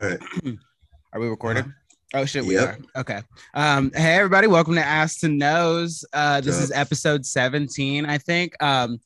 [0.00, 0.18] All right.
[1.12, 1.66] Are we recorded?
[2.14, 2.80] Oh shit, we Yep.
[2.94, 3.00] are.
[3.00, 3.22] Okay.
[3.52, 6.04] Um, hey everybody, welcome to Ass to Nose.
[6.14, 8.54] Uh, this is episode 17, I think.
[8.62, 8.98] Um,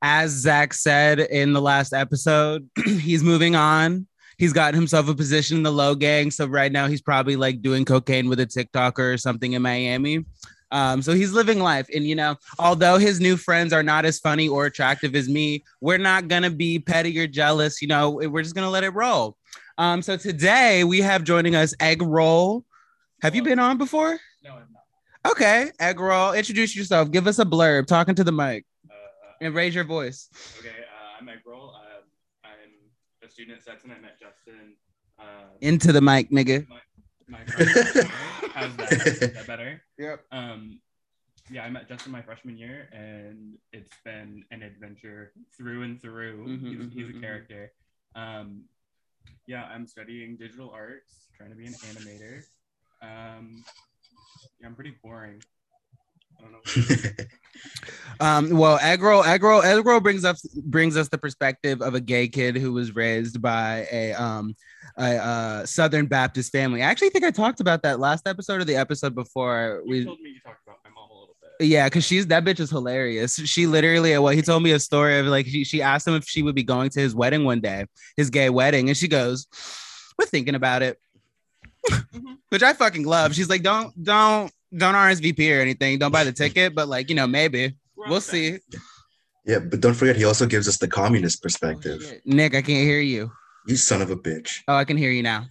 [0.00, 4.06] as Zach said in the last episode, he's moving on.
[4.38, 6.30] He's gotten himself a position in the low gang.
[6.30, 10.24] So right now he's probably like doing cocaine with a TikToker or something in Miami.
[10.70, 11.86] Um, so he's living life.
[11.94, 15.62] And you know, although his new friends are not as funny or attractive as me,
[15.80, 17.80] we're not gonna be petty or jealous.
[17.82, 19.35] You know, we're just gonna let it roll.
[19.78, 22.64] Um, so today we have joining us Egg Roll.
[23.22, 24.18] Have you been on before?
[24.42, 25.30] No, I'm not.
[25.32, 26.32] Okay, Egg Roll.
[26.32, 27.10] Introduce yourself.
[27.10, 27.86] Give us a blurb.
[27.86, 28.94] Talking to the mic Uh,
[29.40, 30.28] and raise your voice.
[30.60, 31.74] okay, uh, I'm Mike Roll.
[31.74, 32.00] Uh,
[32.44, 33.90] I'm a student at Sexton.
[33.90, 34.74] I met Justin.
[35.18, 35.22] Uh,
[35.60, 36.66] Into the mic, nigga.
[36.68, 36.76] my,
[37.28, 37.38] my.
[38.54, 38.92] How's that?
[39.06, 39.82] Is that better?
[39.98, 40.24] Yep.
[40.30, 40.80] Um,
[41.50, 46.46] yeah, I met Justin my freshman year, and it's been an adventure through and through.
[46.46, 47.20] Mhm, he's, he's mhm, a mhm.
[47.20, 47.72] character.
[48.14, 48.64] Um,
[49.46, 52.42] yeah, I'm studying digital arts, trying to be an animator.
[53.02, 53.64] Um,
[54.60, 55.42] yeah, I'm pretty boring.
[56.38, 57.24] I don't know.
[58.20, 61.94] Um, well, egg roll, egg roll, egg roll brings us brings us the perspective of
[61.94, 64.54] a gay kid who was raised by a um
[64.98, 66.82] a uh, Southern Baptist family.
[66.82, 70.04] I actually think I talked about that last episode or the episode before You we
[70.04, 71.15] told me you talked about my mom a little bit.
[71.60, 73.36] Yeah, because she's that bitch is hilarious.
[73.36, 76.24] She literally, well, he told me a story of like she, she asked him if
[76.24, 79.46] she would be going to his wedding one day, his gay wedding, and she goes,
[80.18, 80.98] "We're thinking about it,"
[81.90, 82.34] mm-hmm.
[82.50, 83.34] which I fucking love.
[83.34, 85.98] She's like, "Don't, don't, don't RSVP or anything.
[85.98, 88.58] Don't buy the ticket, but like, you know, maybe We're we'll all see."
[89.46, 92.02] yeah, but don't forget, he also gives us the communist perspective.
[92.04, 92.16] Oh.
[92.24, 93.30] Nick, I can't hear you.
[93.66, 94.58] you son of a bitch.
[94.68, 95.46] Oh, I can hear you now.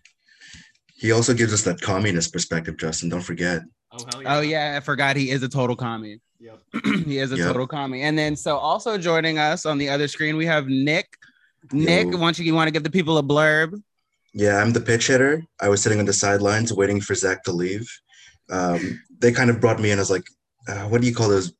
[0.97, 3.09] He also gives us that communist perspective, Justin.
[3.09, 3.63] Don't forget.
[3.97, 4.37] Oh hell yeah.
[4.37, 6.19] Oh yeah, I forgot he is a total commie.
[6.39, 6.59] Yep.
[7.05, 7.47] he is a Yep.
[7.47, 8.01] total commie.
[8.03, 11.07] And then so also joining us on the other screen we have Nick.
[11.71, 12.17] Nick, Yo.
[12.17, 13.81] why don't you, you want to give the people a blurb?
[14.33, 15.43] Yeah, I'm the pitch hitter.
[15.61, 17.89] I was sitting on the sidelines waiting for Zach to leave.
[18.51, 20.25] Um, they kind of brought me in as like,
[20.67, 21.53] uh, what do you call those?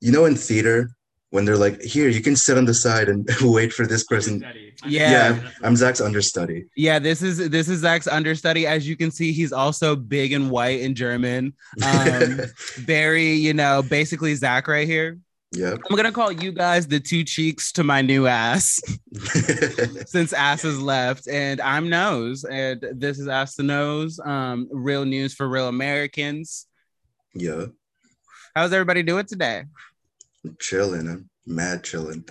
[0.00, 0.90] You know, in theater,
[1.30, 4.44] when they're like, here, you can sit on the side and wait for this person.
[4.84, 4.94] Understudy.
[4.94, 5.50] Yeah.
[5.62, 6.66] I'm Zach's understudy.
[6.76, 8.66] Yeah, this is this is Zach's understudy.
[8.66, 11.54] As you can see, he's also big and white and German.
[11.84, 12.40] Um,
[12.76, 15.18] very, you know, basically Zach right here.
[15.54, 18.80] Yeah, I'm gonna call you guys the two cheeks to my new ass
[20.06, 24.18] since ass is left, and I'm nose, and this is ass to nose.
[24.24, 26.66] Um, real news for real Americans.
[27.34, 27.66] yeah.
[28.54, 29.64] How's everybody doing today?
[30.58, 31.08] Chilling.
[31.08, 32.24] I'm mad chilling.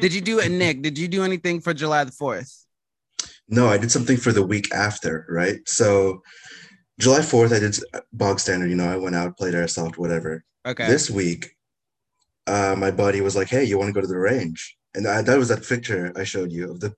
[0.00, 0.82] Did you do it, Nick?
[0.82, 2.66] Did you do anything for July the Fourth?
[3.48, 5.66] No, I did something for the week after, right?
[5.66, 6.22] So
[6.98, 7.78] July 4th, I did
[8.12, 10.44] bog standard, you know, I went out, played airsoft, whatever.
[10.66, 10.86] Okay.
[10.86, 11.50] This week,
[12.46, 14.76] uh, my buddy was like, Hey, you want to go to the range?
[14.94, 16.94] And I, that was that picture I showed you of the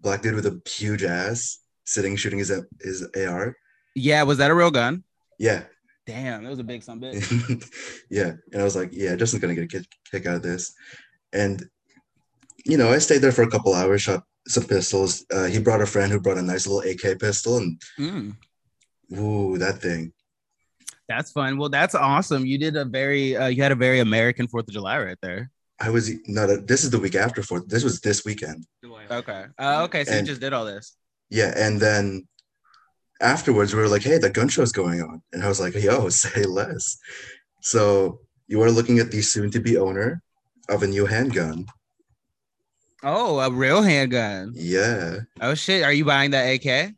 [0.00, 3.56] black dude with a huge ass sitting shooting his his AR.
[3.94, 5.04] yeah, was that a real gun?
[5.38, 5.64] Yeah.
[6.06, 7.70] Damn, that was a big son bitch.
[8.10, 8.32] yeah.
[8.52, 10.72] And I was like, Yeah, Justin's gonna get a kick, kick out of this.
[11.32, 11.68] And
[12.64, 15.24] you know, I stayed there for a couple hours, shot some pistols.
[15.30, 18.36] Uh, he brought a friend who brought a nice little AK pistol, and Mm.
[19.16, 20.12] ooh, that thing.
[21.08, 21.58] That's fun.
[21.58, 22.46] Well, that's awesome.
[22.46, 25.50] You did a very, uh, you had a very American Fourth of July right there.
[25.80, 26.48] I was not.
[26.48, 27.68] A, this is the week after Fourth.
[27.68, 28.64] This was this weekend.
[29.10, 29.44] Okay.
[29.58, 30.04] Uh, okay.
[30.04, 30.96] So And- you just did all this.
[31.28, 32.28] Yeah, and then
[33.20, 36.08] afterwards we were like, "Hey, the gun show's going on," and I was like, "Yo,
[36.24, 36.96] say less."
[37.60, 40.22] So you are looking at the soon-to-be owner
[40.68, 41.66] of a new handgun.
[43.02, 44.52] Oh, a real handgun.
[44.54, 45.20] Yeah.
[45.40, 45.82] Oh shit.
[45.82, 46.94] Are you buying that AK?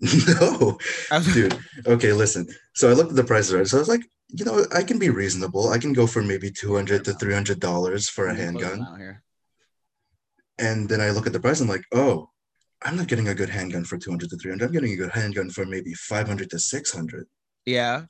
[0.40, 0.78] no,
[1.34, 1.58] dude.
[1.86, 2.46] Okay, listen.
[2.74, 3.66] So I looked at the prices, right?
[3.66, 5.70] So I was like, you know, I can be reasonable.
[5.70, 8.60] I can go for maybe two hundred to three hundred dollars for a Let me
[8.60, 9.22] close them handgun.
[10.60, 11.60] And then I look at the price.
[11.60, 12.30] I'm like, oh,
[12.82, 14.66] I'm not getting a good handgun for two hundred to three hundred.
[14.66, 17.26] I'm getting a good handgun for maybe five hundred to six hundred.
[17.64, 18.04] Yeah.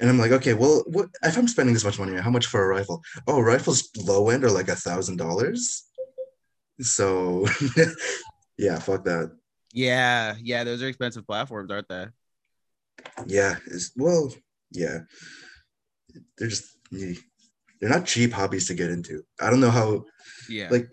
[0.00, 2.16] And I'm like, okay, well, what if I'm spending this much money?
[2.16, 3.02] How much for a rifle?
[3.26, 5.89] Oh, rifles low end are like a thousand dollars.
[6.80, 7.46] So,
[8.58, 9.36] yeah, fuck that.
[9.72, 10.36] Yeah.
[10.40, 10.64] Yeah.
[10.64, 12.06] Those are expensive platforms, aren't they?
[13.26, 14.32] Yeah, is well,
[14.72, 15.00] yeah,
[16.36, 17.14] they're just they're
[17.90, 19.24] not cheap hobbies to get into.
[19.40, 20.04] I don't know how
[20.48, 20.68] Yeah.
[20.70, 20.92] like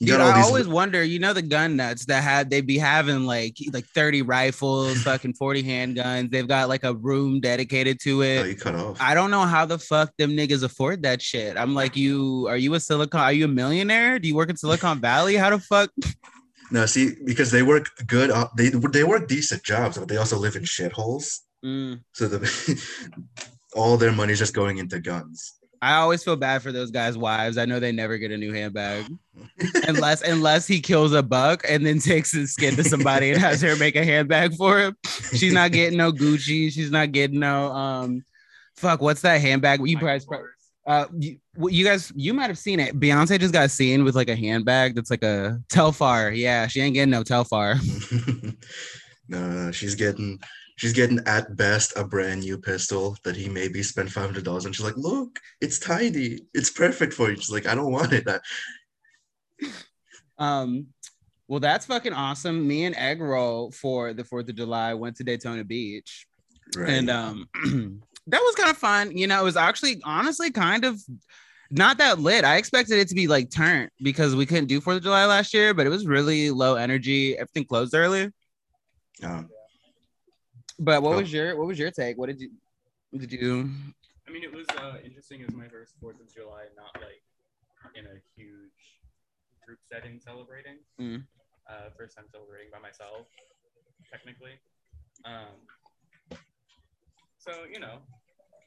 [0.00, 3.24] you Dude, I always wonder, you know, the gun nuts that had they be having
[3.24, 6.30] like like 30 rifles, fucking 40 handguns.
[6.30, 8.46] They've got like a room dedicated to oh, it.
[8.48, 9.00] you cut off.
[9.00, 11.56] I don't know how the fuck them niggas afford that shit.
[11.56, 13.20] I'm like, you are you a Silicon?
[13.20, 14.18] Are you a millionaire?
[14.18, 15.36] Do you work in Silicon Valley?
[15.36, 15.90] How the fuck?
[16.70, 18.30] no, see, because they work good.
[18.30, 21.40] uh, They they work decent jobs, but they also live in shitholes.
[21.64, 22.38] Mm, So the
[23.74, 25.55] all their money's just going into guns.
[25.82, 27.58] I always feel bad for those guys' wives.
[27.58, 29.06] I know they never get a new handbag
[29.88, 33.60] unless unless he kills a buck and then takes his skin to somebody and has
[33.62, 34.96] her make a handbag for him.
[35.34, 36.72] She's not getting no Gucci.
[36.72, 38.24] She's not getting no um
[38.76, 39.80] fuck, what's that handbag?
[39.86, 40.26] You guys
[40.86, 41.38] uh you,
[41.68, 42.98] you guys you might have seen it.
[42.98, 46.36] Beyonce just got seen with like a handbag that's like a Telfar.
[46.36, 47.80] Yeah, she ain't getting no Telfar.
[49.28, 50.38] no, no, no, she's getting
[50.76, 54.66] she's getting at best a brand new pistol that he maybe spent five hundred dollars
[54.66, 54.72] on.
[54.72, 57.36] She's like, look, it's tidy, it's perfect for you.
[57.36, 58.26] She's like, I don't want it.
[60.38, 60.88] Um,
[61.48, 62.66] well, that's fucking awesome.
[62.66, 66.26] Me and Egg Roll for the Fourth of July went to Daytona Beach,
[66.76, 66.90] right.
[66.90, 67.48] and um,
[68.26, 69.16] that was kind of fun.
[69.16, 71.00] You know, it was actually honestly kind of
[71.70, 72.44] not that lit.
[72.44, 75.54] I expected it to be like turned because we couldn't do Fourth of July last
[75.54, 77.36] year, but it was really low energy.
[77.38, 78.30] Everything closed early.
[79.22, 79.48] Um,
[80.78, 81.18] But what Oh.
[81.18, 82.18] was your what was your take?
[82.18, 82.50] What did you
[83.16, 83.70] did you?
[84.28, 85.40] I mean, it was uh, interesting.
[85.40, 87.22] It was my first Fourth of July, not like
[87.94, 89.00] in a huge
[89.64, 90.78] group setting celebrating.
[91.00, 91.24] Mm.
[91.68, 93.26] Uh, first time celebrating by myself,
[94.10, 94.60] technically.
[95.24, 95.56] Um,
[97.38, 97.98] so you know,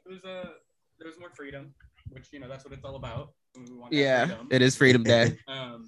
[0.05, 0.49] it was uh,
[0.97, 1.75] there was more freedom,
[2.09, 3.33] which you know that's what it's all about.
[3.55, 5.37] We want Yeah, it is Freedom Day.
[5.47, 5.85] Um,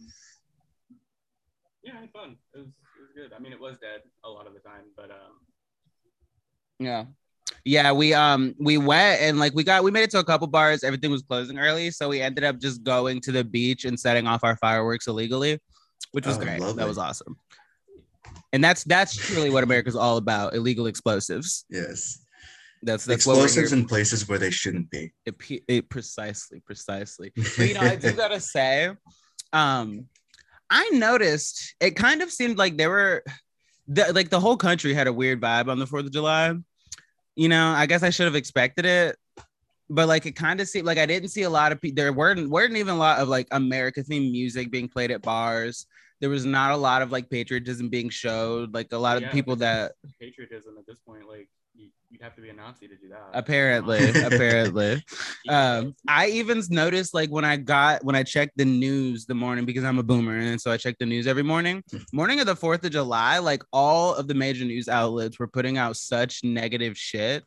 [1.84, 2.38] yeah, I had fun.
[2.54, 3.34] It was it was good.
[3.34, 5.40] I mean, it was dead a lot of the time, but um,
[6.82, 7.06] Yeah.
[7.64, 10.48] Yeah, we um we went and like we got we made it to a couple
[10.48, 10.84] bars.
[10.84, 14.26] Everything was closing early, so we ended up just going to the beach and setting
[14.26, 15.60] off our fireworks illegally,
[16.12, 16.60] which was Oh, great.
[16.60, 17.36] That was awesome.
[18.54, 21.66] And that's that's truly what America's all about: illegal explosives.
[21.70, 22.20] yes.
[22.84, 25.14] That's that's Explosives in places where they shouldn't be.
[25.28, 25.36] It,
[25.68, 27.32] it precisely, precisely.
[27.58, 28.90] But you know, I do gotta say,
[29.54, 30.08] um,
[30.68, 33.24] I noticed it kind of seemed like there were,
[33.88, 36.56] the, like the whole country had a weird vibe on the Fourth of July.
[37.36, 39.16] You know, I guess I should have expected it,
[39.90, 41.96] but like it kind of seemed like I didn't see a lot of people.
[41.96, 45.86] There weren't weren't even a lot of like America themed music being played at bars.
[46.20, 48.74] There was not a lot of like patriotism being showed.
[48.74, 51.50] Like a lot of people that patriotism at this point, like
[52.12, 53.30] you'd have to be a Nazi to do that.
[53.34, 55.04] apparently, apparently.
[55.50, 59.66] um i even noticed like when i got when i checked the news the morning
[59.66, 62.56] because i'm a boomer and so i check the news every morning morning of the
[62.56, 66.98] 4th of july like all of the major news outlets were putting out such negative
[66.98, 67.44] shit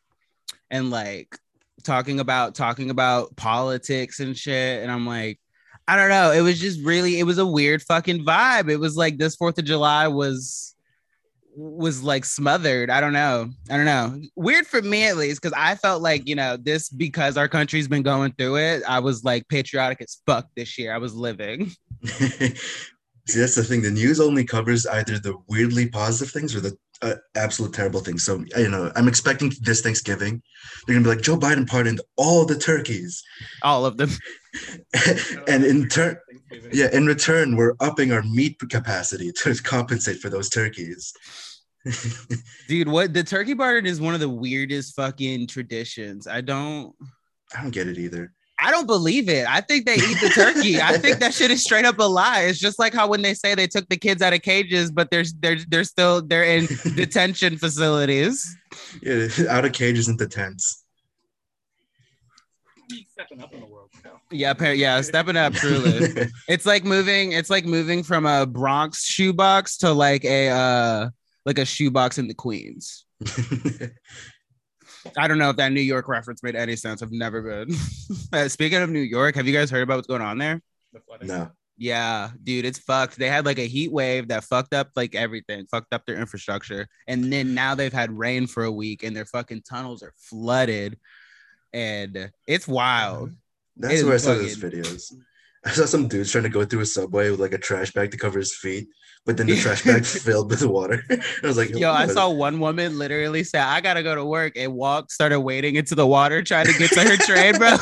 [0.71, 1.37] and like
[1.83, 5.39] talking about talking about politics and shit and i'm like
[5.87, 8.97] i don't know it was just really it was a weird fucking vibe it was
[8.97, 10.74] like this 4th of july was
[11.57, 12.91] was like smothered.
[12.91, 13.51] I don't know.
[13.71, 14.21] I don't know.
[14.37, 17.89] Weird for me at least, because I felt like, you know, this because our country's
[17.89, 18.83] been going through it.
[18.89, 20.95] I was like patriotic as fuck this year.
[20.95, 21.71] I was living.
[22.07, 23.81] See, that's the thing.
[23.81, 28.19] The news only covers either the weirdly positive things or the uh, absolute terrible thing.
[28.19, 30.43] So, you know, I'm expecting this Thanksgiving,
[30.87, 33.23] they're gonna be like Joe Biden pardoned all the turkeys,
[33.63, 34.11] All of them.
[35.49, 36.17] and in turn,
[36.73, 41.13] yeah, in return, we're upping our meat capacity to compensate for those turkeys.
[42.69, 46.27] Dude, what the turkey barter is one of the weirdest fucking traditions.
[46.27, 46.95] I don't
[47.55, 48.33] I don't get it either.
[48.65, 49.47] I don't believe it.
[49.47, 50.81] I think they eat the turkey.
[50.81, 52.45] I think that shit is straight up a lie.
[52.45, 55.11] It's just like how when they say they took the kids out of cages, but
[55.11, 56.67] they're they're they're still they're in
[56.97, 58.57] detention facilities.
[59.03, 60.83] Yeah, out of cages into tents.
[63.13, 64.17] Stepping up in the world, you know.
[64.31, 66.31] Yeah, yeah, stepping up truly.
[66.49, 67.33] It's like moving.
[67.33, 71.11] It's like moving from a Bronx shoebox to like a uh
[71.45, 73.05] like a shoebox in the Queens.
[75.17, 77.03] I don't know if that New York reference made any sense.
[77.03, 77.77] I've never been.
[78.33, 80.61] Uh, Speaking of New York, have you guys heard about what's going on there?
[80.93, 81.29] The flooding.
[81.29, 81.51] no.
[81.77, 83.17] Yeah, dude, it's fucked.
[83.17, 86.87] They had like a heat wave that fucked up like everything, fucked up their infrastructure,
[87.09, 90.99] and then now they've had rain for a week, and their fucking tunnels are flooded,
[91.73, 93.33] and it's wild.
[93.77, 95.13] That's is where I saw those videos.
[95.65, 98.13] I saw some dudes trying to go through a subway with like a trash bag
[98.13, 98.87] to cover his feet,
[99.27, 101.03] but then the trash bag filled with water.
[101.11, 104.55] I was like, Yo, I saw one woman literally say, I gotta go to work
[104.57, 107.77] and walk, started wading into the water trying to get to her train, bro.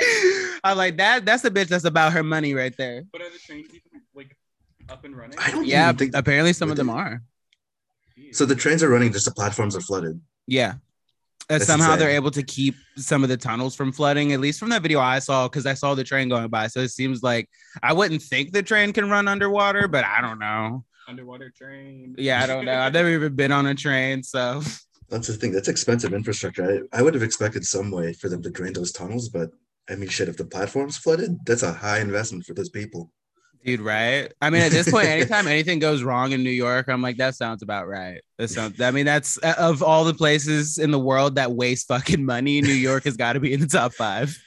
[0.64, 3.04] I'm like, that that's a bitch that's about her money right there.
[3.12, 4.36] But are the trains even like
[4.88, 5.38] up and running?
[5.38, 6.12] I don't Yeah, think.
[6.14, 7.22] apparently some of Would them are.
[8.32, 10.20] So the trains are running, just the platforms are flooded.
[10.46, 10.74] Yeah.
[11.48, 14.70] That's somehow they're able to keep some of the tunnels from flooding, at least from
[14.70, 16.66] that video I saw, because I saw the train going by.
[16.66, 17.48] So it seems like
[17.82, 20.84] I wouldn't think the train can run underwater, but I don't know.
[21.08, 22.16] underwater train.
[22.18, 22.78] Yeah, I don't know.
[22.78, 24.62] I've never even been on a train, so
[25.08, 25.52] That's the thing.
[25.52, 26.86] That's expensive infrastructure.
[26.92, 29.50] I, I would have expected some way for them to drain those tunnels, but
[29.88, 33.12] I mean, shit, if the platform's flooded, that's a high investment for those people.
[33.66, 34.32] Dude, right?
[34.40, 37.34] I mean, at this point, anytime anything goes wrong in New York, I'm like, that
[37.34, 38.22] sounds about right.
[38.38, 38.80] That sounds.
[38.80, 42.62] I mean, that's uh, of all the places in the world that waste fucking money.
[42.62, 44.38] New York has got to be in the top five.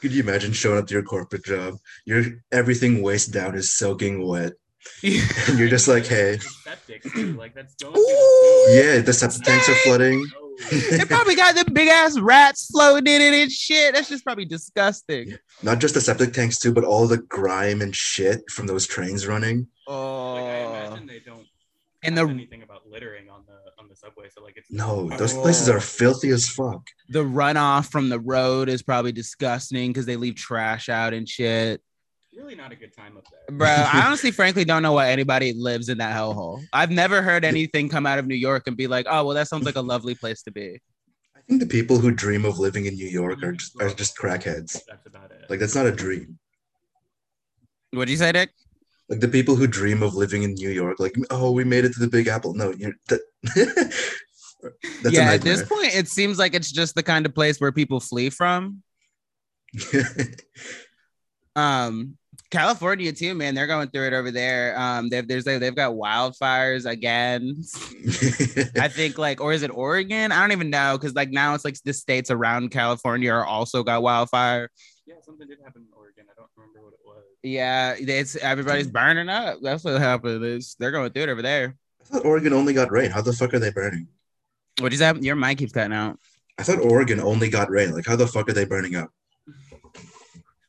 [0.00, 1.74] Could you imagine showing up to your corporate job?
[2.06, 4.52] Your everything waist down is soaking wet,
[5.02, 7.04] and you're just like, "Hey, septic,
[7.36, 8.94] like that's going through the sewer.
[8.94, 13.12] yeah, the septic tanks are flooding." Oh, they probably got the big ass rats floating
[13.12, 13.94] in it and shit.
[13.94, 15.36] That's just probably disgusting.
[15.62, 19.26] Not just the septic tanks too, but all the grime and shit from those trains
[19.26, 19.68] running.
[19.86, 20.34] Oh.
[20.34, 21.46] like, I Oh, imagine they don't
[22.02, 25.08] and have the anything about littering on the on the subway, so like it's No,
[25.16, 25.74] those places oh.
[25.76, 26.82] are filthy as fuck.
[27.08, 31.80] the runoff from the road is probably disgusting because they leave trash out and shit.
[32.38, 33.56] Really not a good time up there.
[33.56, 36.62] Bro, I honestly, frankly, don't know why anybody lives in that hellhole.
[36.72, 39.48] I've never heard anything come out of New York and be like, "Oh, well, that
[39.48, 40.80] sounds like a lovely place to be."
[41.36, 44.16] I think the people who dream of living in New York are just, are just
[44.16, 44.80] crackheads.
[44.86, 45.44] That's about it.
[45.48, 46.38] Like that's not a dream.
[47.92, 48.50] What'd you say, Dick?
[49.08, 51.94] Like the people who dream of living in New York, like oh, we made it
[51.94, 52.54] to the Big Apple.
[52.54, 53.20] No, you're that,
[55.02, 57.60] that's yeah, a at this point, it seems like it's just the kind of place
[57.60, 58.82] where people flee from.
[61.58, 62.16] Um,
[62.50, 63.54] California too, man.
[63.54, 64.78] They're going through it over there.
[64.78, 67.62] Um, they've there's they've got wildfires again.
[68.80, 70.32] I think like, or is it Oregon?
[70.32, 73.82] I don't even know because like now it's like the states around California are also
[73.82, 74.70] got wildfire.
[75.06, 76.24] yeah, something did happen in Oregon.
[76.30, 77.24] I don't remember what it was.
[77.42, 79.58] Yeah, it's everybody's burning up.
[79.60, 80.42] That's what happened.
[80.42, 81.76] Is they're going through it over there.
[82.00, 83.10] I thought Oregon only got rain.
[83.10, 84.08] How the fuck are they burning?
[84.80, 85.22] What is that?
[85.22, 86.18] Your mic keeps cutting out.
[86.56, 87.92] I thought Oregon only got rain.
[87.92, 89.10] Like how the fuck are they burning up?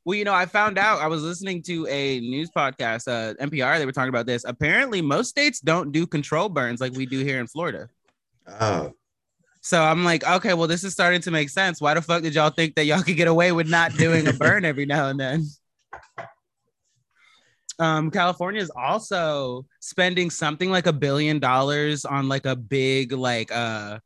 [0.10, 3.78] Well, you know, I found out I was listening to a news podcast, uh, NPR.
[3.78, 4.44] They were talking about this.
[4.44, 7.90] Apparently, most states don't do control burns like we do here in Florida.
[8.60, 8.92] Oh,
[9.62, 11.80] So I'm like, okay, well, this is starting to make sense.
[11.80, 14.34] Why the fuck did y'all think that y'all could get away with not doing a
[14.34, 15.46] burn every now and then?
[17.78, 23.52] Um, California is also spending something like a billion dollars on like a big like
[23.52, 24.00] uh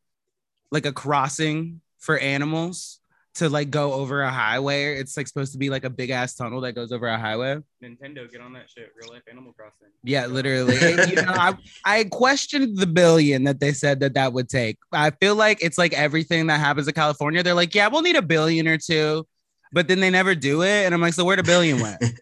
[0.69, 2.99] like a crossing for animals
[3.35, 4.95] to like go over a highway.
[4.95, 7.57] It's like supposed to be like a big ass tunnel that goes over a highway.
[7.83, 8.91] Nintendo, get on that shit.
[8.95, 9.87] Real life Animal Crossing.
[10.03, 10.77] Yeah, literally.
[10.79, 14.77] And, you know, I, I questioned the billion that they said that that would take.
[14.91, 17.41] I feel like it's like everything that happens in California.
[17.41, 19.25] They're like, yeah, we'll need a billion or two,
[19.71, 20.85] but then they never do it.
[20.85, 22.03] And I'm like, so where the billion went?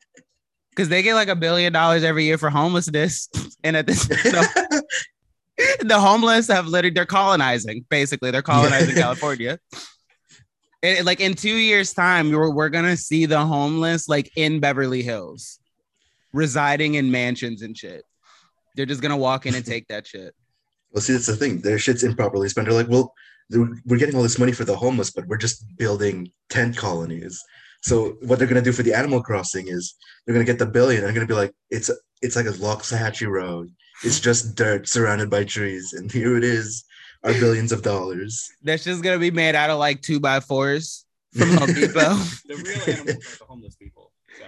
[0.74, 3.28] Because they get like a billion dollars every year for homelessness,
[3.64, 4.84] and at this, the,
[5.82, 7.86] the homeless have literally they're colonizing.
[7.90, 9.60] Basically, they're colonizing California.
[10.84, 15.04] And, like in two years' time, we're, we're gonna see the homeless like in Beverly
[15.04, 15.60] Hills,
[16.34, 18.04] residing in mansions and shit.
[18.76, 20.34] They're just gonna walk in and take that shit.
[20.92, 21.62] well, see, that's the thing.
[21.62, 22.68] Their shit's improperly spent.
[22.68, 23.14] They're like, well,
[23.50, 27.44] we're getting all this money for the homeless, but we're just building tent colonies.
[27.84, 29.96] So what they're gonna do for the Animal Crossing is
[30.26, 33.28] they're gonna get the billion and they're gonna be like, it's it's like a Loxahatchee
[33.28, 33.72] Road.
[34.04, 36.84] It's just dirt surrounded by trees, and here it is,
[37.24, 38.50] our billions of dollars.
[38.64, 42.16] That's just gonna be made out of like two by fours from Home Depot.
[42.46, 44.12] The real animals are the homeless people.
[44.38, 44.46] So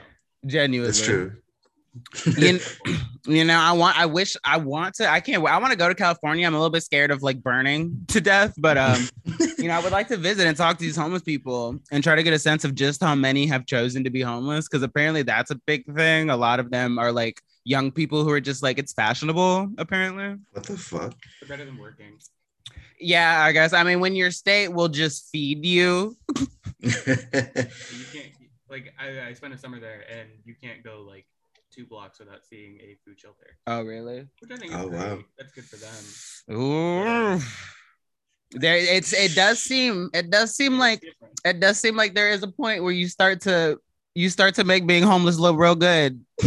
[0.48, 1.38] Genuinely, That's true.
[2.38, 2.60] You,
[3.28, 5.88] you know, I want, I wish, I want to, I can't, I want to go
[5.88, 6.46] to California.
[6.48, 9.08] I'm a little bit scared of like burning to death, but um,
[9.60, 12.16] you know, I would like to visit and talk to these homeless people and try
[12.16, 15.22] to get a sense of just how many have chosen to be homeless because apparently
[15.22, 16.32] that's a big thing.
[16.32, 19.70] A lot of them are like young people who are just like it's fashionable.
[19.78, 21.14] Apparently, What the fuck?
[21.40, 22.18] they're better than working.
[23.00, 23.74] Yeah, I guess.
[23.74, 26.16] I mean, when your state will just feed you,
[26.82, 26.92] You
[28.12, 28.32] can't
[28.70, 31.26] like I, I spent a summer there and you can't go like
[31.72, 33.58] two blocks without seeing a food shelter.
[33.68, 34.28] oh really?
[34.40, 35.00] Which I think Oh, great.
[35.00, 35.20] wow.
[35.38, 36.58] That's good for them.
[36.58, 37.40] Ooh.
[38.52, 41.40] There, it's it does seem it does seem like different.
[41.46, 43.80] it does seem like there is a point where you start to
[44.14, 46.22] you start to make being homeless look real good.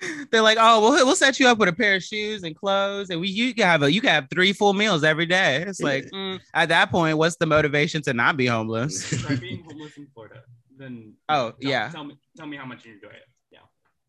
[0.30, 3.10] They're like, oh, we'll we'll set you up with a pair of shoes and clothes,
[3.10, 5.64] and we you can have a you can have three full meals every day.
[5.66, 9.08] It's like mm, at that point, what's the motivation to not be homeless?
[9.22, 10.42] Try being homeless in Florida.
[10.76, 11.88] Then Oh, tell, yeah.
[11.88, 13.26] Tell me tell me how much you enjoy it.
[13.50, 13.58] Yeah.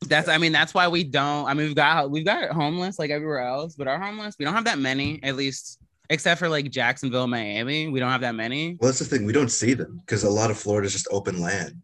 [0.07, 1.47] That's I mean that's why we don't.
[1.47, 4.53] I mean we've got we've got homeless like everywhere else, but our homeless we don't
[4.53, 5.79] have that many at least,
[6.11, 7.87] except for like Jacksonville, Miami.
[7.87, 8.77] We don't have that many.
[8.79, 9.25] well, that's the thing.
[9.25, 11.81] We don't see them because a lot of Florida is just open land.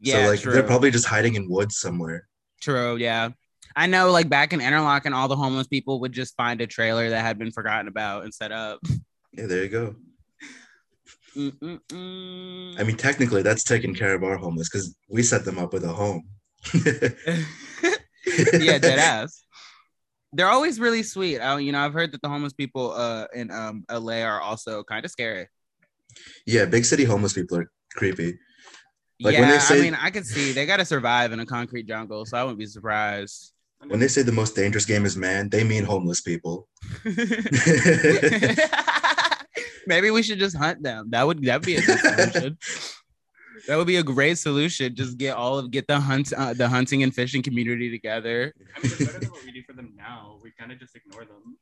[0.00, 0.52] Yeah, so like true.
[0.52, 2.28] they're probably just hiding in woods somewhere.
[2.60, 3.30] True, yeah.
[3.76, 7.10] I know, like back in Interlachen all the homeless people would just find a trailer
[7.10, 8.80] that had been forgotten about and set up.
[9.32, 9.94] Yeah, there you go.
[11.36, 12.80] Mm-mm-mm.
[12.80, 15.84] I mean, technically, that's taking care of our homeless because we set them up with
[15.84, 16.26] a home.
[16.74, 17.10] yeah,
[18.78, 19.44] dead ass.
[20.32, 21.40] They're always really sweet.
[21.40, 24.82] I, you know, I've heard that the homeless people uh, in um, LA are also
[24.84, 25.48] kind of scary.
[26.46, 28.38] Yeah, big city homeless people are creepy.
[29.20, 31.40] Like, when yeah, they say- I mean, I can see they got to survive in
[31.40, 33.52] a concrete jungle, so I wouldn't be surprised.
[33.86, 36.68] When they say the most dangerous game is man, they mean homeless people.
[39.86, 41.10] Maybe we should just hunt them.
[41.10, 42.58] That would that be a good solution.
[43.68, 44.94] That would be a great solution.
[44.94, 48.54] Just get all of get the hunt uh, the hunting and fishing community together.
[48.76, 50.38] I mean, better than what we do for them now.
[50.40, 51.56] We kind of just ignore them.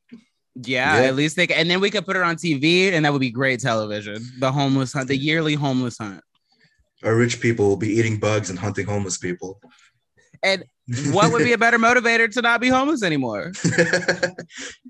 [0.57, 1.07] Yeah, Yeah.
[1.09, 3.21] at least they c- and then we could put it on TV and that would
[3.23, 4.19] be great television.
[4.39, 6.21] The homeless hunt, the yearly homeless hunt.
[7.05, 9.61] Our rich people will be eating bugs and hunting homeless people.
[10.43, 10.65] And
[11.13, 13.53] what would be a better motivator to not be homeless anymore?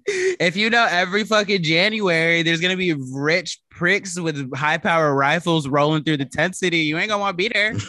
[0.06, 5.66] If you know every fucking January there's gonna be rich pricks with high power rifles
[5.66, 7.72] rolling through the tent city, you ain't gonna want to be there.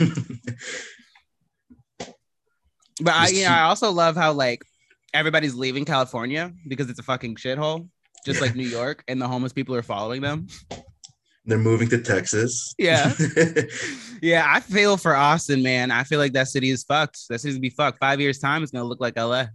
[3.01, 4.61] But I, you know, I also love how like
[5.13, 7.89] everybody's leaving California because it's a fucking shithole,
[8.25, 8.45] just Yeah.
[8.47, 10.47] like New York, and the homeless people are following them.
[11.45, 12.73] They're moving to Texas.
[12.77, 13.13] Yeah.
[14.21, 15.91] Yeah, I feel for Austin, man.
[15.91, 17.27] I feel like that city is fucked.
[17.29, 17.99] That city's gonna be fucked.
[17.99, 19.45] Five years time, it's gonna look like LA.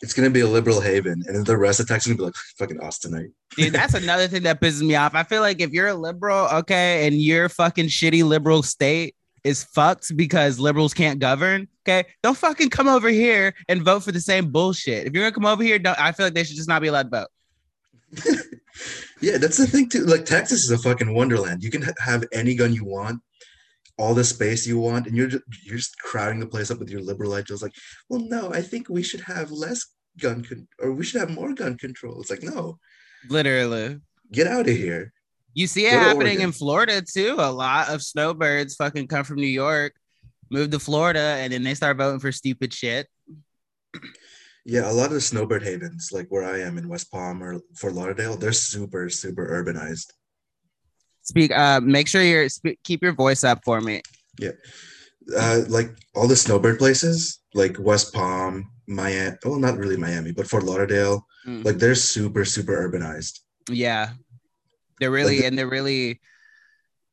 [0.00, 2.24] it's gonna be a liberal haven, and then the rest of Texas is gonna be
[2.24, 3.30] like fucking Austinite.
[3.56, 5.14] Dude, that's another thing that pisses me off.
[5.14, 9.14] I feel like if you're a liberal, okay, and your fucking shitty liberal state
[9.44, 14.10] is fucked because liberals can't govern, okay, don't fucking come over here and vote for
[14.10, 15.06] the same bullshit.
[15.06, 16.88] If you're gonna come over here, don't, I feel like they should just not be
[16.88, 17.28] allowed to vote.
[19.20, 20.04] Yeah, that's the thing too.
[20.04, 21.64] Like Texas is a fucking wonderland.
[21.64, 23.20] You can ha- have any gun you want,
[23.98, 26.90] all the space you want, and you're just, you're just crowding the place up with
[26.90, 27.62] your liberal ideals.
[27.62, 27.74] Like,
[28.08, 29.84] well, no, I think we should have less
[30.20, 32.20] gun con- or we should have more gun control.
[32.20, 32.78] It's like, no,
[33.28, 33.98] Literally.
[34.30, 35.12] get out of here.
[35.54, 37.34] You see it Go happening in Florida too.
[37.38, 39.94] A lot of snowbirds fucking come from New York,
[40.50, 43.08] move to Florida, and then they start voting for stupid shit.
[44.68, 47.58] Yeah, a lot of the snowbird havens, like where I am in West Palm or
[47.74, 50.12] Fort Lauderdale, they're super, super urbanized.
[51.22, 51.56] Speak.
[51.56, 54.02] Uh, make sure you're sp- keep your voice up for me.
[54.38, 54.50] Yeah,
[55.34, 59.38] uh, like all the snowbird places, like West Palm, Miami.
[59.42, 61.26] Well, not really Miami, but Fort Lauderdale.
[61.46, 61.64] Mm.
[61.64, 63.40] Like they're super, super urbanized.
[63.70, 64.10] Yeah,
[65.00, 66.20] they're really Like- and they're really.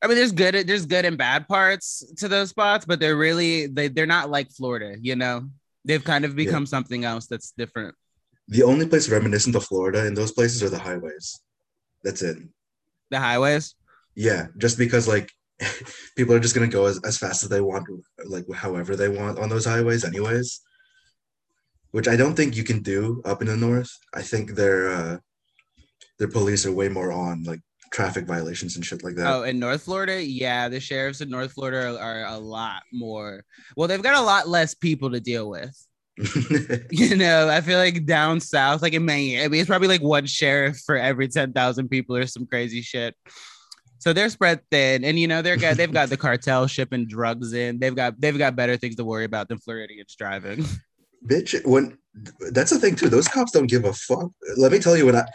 [0.02, 3.68] I mean, there's good there's good and bad parts to those spots, but they're really
[3.68, 4.98] they they're not like Florida.
[5.00, 5.48] You know,
[5.86, 7.96] they've kind of become something else that's different.
[8.48, 11.40] The only place reminiscent of Florida in those places are the highways.
[12.04, 12.38] That's it.
[13.10, 13.76] The highways.
[14.16, 15.32] Yeah, just because like
[16.18, 17.88] people are just gonna go as, as fast as they want,
[18.26, 20.62] like however they want on those highways, anyways.
[21.92, 23.90] Which I don't think you can do up in the north.
[24.14, 25.18] I think their uh,
[26.20, 27.62] their police are way more on like
[27.96, 29.34] traffic violations and shit like that.
[29.34, 33.46] Oh, in North Florida, yeah, the sheriffs in North Florida are, are a lot more.
[33.78, 35.74] Well, they've got a lot less people to deal with.
[36.92, 40.02] You know, I feel like down south, like in Miami, I mean, it's probably like
[40.02, 43.16] one sheriff for every ten thousand people or some crazy shit.
[44.00, 47.54] So they're spread thin, and you know they're got they've got the cartel shipping drugs
[47.54, 47.80] in.
[47.80, 50.66] They've got they've got better things to worry about than Floridians driving.
[51.26, 51.98] Bitch, when
[52.52, 53.10] that's the thing too.
[53.10, 54.32] Those cops don't give a fuck.
[54.58, 55.26] Let me tell you, when I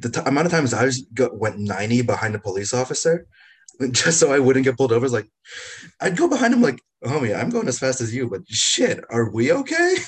[0.00, 3.26] the t- amount of times I go, went ninety behind a police officer,
[3.90, 5.06] just so I wouldn't get pulled over.
[5.06, 5.28] Is like,
[6.00, 9.30] I'd go behind him like, homie, I'm going as fast as you, but shit, are
[9.30, 9.96] we okay?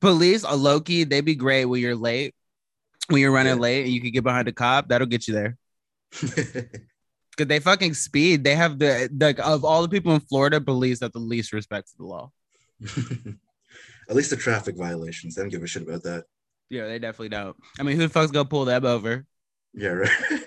[0.00, 2.34] Police, a Loki, they'd be great when you're late.
[3.08, 3.60] When you're running Yeah.
[3.60, 5.56] late and you could get behind a cop, that'll get you there.
[7.36, 8.44] Cause they fucking speed.
[8.44, 11.88] They have the like of all the people in Florida, police have the least respect
[11.88, 12.30] for the law.
[14.08, 15.34] At least the traffic violations.
[15.34, 16.24] They don't give a shit about that.
[16.70, 17.56] Yeah, they definitely don't.
[17.78, 19.24] I mean, who the fuck's gonna pull them over?
[19.74, 20.46] Yeah, right.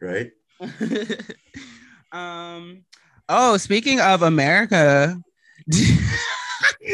[0.00, 0.30] right.
[2.12, 2.84] um.
[3.28, 5.20] Oh, speaking of America,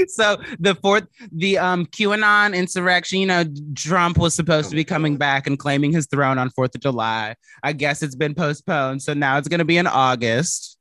[0.09, 3.21] so the fourth, the um QAnon insurrection.
[3.21, 5.19] You know, Trump was supposed Oh to be coming God.
[5.21, 7.37] back and claiming his throne on Fourth of July.
[7.63, 10.79] I guess it's been postponed, so now it's gonna be in August.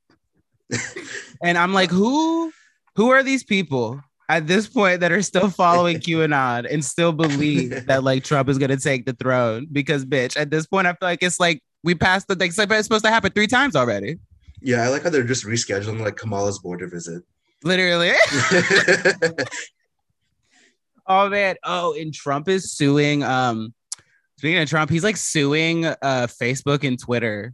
[1.42, 2.50] and I'm like, who,
[2.96, 4.00] who are these people?
[4.28, 8.58] At this point, that are still following QAnon and still believe that like Trump is
[8.58, 11.94] gonna take the throne because, bitch, at this point, I feel like it's like we
[11.94, 12.48] passed the thing.
[12.48, 14.18] It's like it's supposed to happen three times already.
[14.60, 17.22] Yeah, I like how they're just rescheduling like Kamala's border visit.
[17.62, 18.12] Literally.
[21.06, 21.56] oh man.
[21.62, 23.22] Oh, and Trump is suing.
[23.22, 23.74] Um,
[24.38, 27.52] speaking of Trump, he's like suing uh Facebook and Twitter.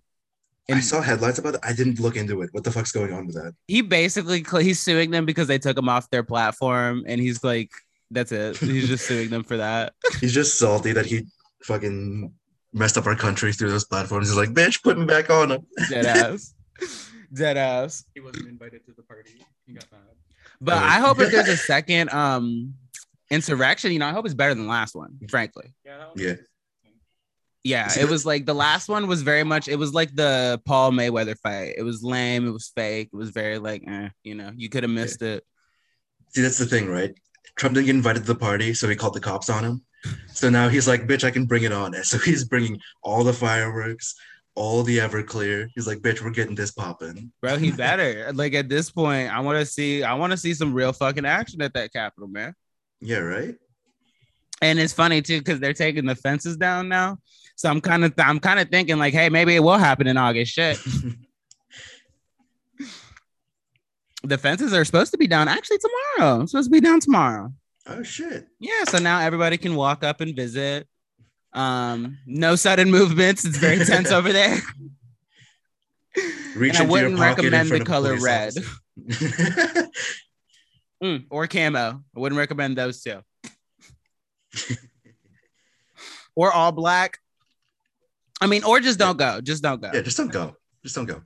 [0.71, 1.61] I And saw headlines about it.
[1.63, 2.51] I didn't look into it.
[2.53, 3.55] What the fuck's going on with that?
[3.69, 7.71] he basically he's suing them because they took him off their platform, and he's like,
[8.11, 8.57] that's it.
[8.57, 9.95] He's just suing them for that.
[10.21, 11.27] He's just salty that he
[11.63, 12.33] fucking
[12.73, 14.29] messed up our country through those platforms.
[14.29, 15.67] He's like, bitch, put me back on him.
[15.89, 16.55] Dead ass.
[17.33, 18.05] Dead ass.
[18.15, 19.41] He wasn't invited to the party.
[19.67, 20.01] He got mad.
[20.61, 20.87] But Oh.
[20.87, 22.75] I hope if there's a second um
[23.31, 25.73] insurrection, you know, I hope it's better than the last one, frankly.
[25.85, 25.99] Yeah.
[25.99, 26.35] That was Yeah.
[27.63, 29.69] Yeah, it was like the last one was very much.
[29.69, 31.75] It was like the Paul Mayweather fight.
[31.77, 32.47] It was lame.
[32.47, 33.11] It was fake.
[33.13, 35.45] It was very like, eh, you know, you could have missed it.
[36.29, 37.13] See, that's the thing, right?
[37.57, 39.83] Trump didn't get invited to the party, so he called the cops on him.
[40.33, 41.95] So now he's like, bitch, I can bring it on.
[41.95, 44.15] And so he's bringing all the fireworks,
[44.55, 45.69] all the Everclear.
[45.75, 47.31] He's like, bitch, we're getting this popping.
[47.43, 48.33] Bro, he better.
[48.33, 51.27] like at this point, I want to see I want to see some real fucking
[51.27, 52.55] action at that Capitol, man.
[53.01, 53.55] Yeah, right?
[54.63, 57.19] And it's funny too because they're taking the fences down now.
[57.57, 60.17] So I'm kind of I'm kind of thinking like, hey, maybe it will happen in
[60.17, 60.53] August.
[60.53, 60.79] Shit.
[64.23, 66.43] the fences are supposed to be down actually tomorrow.
[66.43, 67.53] It's supposed to be down tomorrow.
[67.87, 68.47] oh shit.
[68.59, 70.87] Yeah, so now everybody can walk up and visit.
[71.53, 73.45] Um, no sudden movements.
[73.45, 74.59] It's very tense over there.
[76.57, 78.55] Reach I wouldn't recommend the front of a color red.
[81.03, 82.03] Mm, or camo.
[82.15, 83.21] I wouldn't recommend those two.
[86.35, 87.19] or all black.
[88.41, 89.41] I mean, or just don't go.
[89.41, 89.91] Just don't go.
[89.93, 90.57] yeah, just don't go.
[90.83, 91.23] Just don't go.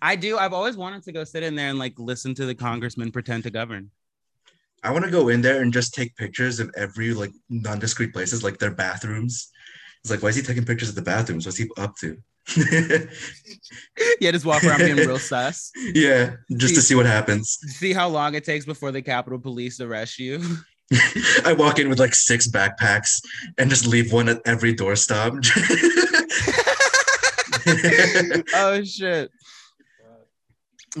[0.00, 0.38] I do.
[0.38, 3.44] I've always wanted to go sit in there and like listen to the congressman pretend
[3.44, 3.90] to govern.
[4.82, 8.42] I want to go in there and just take pictures of every like nondiscreet places,
[8.42, 9.50] like their bathrooms.
[10.02, 11.46] It's like, why is he taking pictures of the bathrooms?
[11.46, 12.18] What's he up to?
[14.20, 15.70] yeah, just walk around being real sus.
[15.94, 17.58] yeah, just to see what happens.
[17.68, 20.42] See how long it takes before the Capitol Police arrest you.
[21.44, 23.22] I walk in with like six backpacks
[23.58, 25.34] and just leave one at every doorstop.
[28.54, 29.30] oh shit.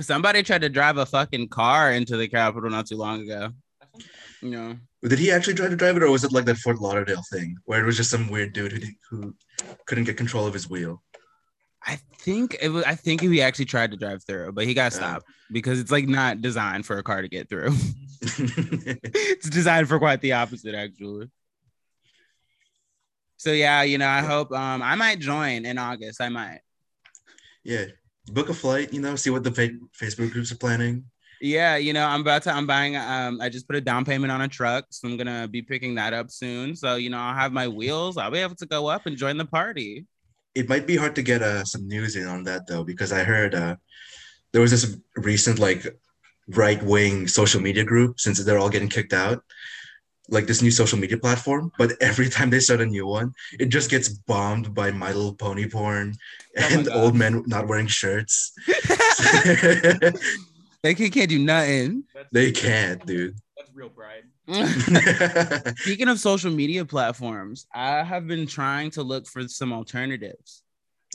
[0.00, 3.50] Somebody tried to drive a fucking car into the Capitol not too long ago.
[4.40, 4.76] You know.
[5.02, 7.56] Did he actually try to drive it, or was it like that Fort Lauderdale thing
[7.64, 9.34] where it was just some weird dude who, who
[9.86, 11.02] couldn't get control of his wheel?
[11.86, 14.92] I think it was I think he actually tried to drive through, but he got
[14.92, 14.98] Yeah.
[14.98, 17.70] stopped because it's like not designed for a car to get through.
[18.22, 21.30] it's designed for quite the opposite, actually.
[23.36, 26.20] So yeah, you know, I hope um I might join in August.
[26.20, 26.60] I might.
[27.62, 27.86] yeah,
[28.28, 28.92] book a flight.
[28.92, 31.04] You know, see what the fa- Facebook groups are planning.
[31.40, 34.32] Yeah, you know, I'm about to I'm buying um I just put a down payment
[34.32, 36.74] on a truck, so I'm gonna be picking that up soon.
[36.76, 39.36] So, you know, I'll have my wheels, I'll be able to go up and join
[39.36, 40.06] the party.
[40.54, 43.24] It might be hard to get uh, some news in on that though, because I
[43.24, 43.76] heard uh,
[44.52, 45.86] there was this recent like
[46.48, 49.42] right wing social media group since they're all getting kicked out,
[50.28, 51.72] like this new social media platform.
[51.78, 55.34] But every time they start a new one, it just gets bombed by My Little
[55.34, 56.14] Pony porn
[56.56, 56.96] Oh and God.
[56.96, 58.52] old men not wearing shirts.
[60.84, 62.04] They can't, can't do nothing.
[62.14, 63.36] That's, they can't, dude.
[63.56, 64.24] That's real pride.
[65.76, 70.62] Speaking of social media platforms, I have been trying to look for some alternatives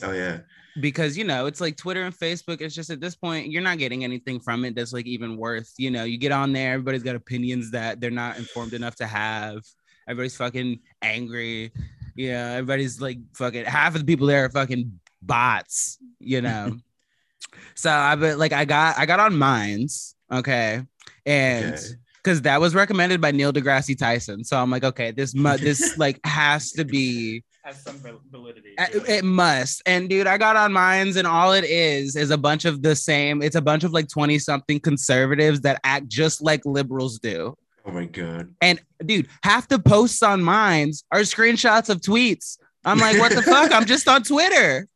[0.02, 0.40] oh yeah.
[0.80, 2.60] because you know it's like Twitter and Facebook.
[2.60, 5.72] It's just at this point you're not getting anything from it that's like even worth.
[5.78, 9.06] You know, you get on there, everybody's got opinions that they're not informed enough to
[9.06, 9.62] have.
[10.08, 11.72] Everybody's fucking angry.
[12.16, 13.64] Yeah, everybody's like fucking.
[13.64, 15.98] Half of the people there are fucking bots.
[16.18, 16.78] You know.
[17.76, 20.16] so I but like I got I got on Minds.
[20.32, 20.82] Okay,
[21.24, 21.94] and Okay.
[22.22, 24.44] Because that was recommended by Neil deGrasse Tyson.
[24.44, 28.74] So I'm like, okay, this mu- this like has to be Has some validity.
[28.78, 29.08] It.
[29.08, 29.82] It must.
[29.86, 32.94] And dude, I got on Minds, and all it is is a bunch of the
[32.94, 33.42] same.
[33.42, 37.56] It's a bunch of like 20 something conservatives that act just like liberals do.
[37.86, 38.54] Oh my god.
[38.60, 42.58] And dude, half the posts on Minds are screenshots of tweets.
[42.84, 43.72] I'm like, what the fuck?
[43.72, 44.86] I'm just on Twitter.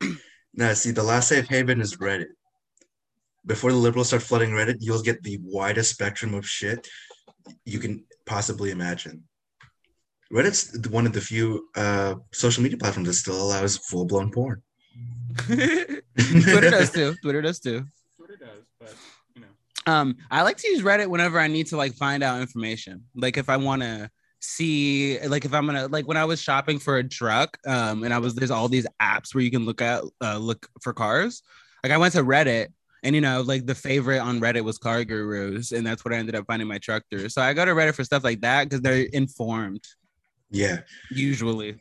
[0.54, 2.30] Now, see, the last safe haven is Reddit.
[3.48, 6.86] Before the liberals start flooding Reddit, you'll get the widest spectrum of shit
[7.64, 9.24] you can possibly imagine.
[10.30, 14.62] Reddit's one of the few uh, social media platforms that still allows full blown porn.
[15.46, 17.14] Twitter does too.
[17.22, 17.86] Twitter does too.
[18.16, 18.94] Twitter does, but
[19.34, 22.42] you know, Um, I like to use Reddit whenever I need to like find out
[22.42, 23.04] information.
[23.14, 26.78] Like if I want to see, like if I'm gonna like when I was shopping
[26.78, 29.80] for a truck, um, and I was there's all these apps where you can look
[29.80, 31.42] at uh, look for cars.
[31.82, 32.68] Like I went to Reddit,
[33.02, 36.16] and you know, like the favorite on Reddit was Car Gurus, and that's what I
[36.18, 37.28] ended up finding my truck through.
[37.28, 39.84] So I go to Reddit for stuff like that because they're informed
[40.50, 40.80] Yeah.
[41.10, 41.74] usually.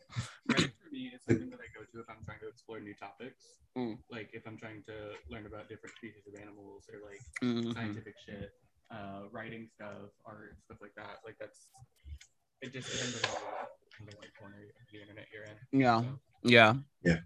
[0.50, 2.94] Reddit for me is something that I go to if I'm trying to explore new
[2.94, 3.44] topics.
[3.78, 3.98] Mm.
[4.10, 4.94] Like if I'm trying to
[5.30, 7.74] learn about different species of animals or like Mhm.
[7.76, 8.52] scientific shit,
[8.90, 11.20] uh, writing stuff, art, stuff like that.
[11.26, 11.68] Like that's
[12.62, 12.74] it.
[12.74, 13.28] Just depends on the,
[14.02, 15.80] on the white corner of the internet you're in.
[15.80, 16.02] Yeah.
[16.02, 16.74] So, Yeah.
[17.04, 17.20] Yeah.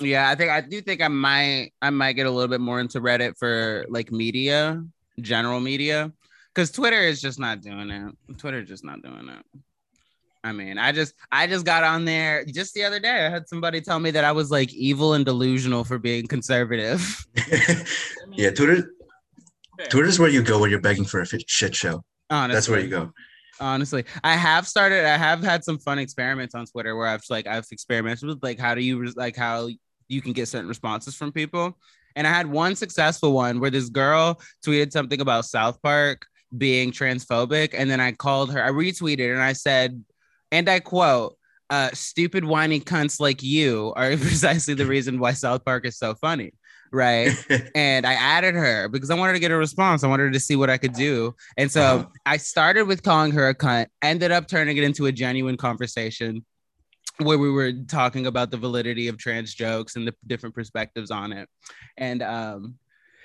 [0.00, 2.80] Yeah, I think I do think I might I might get a little bit more
[2.80, 4.82] into Reddit for like media,
[5.20, 6.10] general media,
[6.54, 8.14] because Twitter is just not doing it.
[8.38, 9.60] Twitter just not doing it.
[10.42, 13.26] I mean, I just I just got on there just the other day.
[13.26, 17.26] I had somebody tell me that I was like evil and delusional for being conservative.
[18.32, 18.90] Yeah, Twitter
[19.76, 19.86] fair.
[19.88, 22.04] Twitter's where you go when you're begging for a shit show.
[22.30, 23.12] Honestly, That's where you go.
[23.60, 27.46] honestly i have started i have had some fun experiments on twitter where i've like
[27.46, 29.68] i've experimented with like how do you like how
[30.10, 31.76] you can get certain responses from people
[32.16, 36.26] and i had one successful one where this girl tweeted something about south park
[36.58, 40.04] being transphobic and then i called her i retweeted and i said
[40.52, 41.36] and i quote
[41.70, 46.16] uh, stupid whiny cunts like you are precisely the reason why South Park is so
[46.16, 46.50] funny,
[46.90, 47.30] right?
[47.76, 50.02] and I added her because I wanted to get a response.
[50.02, 51.32] I wanted to see what I could do.
[51.56, 52.06] And so Uh-huh.
[52.26, 56.44] I started with calling her a cunt, ended up turning it into a genuine conversation
[57.22, 61.32] where we were talking about the validity of trans jokes and the different perspectives on
[61.32, 61.48] it.
[61.96, 62.74] And um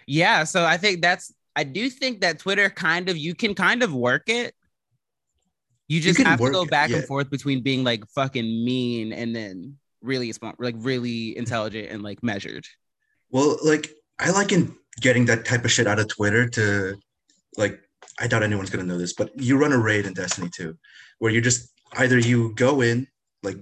[0.07, 3.83] yeah, so I think that's I do think that Twitter kind of you can kind
[3.83, 4.53] of work it.
[5.87, 9.13] You just can have to go it, back and forth between being like fucking mean
[9.13, 12.65] and then really smart, like really intelligent and like measured.
[13.29, 16.95] Well, like I like in getting that type of shit out of Twitter to
[17.57, 17.79] like
[18.19, 20.75] I doubt anyone's gonna know this, but you run a raid in Destiny 2
[21.19, 23.07] where you just either you go in,
[23.43, 23.57] like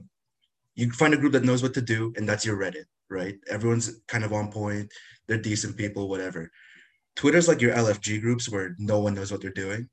[0.76, 3.36] you find a group that knows what to do, and that's your Reddit, right?
[3.50, 4.92] Everyone's kind of on point,
[5.28, 6.52] they're decent people, whatever.
[7.16, 9.90] Twitter's like your LFG groups where no one knows what they're doing.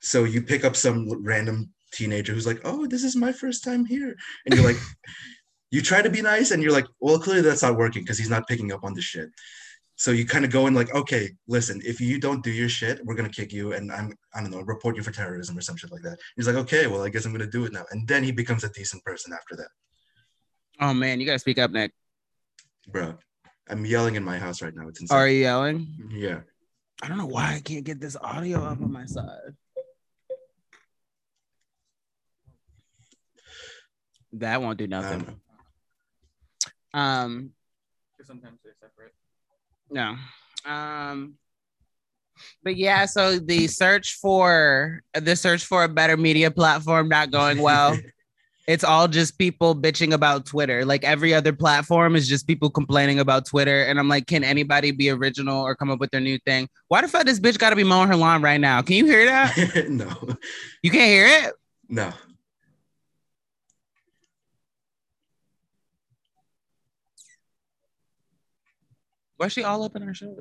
[0.00, 3.84] So you pick up some random teenager who's like, "Oh, this is my first time
[3.84, 4.76] here," and you're like,
[5.70, 8.30] you try to be nice, and you're like, "Well, clearly that's not working because he's
[8.30, 9.30] not picking up on the shit."
[10.02, 13.00] So you kind of go in like, "Okay, listen, if you don't do your shit,
[13.04, 15.76] we're gonna kick you, and I'm I don't know, report you for terrorism or some
[15.76, 18.08] shit like that." He's like, "Okay, well, I guess I'm gonna do it now," and
[18.08, 19.68] then he becomes a decent person after that,
[20.80, 21.92] Oh man, you gotta speak up, Nick.
[22.88, 23.16] bro.
[23.68, 24.88] I'm yelling in my house right now.
[24.88, 25.16] It's insane.
[25.16, 25.86] Are you yelling?
[26.10, 26.40] Yeah.
[27.00, 29.54] I don't know why I can't get this audio up on my side.
[34.32, 35.40] That won't do nothing.
[36.92, 37.00] know.
[37.00, 37.52] Um,
[38.24, 38.61] sometimes they're separate.
[39.92, 40.16] No.
[40.64, 41.34] Um,
[42.62, 47.58] but yeah, so the search for the search for a better media platform not going
[47.58, 47.96] well.
[48.68, 50.84] it's all just people bitching about Twitter.
[50.84, 53.82] Like every other platform is just people complaining about Twitter.
[53.84, 56.68] And I'm like, can anybody be original or come up with their new thing?
[56.88, 58.82] Why the fuck this bitch gotta be mowing her lawn right now?
[58.82, 59.86] Can you hear that?
[59.88, 60.36] no,
[60.82, 61.54] You can't hear it?
[61.88, 62.12] no.
[69.42, 70.38] Why's she all up in her shit?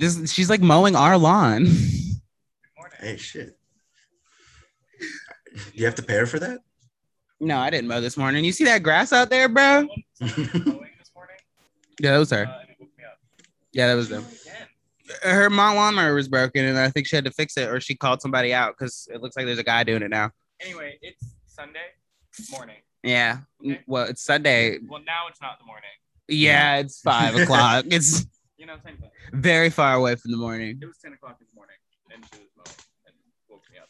[0.00, 1.66] Just she's like mowing our lawn.
[2.98, 3.58] Hey, shit.
[5.00, 6.60] Do you have to pay her for that?
[7.40, 8.44] no, I didn't mow this morning.
[8.44, 9.88] You see that grass out there, bro?
[9.88, 9.88] Someone
[10.20, 11.36] was mowing this morning,
[12.00, 12.42] Yeah, that was uh, her.
[12.44, 13.18] and it woke me up.
[13.72, 14.24] Yeah, that was them.
[15.24, 17.96] Her mom lawnmower was broken, and I think she had to fix it, or she
[17.96, 20.30] called somebody out because it looks like there's a guy doing it now.
[20.60, 21.80] Anyway, it's Sunday
[22.52, 22.76] morning.
[23.02, 23.38] Yeah.
[23.64, 23.80] Okay.
[23.86, 24.78] Well, it's Sunday.
[24.86, 25.88] Well, now it's not the morning.
[26.28, 27.84] Yeah, it's five o'clock.
[27.88, 29.10] It's You know, same thing.
[29.32, 30.78] very far away from the morning.
[30.80, 31.76] It was 10 o'clock in the morning,
[32.14, 33.14] and she was mowing and
[33.48, 33.88] woke me up.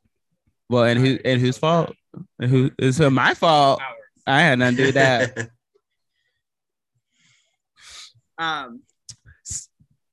[0.70, 1.94] Well, and who and whose fault?
[2.38, 3.80] And who is it my fault?
[3.80, 3.96] Hours.
[4.26, 5.50] I had nothing to do with that.
[8.38, 8.80] Um,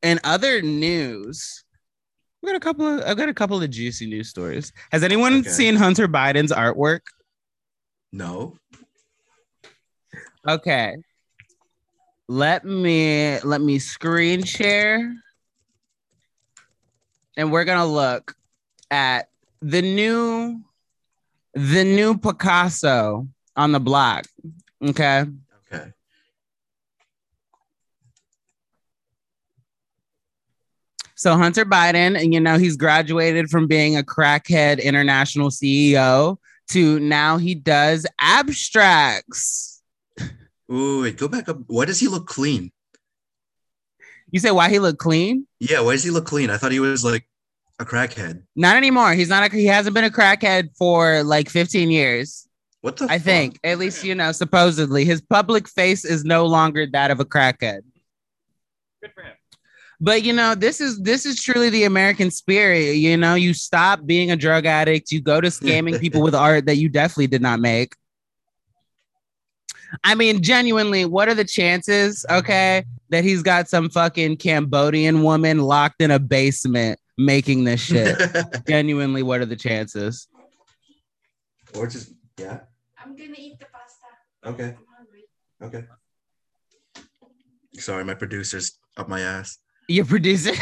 [0.07, 1.63] in other news,
[2.41, 4.71] we got a couple of I've got a couple of juicy news stories.
[4.91, 5.49] Has anyone Okay.
[5.49, 7.01] seen Hunter Biden's artwork?
[8.13, 8.55] no.
[10.47, 10.95] Okay.
[12.29, 15.13] Let me let me screen share.
[17.35, 18.33] And we're gonna look
[18.89, 19.29] at
[19.61, 20.61] the new
[21.53, 24.25] the new Picasso on the block.
[24.81, 25.25] Okay.
[25.73, 25.91] Okay.
[31.17, 36.37] So Hunter Biden, you know, he's graduated from being a crackhead international CEO
[36.69, 39.81] to now he does abstracts.
[40.71, 41.57] Ooh, wait, go back up.
[41.65, 42.71] Why does he look clean?
[44.29, 45.47] You say why he look clean?
[45.59, 46.51] Yeah, why does he look clean?
[46.51, 47.27] I thought he was like
[47.79, 48.43] a crackhead.
[48.55, 49.13] Not anymore.
[49.13, 52.47] He's not a he hasn't been a crackhead for like 15 years.
[52.81, 53.21] What the I fuck?
[53.21, 53.59] think.
[53.63, 57.81] At least you know, supposedly his public face is no longer that of a crackhead.
[59.01, 59.36] Good for him.
[59.99, 62.95] But you know, this is this is truly the American spirit.
[62.95, 66.65] You know, you stop being a drug addict, you go to scamming people with art
[66.67, 67.95] that you definitely did not make.
[70.03, 75.59] I mean, genuinely, what are the chances, okay, that he's got some fucking Cambodian woman
[75.59, 78.19] locked in a basement making this shit?
[78.67, 80.27] genuinely, what are the chances?
[81.75, 82.59] or just yeah.
[82.97, 84.07] I'm gonna eat the pasta.
[84.45, 84.75] Okay.
[84.77, 85.23] I'm hungry.
[85.61, 85.85] Okay.
[87.75, 89.59] Sorry, my producer's up my ass.
[89.87, 90.51] Your producer.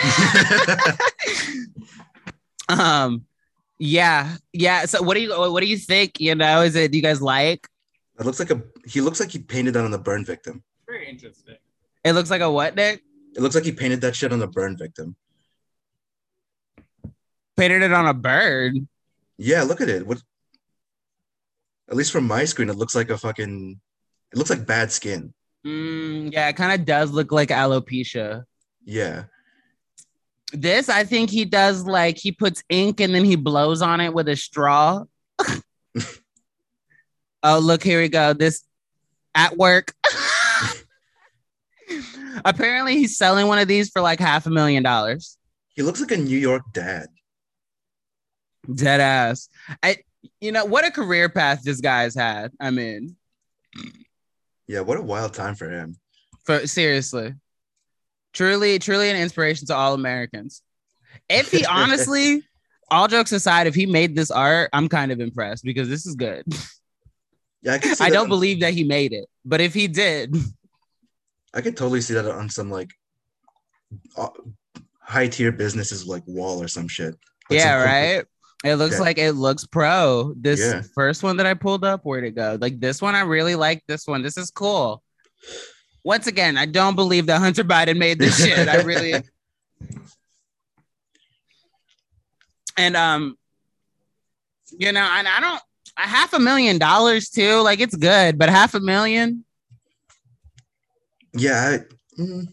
[2.69, 3.25] um,
[3.79, 4.85] yeah, yeah.
[4.85, 6.19] So, what do you what do you think?
[6.19, 7.67] You know, is it do you guys like?
[8.19, 10.63] It looks like a he looks like he painted that on the burn victim.
[10.87, 11.55] Very interesting.
[12.03, 13.01] It looks like a what, Nick?
[13.35, 15.15] It looks like he painted that shit on the burn victim.
[17.57, 18.75] Painted it on a bird.
[19.37, 20.05] Yeah, look at it.
[20.05, 20.21] What
[21.89, 23.79] at least from my screen, it looks like a fucking
[24.31, 25.33] It looks like bad skin.
[25.65, 28.45] Mm, yeah, it kind of does look like alopecia.
[28.85, 29.23] Yeah.
[30.53, 34.13] This, I think he does like he puts ink and then he blows on it
[34.13, 35.03] with a straw.
[37.43, 38.33] oh, look, here we go.
[38.33, 38.63] This
[39.33, 39.93] at work.
[42.45, 45.37] Apparently, he's selling one of these for like half a million dollars.
[45.75, 47.07] He looks like a New York dad.
[48.73, 49.49] Dead ass.
[49.83, 49.97] I,
[50.39, 52.51] you know, what a career path this guy's had.
[52.59, 53.15] I mean,
[54.67, 55.97] Yeah, what a wild time for him.
[56.45, 57.33] for seriously,
[58.35, 60.61] truly, truly an inspiration to all Americans.
[61.27, 62.43] If he honestly,
[62.91, 66.13] all jokes aside, if he made this art, I'm kind of impressed because this is
[66.15, 66.43] good.
[67.63, 70.35] Yeah, I can I don't on- believe that he made it, but if he did,
[71.53, 72.91] I could totally see that on some like
[74.17, 74.27] uh,
[74.99, 77.15] high tier businesses like Wall or some shit.
[77.49, 78.25] Like yeah, some right.
[78.63, 79.01] It looks Yeah.
[79.01, 80.33] like it looks pro.
[80.37, 80.81] This Yeah.
[80.95, 82.57] first one that I pulled up, where'd it go?
[82.59, 84.21] Like this one, I really like this one.
[84.21, 85.01] This is cool.
[86.05, 88.69] Once again, I don't believe that Hunter Biden made this shit.
[88.69, 89.15] I really.
[92.77, 93.37] And um,
[94.77, 95.61] you know, and I don't
[95.97, 97.61] a half a million dollars too.
[97.61, 99.45] Like it's good, but half a million.
[101.31, 101.77] Yeah.
[102.17, 102.47] I, mm.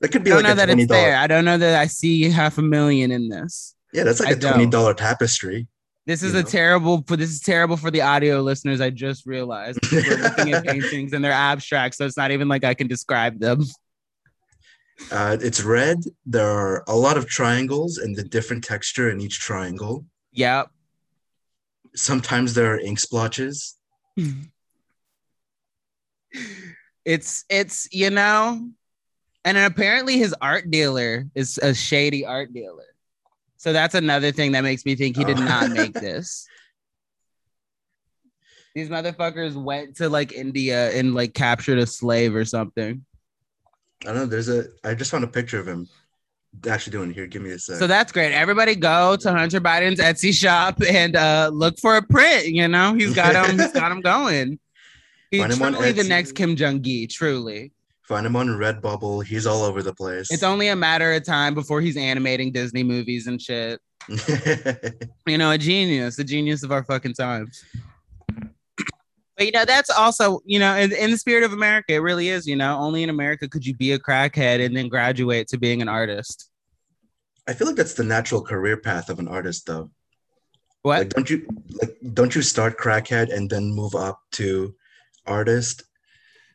[0.00, 1.18] That could be I don't like know a that it's there.
[1.18, 3.74] I don't know that I see half a million in this.
[3.92, 5.66] Yeah, that's like I a twenty dollar tapestry.
[6.06, 6.48] This You is a know?
[6.48, 8.80] terrible for this is terrible for the audio listeners.
[8.80, 12.62] I just realized we're looking at paintings and they're abstract, so it's not even like
[12.64, 13.64] I can describe them.
[15.10, 15.98] Uh, it's red.
[16.24, 20.06] There are a lot of triangles and the different texture in each triangle.
[20.32, 20.70] Yep.
[21.94, 23.76] Sometimes there are ink splotches.
[27.04, 28.68] It's it's you know,
[29.44, 32.85] and apparently his art dealer is a shady art dealer.
[33.66, 35.42] So that's another thing that makes me think he did Oh.
[35.44, 36.46] not make this.
[38.76, 43.04] These motherfuckers went to like India and like captured a slave or something.
[44.02, 44.26] I don't know.
[44.26, 44.66] There's a.
[44.84, 45.88] I just found a picture of him
[46.68, 47.26] actually doing it here.
[47.26, 47.78] Give me a sec.
[47.78, 48.32] So that's great.
[48.32, 52.46] Everybody go to Hunter Biden's Etsy shop and uh, look for a print.
[52.46, 53.58] You know, he's got him.
[53.58, 54.60] he's got him going.
[55.32, 57.08] He's Find truly the next Kim Jong Gi.
[57.08, 57.72] Truly,
[58.06, 59.24] Find him on Redbubble.
[59.24, 60.30] He's all over the place.
[60.30, 63.80] it's only a matter of time before he's animating Disney movies and shit.
[65.26, 67.64] You know, a genius, a genius of our fucking times.
[69.36, 72.30] But you know, that's also you know, in, in the spirit of America, it really
[72.30, 72.46] is.
[72.46, 75.82] You know, only in America could you be a crackhead and then graduate to being
[75.82, 76.48] an artist.
[77.46, 79.90] I feel like that's the natural career path of an artist, though.
[80.82, 80.98] What?
[81.00, 81.46] Like, don't you
[81.82, 81.96] like?
[82.14, 84.74] Don't you start crackhead and then move up to
[85.26, 85.82] artist?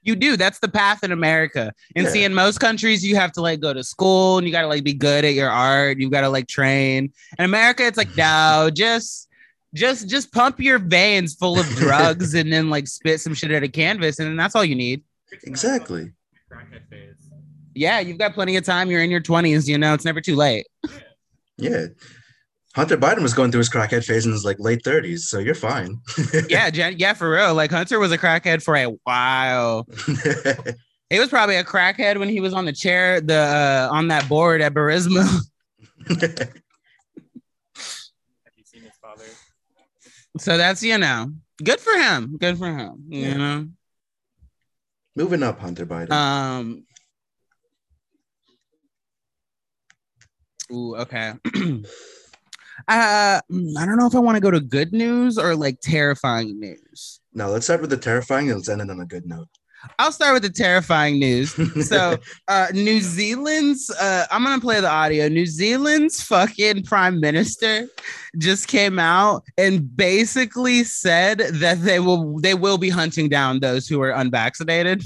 [0.03, 0.35] You do.
[0.35, 1.71] That's the path in America.
[1.95, 2.11] And Yeah.
[2.11, 4.67] see, in most countries, you have to like go to school and you got to
[4.67, 5.99] like be good at your art.
[5.99, 7.11] You've got to like train.
[7.37, 9.27] In America, it's like, no, just,
[9.75, 13.61] just, just pump your veins full of drugs and then like spit some shit at
[13.63, 14.17] a canvas.
[14.19, 15.03] And then that's all you need.
[15.43, 16.11] Exactly.
[16.51, 17.15] Crackhead phase.
[17.75, 17.99] Yeah.
[17.99, 18.89] You've got plenty of time.
[18.89, 19.67] You're in your 20s.
[19.67, 20.65] You know, it's never too late.
[21.57, 21.85] Yeah.
[22.75, 25.55] Hunter Biden was going through his crackhead phase in his like late 30s, so you're
[25.55, 25.97] fine.
[26.49, 26.69] Yeah.
[26.69, 27.13] Jen, yeah.
[27.13, 27.53] For real.
[27.53, 29.87] Like Hunter was a crackhead for a while.
[31.09, 34.29] He was probably a crackhead when he was on the chair, the, uh, on that
[34.29, 35.25] board at Burisma.
[36.07, 36.13] Have
[38.55, 39.25] you seen his father?
[40.37, 42.37] so that's, you know, good for him.
[42.37, 43.03] Good for him.
[43.09, 43.33] You Yeah.
[43.35, 43.67] know?
[45.17, 46.11] Moving up, Hunter Biden.
[46.13, 46.85] Um.
[50.71, 51.33] Ooh, okay.
[52.87, 55.79] uh, mm, I don't know if I want to go to good news or like
[55.81, 57.19] terrifying news.
[57.33, 59.47] No, let's start with the terrifying and let's end it on a good note.
[59.97, 61.55] I'll start with the terrifying news.
[61.81, 62.17] So,
[62.47, 65.27] uh, New Zealand's, uh, I'm gonna play the audio.
[65.27, 67.87] New Zealand's fucking prime minister
[68.37, 73.87] just came out and basically said that they will they will be hunting down those
[73.87, 75.03] who are unvaccinated.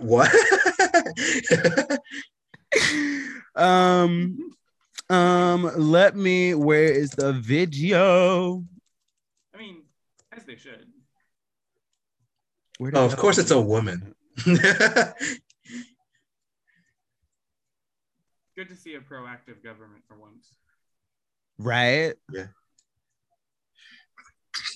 [0.00, 0.30] what?
[3.54, 4.38] um
[5.10, 8.62] um let me where is the video
[9.54, 9.82] I mean,
[10.30, 10.86] as they should.
[12.78, 14.14] Where oh, of course it's a woman.
[14.44, 14.64] Good
[18.68, 20.54] to see a proactive government for once.
[21.58, 22.14] right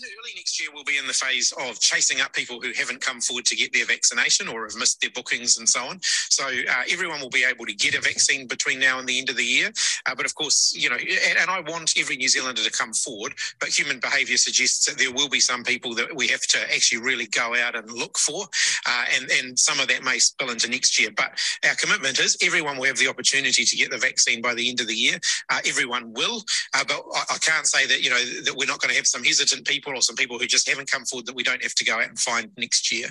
[0.02, 3.20] Early next year, we'll be in the phase of chasing up people who haven't come
[3.20, 6.00] forward to get their vaccination or have missed their bookings and so on.
[6.02, 9.30] So uh, everyone will be able to get a vaccine between now and the end
[9.30, 9.70] of the year.
[10.06, 12.92] Uh, but of course, you know, and, and I want every New Zealander to come
[12.92, 13.34] forward.
[13.60, 17.02] But human behaviour suggests that there will be some people that we have to actually
[17.02, 18.46] really go out and look for,
[18.88, 21.10] uh, and and some of that may spill into next year.
[21.16, 24.68] But our commitment is everyone will have the opportunity to get the vaccine by the
[24.68, 25.18] end of the year.
[25.48, 26.42] Uh, everyone will,
[26.74, 29.06] uh, but I, I can't say that you know that we're not going to have
[29.06, 31.62] some hesitant people or some some people who just haven't come forward that we don't
[31.62, 33.08] have to go out and find next year.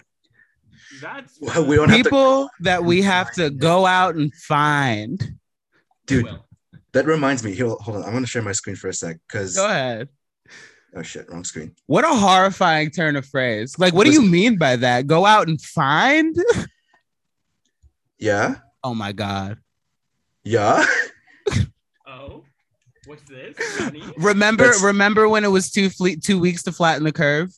[1.01, 5.19] That's Well, we don't have to, People that we have to go out and find.
[6.05, 6.27] dude.
[6.93, 7.53] That reminds me.
[7.55, 8.03] Here, hold on.
[8.03, 10.09] I'm gonna share my screen for a sec because Go ahead.
[10.95, 11.73] oh shit, wrong screen.
[11.87, 13.79] What a horrifying turn of phrase.
[13.79, 15.07] Like, what do you mean by that?
[15.07, 16.35] Go out and find?
[18.19, 19.57] Yeah, Oh my God.
[20.43, 20.85] yeah.
[23.05, 23.55] what's this?
[23.77, 24.03] Johnny?
[24.17, 27.51] Remember, That's- remember when it was two fleet two weeks to flatten the curve?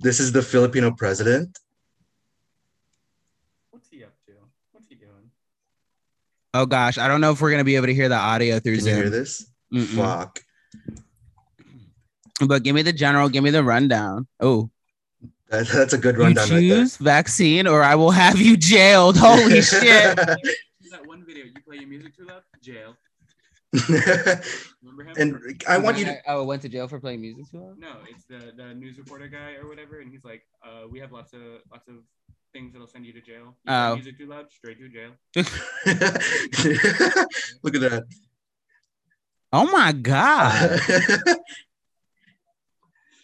[0.00, 1.58] This is the Filipino president.
[3.70, 4.32] What's he up to?
[4.72, 5.30] What's he doing?
[6.54, 8.76] Oh gosh, I don't know if we're gonna be able to hear the audio through
[8.78, 9.12] Can you hear Zoom.
[9.12, 9.46] this?
[9.72, 9.86] Mm-mm.
[9.96, 10.40] Fuck.
[12.46, 14.26] But give me the general, give me the rundown.
[14.40, 14.68] Oh,
[15.48, 16.76] That, that's a good you rundown right there.
[16.80, 19.16] choose vaccine or I will have you jailed.
[19.16, 20.16] Holy shit.
[20.16, 20.38] That
[21.06, 22.42] one video, you play your music too loud?
[22.60, 22.94] Jail.
[24.86, 25.14] Remember him?
[25.18, 26.18] and I want you to.
[26.28, 27.78] Oh, went to jail for playing music too loud?
[27.78, 31.10] No, it's the, the news reporter guy or whatever, and he's like, uh, we have
[31.12, 31.96] lots of lots of
[32.52, 33.56] things that'll send you to jail.
[33.64, 33.94] You Oh.
[33.96, 35.10] music too loud, straight to jail.
[37.62, 38.04] Look at that.
[39.52, 40.80] Oh my god.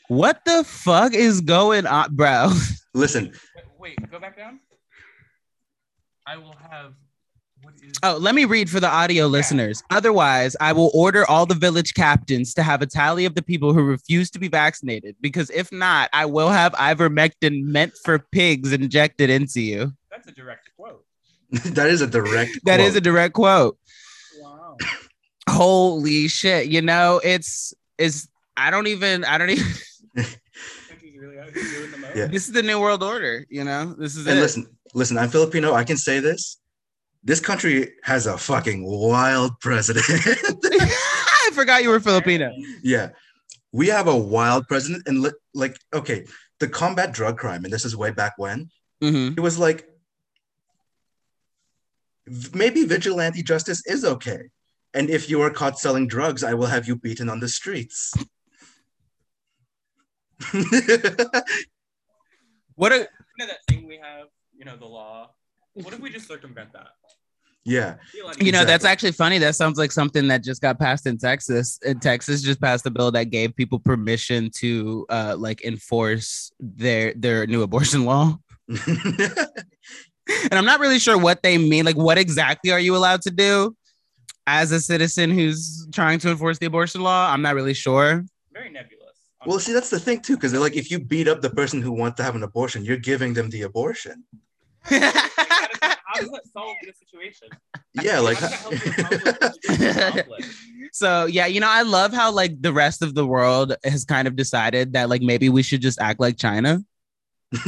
[0.08, 2.50] what the fuck is going on, bro?
[2.94, 3.32] Listen,
[3.78, 4.60] Wait, wait, go back down.
[6.26, 6.94] I will have.
[7.82, 7.98] What is?
[8.04, 9.82] Oh, let me read for the audio listeners.
[9.90, 13.72] Otherwise, I will order all the village captains to have a tally of the people
[13.72, 15.16] who refuse to be vaccinated.
[15.20, 19.92] Because if not, I will have ivermectin meant for pigs injected into you.
[20.10, 21.04] That's a direct quote.
[21.50, 22.52] that is a direct.
[22.52, 23.76] quote That is a direct quote.
[24.40, 24.76] Wow.
[25.50, 26.68] Holy shit!
[26.68, 29.66] You know, it's is I don't even I don't even.
[30.16, 32.16] Country's really out here doing the most.
[32.16, 32.26] Yeah.
[32.26, 33.44] This is the new world order.
[33.50, 34.40] You know, this is And it.
[34.42, 35.18] listen, listen.
[35.18, 35.74] I'm Filipino.
[35.74, 36.58] I can say this.
[37.24, 40.04] This country has a fucking wild president.
[40.10, 42.50] I forgot you were Filipino.
[42.82, 43.10] yeah,
[43.72, 46.26] we have a wild president, and li- like, okay,
[46.58, 48.68] the combat drug crime, and this is way back when.
[49.02, 49.36] Mhm.
[49.36, 49.86] It was like
[52.54, 54.50] maybe vigilante justice is okay.
[54.94, 58.12] And if you are caught selling drugs, I will have you beaten on the streets.
[62.74, 63.06] What a You
[63.38, 65.30] know that thing we have, you know, the law.
[65.74, 66.88] What if we just circumvent that?
[67.64, 67.94] Yeah.
[68.12, 68.66] Be a lot You know, easier.
[68.66, 69.38] that's actually funny.
[69.38, 71.78] That sounds like something that just got passed in Texas.
[71.86, 77.14] And Texas just passed a bill that gave people permission to uh like enforce their
[77.14, 78.38] their new abortion law.
[80.44, 81.84] And I'm not really sure what they mean.
[81.84, 83.76] Like, what exactly are you allowed to do
[84.46, 87.30] as a citizen who's trying to enforce the abortion law?
[87.30, 88.24] I'm not really sure.
[88.52, 89.16] very nebulous.
[89.46, 91.82] well, see, that's the thing too, because they're like, if you beat up the person
[91.82, 94.22] who wants to have an abortion, you're giving them the abortion.
[96.14, 97.48] how, does that, how does that solve the situation?
[98.02, 100.54] Yeah, like How does that help you accomplish the conflict?
[100.92, 104.26] so yeah, you know, I love how like the rest of the world has kind
[104.28, 106.80] of decided that like maybe we should just act like China.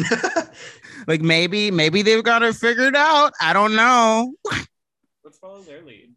[1.06, 3.34] Like maybe, maybe they've got it figured out.
[3.38, 4.32] I don't know.
[5.22, 6.12] Let's follow their lead.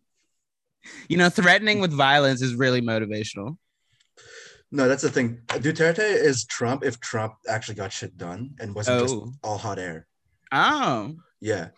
[1.09, 3.57] You know, threatening with violence is really motivational.
[4.71, 5.39] no, that's the thing.
[5.47, 9.34] Duterte is Trump if Trump actually got shit done and wasn't just Oh.
[9.43, 10.07] all hot air.
[10.53, 11.69] Oh, Yeah.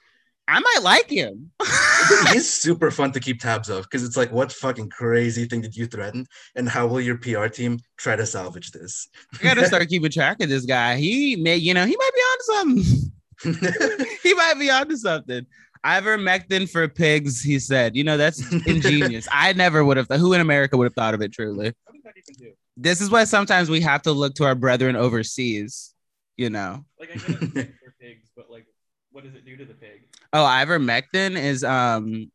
[0.50, 1.52] I might like him.
[2.34, 5.76] He's super fun to keep tabs of because it's like, what fucking crazy thing did
[5.76, 6.26] you threaten?
[6.56, 9.08] And how will your PR team try to salvage this?
[9.40, 10.96] I gotta start keeping track of this guy.
[10.98, 14.08] He may, you know, he might be onto something.
[14.24, 15.46] he might be onto something.
[15.86, 17.96] Ivermectin for pigs, he said.
[17.96, 19.28] You know, that's ingenious.
[19.32, 21.74] I never would have thought who in America would have thought of it truly.
[21.86, 22.54] What does that even do?
[22.76, 25.94] This is why sometimes we have to look to our brethren overseas,
[26.38, 26.86] you know.
[27.00, 28.66] Like I get it's for pigs, but like,
[29.12, 30.09] what does it do to the pig?
[30.34, 32.32] Oh, ivermectin is um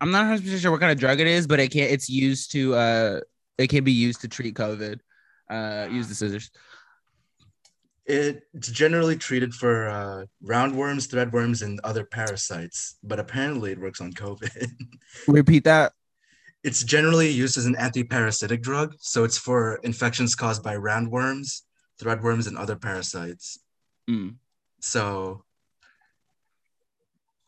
[0.00, 2.52] I'm not 100 sure what kind of drug it is, but it can it's used
[2.52, 3.20] to uh
[3.58, 4.98] it can be used to treat COVID.
[5.50, 6.50] Uh use the scissors.
[8.06, 14.12] it's generally treated for uh, roundworms, threadworms, and other parasites, but apparently it works on
[14.12, 14.66] COVID.
[15.28, 15.92] Repeat that.
[16.64, 21.62] it's generally used as an anti-parasitic drug, so it's for infections caused by roundworms,
[22.00, 23.58] threadworms, and other parasites.
[24.08, 24.36] Mm.
[24.80, 25.44] So,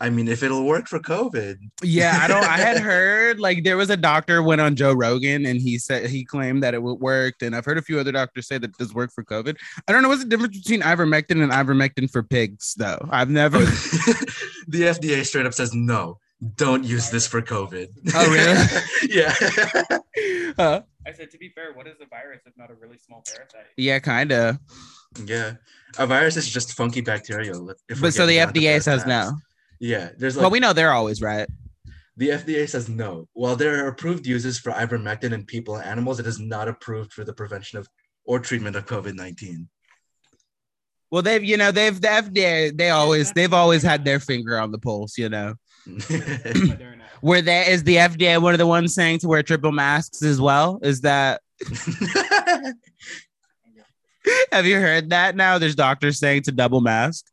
[0.02, 2.44] I mean, if it'll work for COVID, Yeah, I don't.
[2.44, 6.08] I had heard like there was a doctor went on Joe Rogan and he said
[6.08, 8.76] he claimed that it would worked, and I've heard a few other doctors say that
[8.78, 9.56] this work for COVID.
[9.86, 13.06] I don't know what's the difference between ivermectin and ivermectin for pigs, though.
[13.10, 13.58] I've never.
[14.68, 16.18] the FDA straight up says no,
[16.56, 17.88] don't use this for COVID.
[18.14, 19.14] Oh, really?
[19.14, 19.34] yeah.
[20.58, 23.22] Uh, I said, to be fair, what is a virus if not a really small
[23.26, 23.66] parasite?
[23.76, 24.58] yeah, kind of.
[25.24, 25.54] yeah.
[25.98, 27.52] A virus is just funky bacteria.
[27.88, 29.36] if But so the getting down to FDA brass says no.
[29.80, 31.48] Yeah, there's like Well, we know they're always right.
[32.16, 33.26] the FDA says no.
[33.32, 37.12] While there are approved uses for ivermectin in people and animals, it is not approved
[37.12, 37.88] for the prevention of
[38.24, 39.68] or treatment of COVID 19.
[41.10, 44.70] Well, they've you know they've the FDA they always they've always had their finger on
[44.70, 45.18] the pulse.
[45.18, 45.54] You know,
[47.20, 50.40] where there is the FDA one of the ones saying to wear triple masks as
[50.40, 50.78] well.
[50.82, 51.40] Is that
[54.52, 55.58] have you heard that now?
[55.58, 57.26] There's doctors saying to double mask.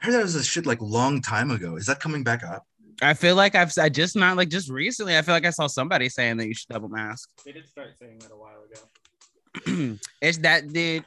[0.00, 1.76] I heard that was a shit like long time ago.
[1.76, 2.66] Is that coming back up?
[3.02, 5.16] I feel like I've I just not like just recently.
[5.16, 7.30] I feel like I saw somebody saying that you should double mask.
[7.44, 9.98] They did start saying that a while ago.
[10.20, 11.04] it's that dude.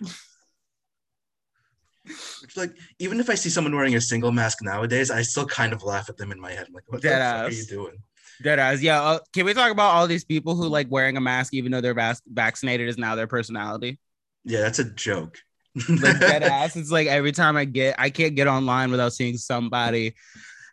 [2.06, 5.72] It's like even if I see someone wearing a single mask nowadays, I still kind
[5.72, 6.66] of laugh at them in my head.
[6.68, 7.98] I'm like, what the fuck are you doing?
[8.42, 8.82] Dead eyes.
[8.84, 9.02] Yeah.
[9.02, 11.82] Uh, can we talk about all these people who like wearing a mask even though
[11.82, 14.00] they're vac- vaccinated is now their personality?
[14.44, 15.38] Yeah, that's a joke.
[15.90, 16.76] Like dead ass.
[16.76, 20.14] It's like every time I get, I can't get online without seeing somebody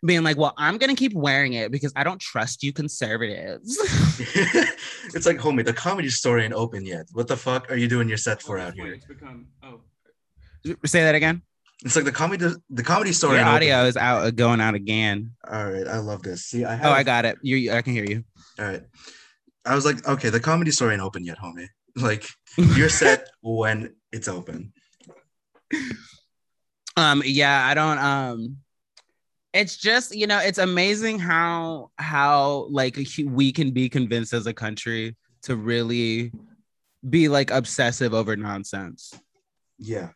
[0.05, 3.77] being like, "Well, I'm gonna keep wearing it because I don't trust you conservatives."
[5.13, 7.07] it's like, homie, the comedy store ain't open yet.
[7.13, 8.93] What the fuck are you doing your set for At out here?
[8.93, 9.81] It's become oh
[10.85, 11.41] Say that again.
[11.83, 13.87] It's like the comedy the comedy store Your audio open.
[13.87, 15.31] is out, uh, going out again.
[15.49, 16.45] All right, I love this.
[16.45, 17.39] See, I have Oh, I got it.
[17.41, 18.23] You, I can hear you.
[18.59, 18.83] all right.
[19.65, 21.67] I was like, okay, the comedy store ain't open yet, homie.
[21.95, 22.27] Like
[22.57, 24.73] you're set when it's open.
[26.97, 27.97] Um, yeah, I don't.
[27.99, 28.57] Um,
[29.53, 34.53] it's just you know, it's amazing how how like we can be convinced as a
[34.53, 36.31] country to really
[37.09, 39.13] be like obsessive over nonsense.
[39.77, 40.09] Yeah.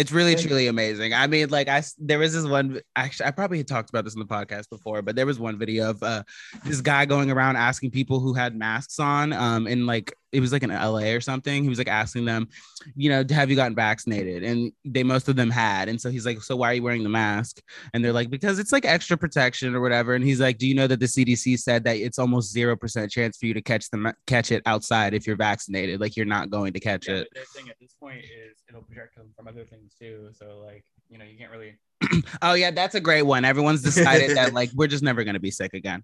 [0.00, 1.12] It's really And- truly amazing.
[1.12, 4.14] I mean, like I there was this one actually I probably had talked about this
[4.14, 6.22] in the podcast before, but there was one video of uh
[6.64, 10.52] this guy going around asking people who had masks on um in like it was
[10.52, 11.62] like in LA or something.
[11.62, 12.48] He was like asking them,
[12.94, 14.44] you know, have you gotten vaccinated?
[14.44, 15.88] And they most of them had.
[15.88, 17.60] And so he's like, so why are you wearing the mask?
[17.92, 20.14] And they're like, because it's like extra protection or whatever.
[20.14, 23.36] And he's like, do you know that the CDC said that it's almost 0% chance
[23.38, 26.00] for you to catch the catch it outside if you're vaccinated?
[26.00, 27.28] Like you're not going to catch yeah, it.
[27.32, 30.30] but their thing at this point is it'll protect them from other things too.
[30.32, 31.78] So like you know you can't really
[32.42, 33.44] Oh yeah, that's a great one.
[33.44, 36.02] Everyone's decided that like we're just never gonna be sick again.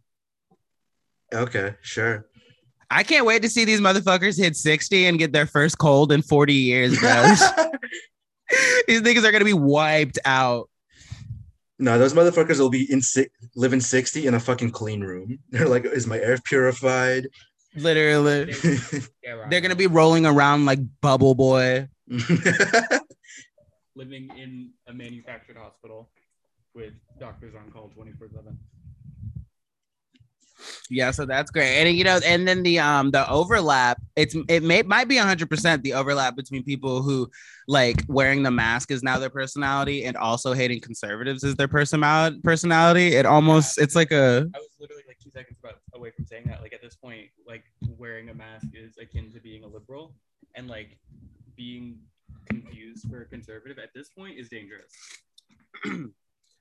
[1.33, 2.27] Okay, sure.
[2.91, 6.23] I can't wait to see these motherfuckers hit 60 and get their first cold in
[6.23, 7.11] 40 years, bro.
[8.87, 10.69] these niggas are gonna be wiped out.
[11.79, 15.39] no, those motherfuckers will be in si- living 60 in a fucking clean room.
[15.51, 17.27] They're like, is my air purified?
[17.75, 18.55] Literally.
[19.51, 21.89] They're gonna be rolling around like bubble boy.
[23.97, 26.11] Living in a manufactured hospital
[26.75, 28.59] with doctors on call 24 7
[30.91, 31.81] Yeah, so that's great.
[31.81, 35.51] And you know, and then the um the overlap, it's it may might be hundred
[35.51, 37.29] percent the overlap between people who
[37.67, 42.39] like wearing the mask is now their personality and also hating conservatives is their personality
[42.45, 43.15] personality.
[43.15, 46.45] It almost it's like a i was literally like two seconds about, away from saying
[46.47, 47.65] that like at this point like
[47.99, 50.15] wearing a mask is akin to being a liberal
[50.55, 50.99] and like
[51.57, 51.99] being
[52.47, 54.93] confused for a conservative at this point is dangerous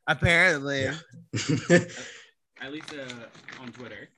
[0.08, 0.86] apparently
[2.62, 4.10] at least uh, on twitter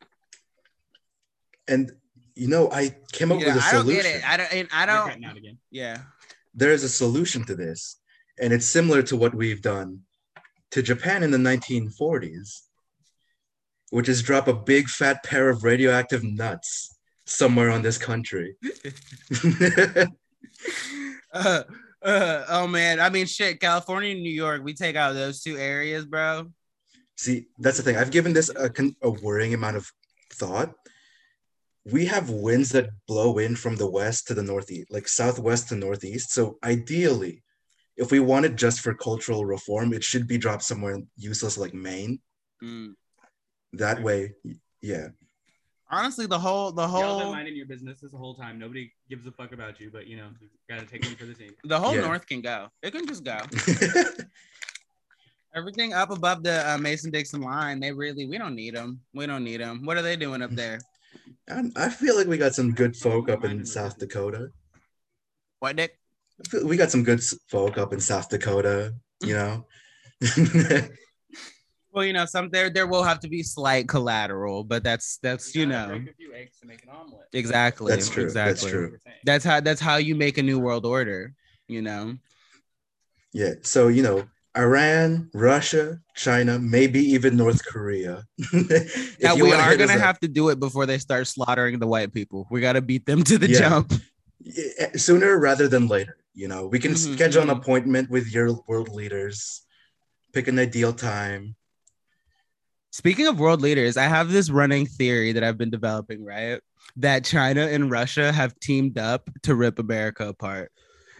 [1.67, 1.91] and
[2.35, 4.03] you know, I came up Yeah, with a I don't solution.
[4.03, 4.29] get it.
[4.29, 5.97] I don't I don't out again yeah.
[6.53, 7.99] there is a solution to this,
[8.39, 10.01] and it's similar to what we've done
[10.71, 12.61] to Japan in the 1940s,
[13.89, 16.95] which is drop a big fat pair of radioactive nuts
[17.25, 18.55] somewhere on this country.
[21.45, 21.63] Uh,
[22.03, 25.57] uh, oh man, I mean shit, California and New York, we take out those two
[25.57, 26.51] areas, bro.
[27.17, 27.97] See, that's the thing.
[27.97, 28.71] I've given this a,
[29.01, 29.91] a worrying amount of
[30.33, 30.73] thought.
[31.85, 35.75] We have winds that blow in from the west to the northeast, like southwest to
[35.75, 36.31] northeast.
[36.31, 37.43] So ideally,
[37.95, 41.73] if we want it just for cultural reform, it should be dropped somewhere useless like
[41.73, 42.19] Maine.
[42.63, 42.93] Mm.
[43.73, 44.33] That way,
[44.81, 45.07] yeah.
[45.89, 49.31] Honestly, the whole the Y'all been minding your business this whole time nobody gives a
[49.31, 51.95] fuck about you but you know you gotta take one for the team the whole
[51.95, 52.01] Yeah.
[52.01, 52.67] north can go.
[52.81, 53.37] It can just go.
[55.55, 58.99] Everything up above the uh, Mason Dixon line, they really we don't need them.
[59.13, 59.85] We don't need them.
[59.85, 60.79] What are they doing up there?
[61.47, 64.51] And I feel like we got some good folk up in South Dakota.
[65.59, 65.97] What Nick?
[66.63, 69.65] We got some good folk up in South Dakota, you know.
[71.97, 75.55] Well, you know, some there there will have to be slight collateral, but that's that's
[75.55, 78.63] you gotta know break a few eggs to make an omelet exactly That's true, that's
[78.63, 78.99] true.
[79.23, 81.33] That's how that's how you make a new world order.
[81.67, 82.17] You know.
[83.33, 83.53] yeah.
[83.63, 88.25] So, you know, Iran, Russia, China, maybe even North Korea.
[89.17, 89.99] If Now we are gonna up.
[89.99, 92.45] have to do it before they start slaughtering the white people.
[92.51, 93.81] We got to beat them to the Yeah.
[93.81, 93.93] jump.
[94.95, 96.17] Sooner rather than later.
[96.35, 97.57] You know, we can Mhm, schedule an mhm.
[97.57, 99.65] appointment with your world leaders,
[100.33, 101.56] pick an ideal time.
[102.97, 106.59] Speaking of world leaders, I have this running theory that I've been developing, right?
[106.95, 110.71] that China and Russia have teamed up to rip America apart.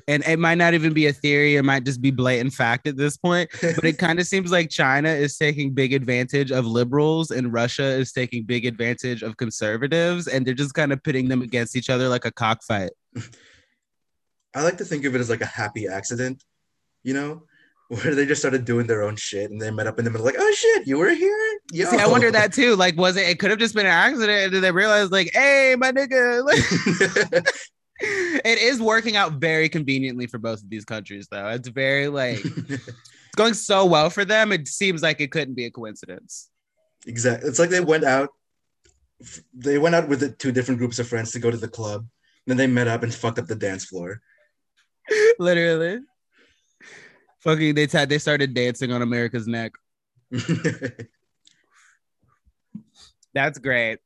[0.10, 2.96] And it might not even be a theory, it might just be blatant fact at
[2.96, 3.50] this point.
[3.62, 7.84] But it kind of seems like China is taking big advantage of liberals and Russia
[7.84, 10.28] is taking big advantage of conservatives.
[10.28, 12.92] And they're just kind of pitting them against each other like a cockfight.
[14.56, 16.44] I like to think of it as like a happy accident,
[17.04, 17.44] you know,
[17.90, 20.26] where they just started doing their own shit and they met up in the middle,
[20.26, 21.60] like, oh shit, you were here?
[21.74, 22.76] See, I wonder that too.
[22.76, 23.30] Like, was it?
[23.30, 26.44] It could have just been an accident, and then they realized, like, hey, my nigga.
[26.44, 26.60] Like,
[28.00, 31.48] it is working out very conveniently for both of these countries, though.
[31.50, 32.90] It's very like it's
[33.38, 34.52] going so well for them.
[34.52, 36.50] It seems like it couldn't be a coincidence.
[37.06, 37.48] exactly.
[37.48, 38.30] It's like they went out,
[39.54, 42.06] they went out with the two different groups of friends to go to the club.
[42.46, 44.22] Then they met up and fucked up the dance floor.
[45.40, 46.02] Literally,
[47.40, 49.74] fucking they t- they started dancing on America's neck.
[53.34, 54.00] That's great.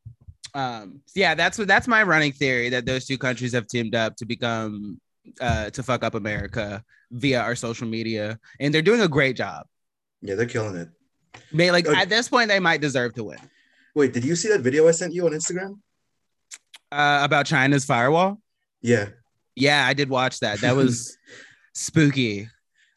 [0.54, 4.18] Um, yeah, that's what that's my running theory that those two countries have teamed up
[4.18, 5.00] to become
[5.40, 9.66] uh to fuck up America via our social media, and they're doing a great job.
[10.22, 10.90] yeah, they're killing it.
[11.54, 13.40] They like at this point they might deserve to win.
[13.96, 15.80] Wait, did you see that video I sent you on Instagram?
[16.92, 18.42] Uh, about China's firewall.
[18.82, 19.10] Yeah,
[19.56, 20.60] Yeah, I did watch that.
[20.60, 21.18] That was
[21.74, 22.50] spooky.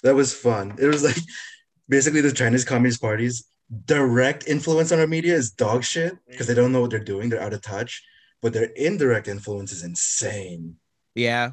[0.04, 0.76] That was fun.
[0.78, 1.16] It was like
[1.88, 3.44] basically the Chinese Communist Party's
[3.86, 7.28] direct influence on our media is dog shit because they don't know what they're doing.
[7.28, 8.04] They're out of touch.
[8.42, 10.76] But their indirect influence is insane.
[11.14, 11.52] Yeah.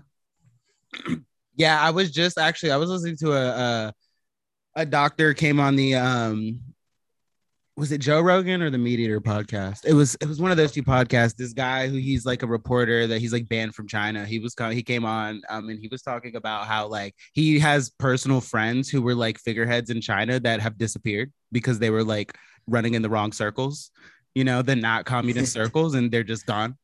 [1.55, 3.93] yeah, I was just actually I was listening to a a,
[4.75, 6.59] a doctor came on the um
[7.77, 9.85] was it Joe Rogan or the Meat Eater podcast?
[9.85, 11.35] It was it was one of those two podcasts.
[11.35, 14.25] This guy who he's like a reporter that he's like banned from China.
[14.25, 17.89] He was he came on um and he was talking about how like he has
[17.89, 22.35] personal friends who were like figureheads in China that have disappeared because they were like
[22.67, 23.91] running in the wrong circles,
[24.35, 26.77] you know, the not communist circles and they're just gone.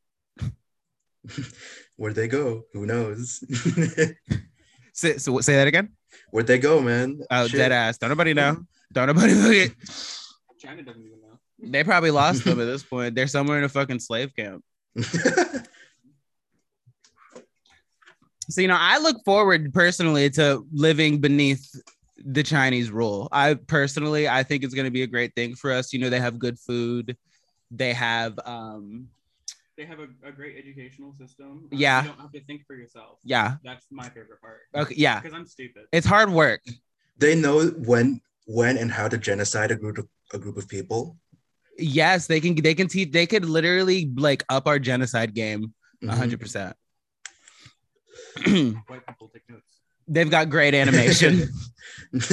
[1.98, 2.64] Where'd they go?
[2.74, 3.44] Who knows?
[4.94, 5.90] Say, so say that again.
[6.32, 7.20] Where'd they go, man?
[7.30, 7.58] Oh, Shit.
[7.58, 8.00] dead ass.
[8.00, 8.66] Don't nobody know.
[8.92, 9.68] Don't nobody know.
[10.60, 11.40] China doesn't even know.
[11.60, 13.16] They probably lost them at this point.
[13.16, 14.64] They're somewhere in a fucking slave camp.
[18.50, 21.70] So, you know, I look forward personally to living beneath
[22.18, 23.28] the Chinese rule.
[23.30, 25.92] I personally, I think it's going to be a great thing for us.
[25.92, 27.18] You know, they have good food.
[27.72, 29.10] They have, um,
[29.76, 31.64] They have a, a great educational system.
[31.66, 32.04] Uh, Yeah.
[32.04, 33.20] You don't have to think for yourself.
[33.26, 33.56] yeah.
[33.66, 34.62] That's my favorite part.
[34.74, 34.96] Okay.
[34.98, 35.20] Yeah.
[35.20, 35.84] Because I'm stupid.
[35.92, 36.62] It's hard work.
[37.18, 41.18] they know when when and how to genocide a group of a group of people.
[41.78, 42.26] Yes.
[42.28, 46.10] They can, they can teach, they could literally like up our genocide game a Mhm.
[46.18, 46.76] hundred percent.
[48.46, 49.64] White people take notes.
[50.08, 51.50] They've got great animation.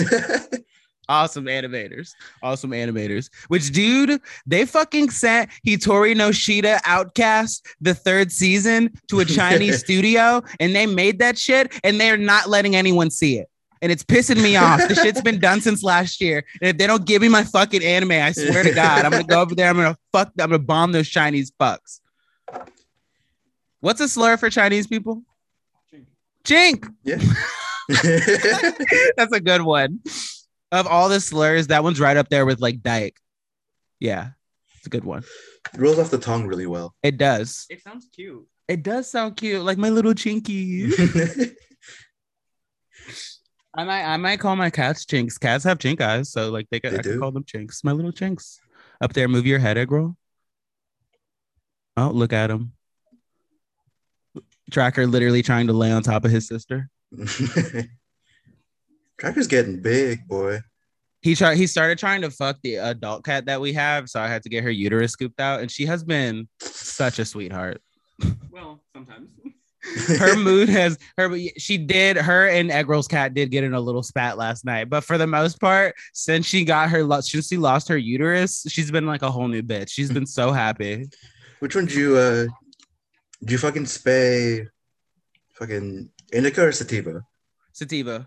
[1.07, 2.13] awesome animators
[2.43, 9.21] awesome animators which dude they fucking sent Hitori no Shita outcast the third season to
[9.21, 13.49] a chinese studio and they made that shit and they're not letting anyone see it
[13.85, 16.87] and it's pissing me off the shit's been done since last year and if they
[16.87, 19.69] don't give me my fucking anime i swear to god i'm gonna go over there
[19.69, 22.01] i'm gonna fuck i'm gonna bomb those chinese fucks
[23.81, 25.23] what's a slur for chinese people
[25.93, 26.07] Chink.
[26.45, 27.19] chink yeah.
[27.89, 30.01] That's a good one.
[30.73, 33.19] Of all the slurs, that one's right up there with like dyke.
[34.01, 34.31] Yeah,
[34.77, 35.23] it's a good one.
[35.77, 36.95] Rolls off the tongue really well.
[37.03, 37.67] It does.
[37.69, 38.47] It sounds cute.
[38.69, 40.91] It does sound cute, like my little chinky.
[43.77, 45.37] I might, I might call my cats chinks.
[45.39, 47.83] Cats have chink eyes, so like they could, They I could call them chinks.
[47.83, 48.61] My little chinks.
[49.01, 50.17] Up there, move your head, egg roll.
[51.97, 52.73] Oh, look at him.
[54.71, 56.89] Tracker literally trying to lay on top of his sister.
[59.19, 60.61] Tracker's getting big, boy.
[61.23, 64.27] he tried he started trying to fuck the adult cat that we have so i
[64.29, 67.81] had to get her uterus scooped out and she has been such a sweetheart
[68.51, 69.31] Well, sometimes.
[70.19, 74.03] Her mood has her she did her and eggroll's cat did get in a little
[74.03, 77.89] spat last night but for the most part since she got her since she lost
[77.89, 81.07] her uterus she's been like a whole new bitch she's been so happy
[81.61, 82.47] Which one did you uh
[83.41, 84.67] did you fucking spay
[85.55, 87.23] fucking indica or sativa?
[87.73, 88.27] sativa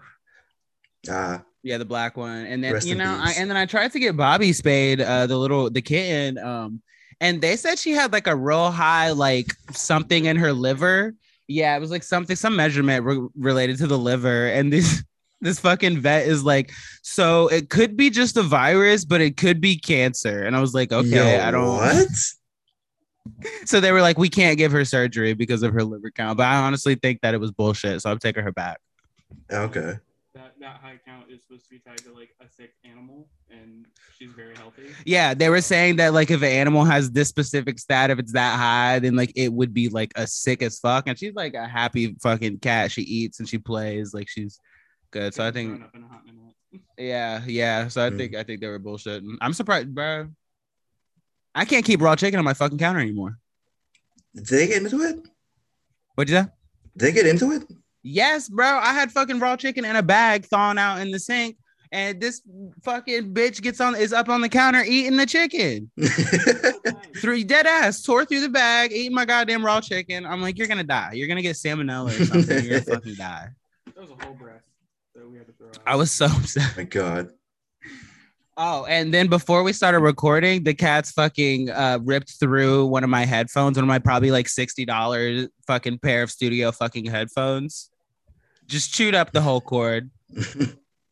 [1.09, 2.45] Ah, Yeah, the black one.
[2.45, 5.37] And then you know, I, and then I tried to get Bobby spayed, uh, the
[5.37, 6.37] little the kitten.
[6.37, 6.81] Um,
[7.21, 11.13] and they said she had like a real high like something in her liver.
[11.47, 14.47] Yeah, it was like something, some measurement re- related to the liver.
[14.47, 15.03] And this
[15.41, 16.71] this fucking vet is like,
[17.03, 20.43] so it could be just a virus, but it could be cancer.
[20.43, 21.67] And I was like, okay, Yo, I don't.
[21.67, 22.07] What?
[23.65, 26.37] So they were like, we can't give her surgery because of her liver count.
[26.37, 28.01] But I honestly think that it was bullshit.
[28.01, 28.79] So I'm taking her back.
[29.51, 29.95] Okay.
[30.59, 33.85] That that high count is supposed to be tied to like a sick animal, and
[34.17, 34.83] she's very healthy.
[35.05, 38.33] Yeah, they were saying that like if an animal has this specific stat, if it's
[38.33, 41.07] that high, then like it would be like a sick as fuck.
[41.07, 42.91] And she's like a happy fucking cat.
[42.91, 44.59] She eats and she plays like she's
[45.11, 45.33] good.
[45.33, 46.53] So I think thrown up in a hot minute.
[46.97, 47.87] yeah, yeah.
[47.87, 48.39] So I think hmm.
[48.39, 49.37] I think they were bullshitting.
[49.41, 50.27] I'm surprised, bro.
[51.53, 53.37] I can't keep raw chicken on my fucking counter anymore.
[54.35, 55.27] Did they get into it?
[56.15, 56.47] What'd you say?
[56.95, 57.63] Did they get into it?
[58.07, 58.65] Yes, bro.
[58.65, 61.57] I had fucking raw chicken in a bag thawing out in the sink,
[61.91, 62.41] and this
[62.83, 65.91] fucking bitch gets on is up on the counter eating the chicken.
[67.17, 70.25] Three dead ass tore through the bag, eating my goddamn raw chicken.
[70.25, 71.13] I'm like, you're gonna die.
[71.13, 72.63] You're gonna get salmonella or something.
[72.63, 73.49] You're gonna fucking die.
[73.87, 74.65] That was a whole breast
[75.13, 75.79] that we had to throw out.
[75.85, 76.77] I was so upset.
[76.77, 77.31] My God.
[78.55, 83.09] Oh, and then before we started recording, the cats fucking uh, ripped through one of
[83.09, 87.91] my headphones, one of my probably like sixty dollars fucking pair of studio fucking headphones.
[88.67, 90.09] Just chewed up the whole cord,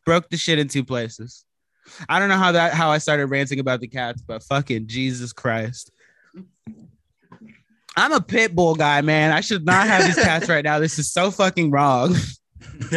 [0.04, 1.44] broke the shit in two places.
[2.08, 5.32] I don't know how that how I started ranting about the cats, but fucking Jesus
[5.32, 5.90] Christ.
[7.96, 9.32] I'm a pit bull guy, man.
[9.32, 10.78] I should not have these cats right now.
[10.78, 12.14] This is so fucking wrong.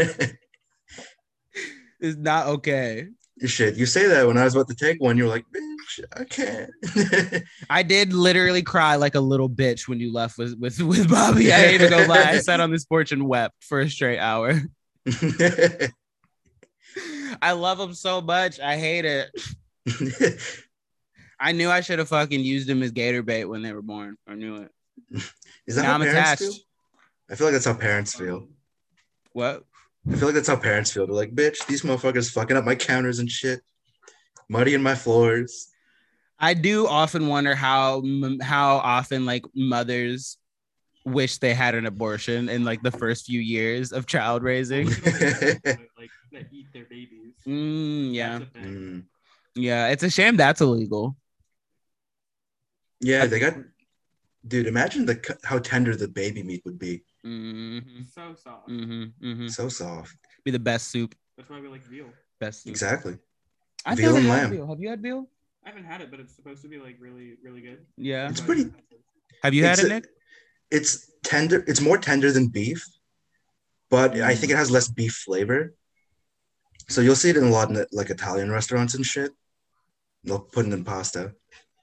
[2.00, 3.08] It's not okay.
[3.46, 5.46] Shit, you say that when I was about to take one, you're like,
[6.16, 6.72] I can't.
[7.70, 11.52] I did literally cry like a little bitch when you left with with, with Bobby.
[11.52, 12.24] I ain't even gonna lie.
[12.24, 14.54] I sat on this porch and wept for a straight hour.
[17.42, 18.60] I love him so much.
[18.60, 19.30] I hate it.
[21.40, 24.18] I knew I should have fucking used him as gator bait when they were born.
[24.28, 24.72] I knew it.
[25.66, 26.42] Is that Now how I'm parents attached.
[26.42, 26.54] feel?
[27.30, 28.48] I feel like that's how parents feel.
[29.34, 29.64] What?
[30.12, 31.06] I feel like that's how parents feel.
[31.06, 33.62] They're like, bitch, these motherfuckers fucking up my counters and shit,
[34.50, 35.70] muddying my floors.
[36.40, 38.02] I do often wonder how
[38.42, 40.38] how often like mothers
[41.06, 44.88] wish they had an abortion in like the first few years of child raising.
[44.88, 47.34] like that eat their babies.
[47.48, 48.64] Mm, yeah, That's a thing.
[48.64, 49.04] Mm.
[49.56, 49.88] yeah.
[49.88, 51.16] It's a shame that's illegal.
[53.02, 53.56] Yeah, they got.
[54.48, 57.04] Dude, imagine the how tender the baby meat would be.
[57.26, 58.70] Mm-hmm, So soft.
[58.70, 59.48] mm-hmm, mm-hmm.
[59.48, 60.16] So soft.
[60.46, 61.14] Be the best soup.
[61.36, 62.08] That's why we like veal.
[62.40, 62.70] Best soup.
[62.72, 63.18] Exactly.
[63.86, 64.52] I've Veal and lamb.
[64.52, 64.68] veal.
[64.68, 65.28] Have you had veal?
[65.66, 67.86] I haven't had it, but it's supposed to be like really, really good.
[67.98, 68.30] Yeah.
[68.30, 68.72] It's pretty-
[69.44, 70.08] Have you had It's it, a- Nick?
[70.72, 71.64] It's tender.
[71.68, 72.86] It's more tender than beef,
[73.90, 75.74] but I think it has less beef flavor.
[76.88, 79.32] So you'll see it in a lot of like Italian restaurants and shit.
[80.24, 81.34] They'll put it in pasta.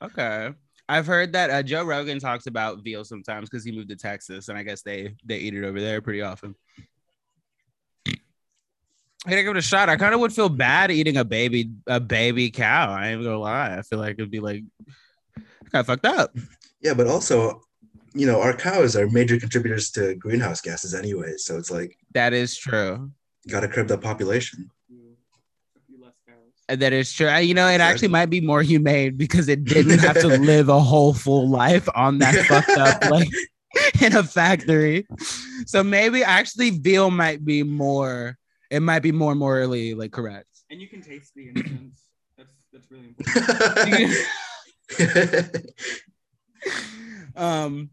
[0.02, 0.50] Okay.
[0.88, 4.48] I've heard that uh, Joe Rogan talks about veal sometimes because he moved to Texas,
[4.48, 6.54] and I guess they they eat it over there pretty often.
[9.26, 9.88] I gotta give it a shot.
[9.88, 12.92] I kind of would feel bad eating a baby a baby cow.
[12.92, 13.76] I ain't gonna lie.
[13.76, 14.62] I feel like it'd be like
[15.72, 16.34] kind of fucked up.
[16.80, 17.62] Yeah, but also,
[18.14, 21.34] you know, our cows are major contributors to greenhouse gases anyway.
[21.38, 23.10] So it's like That is true.
[23.48, 24.70] got to curb the population.
[24.86, 25.16] Few-
[25.76, 26.36] a few less cows.
[26.68, 27.34] And That is true.
[27.36, 30.78] You know, it actually might be more humane because it didn't have to live a
[30.80, 33.28] whole full life on that fucked up like
[34.00, 35.06] in a factory.
[35.66, 38.38] So maybe actually veal might be more.
[38.70, 40.48] It might be more morally like correct.
[40.70, 42.02] And you can taste the innocence.
[42.36, 44.12] That's that's really important.
[47.36, 47.90] um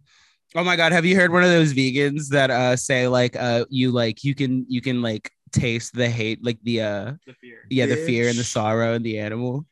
[0.56, 3.66] oh my god have you heard one of those vegans that uh say like uh
[3.70, 7.58] you like you can you can like taste the hate like the uh The fear.
[7.70, 9.66] yeah the fear and the sorrow in the animal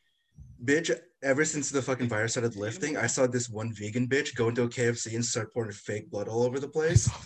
[0.64, 0.90] bitch,
[1.22, 4.62] ever since the fucking virus started lifting, I saw this one vegan bitch go into
[4.64, 7.08] a KFC and start pouring fake blood all over the place.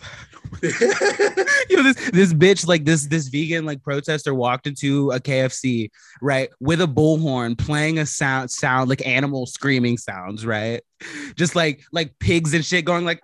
[0.62, 5.90] you know this this bitch like this this vegan like protester walked into a KFC
[6.22, 10.82] right with a bullhorn playing a sound sound like animal screaming sounds right?
[11.34, 13.20] Just like like pigs and shit going like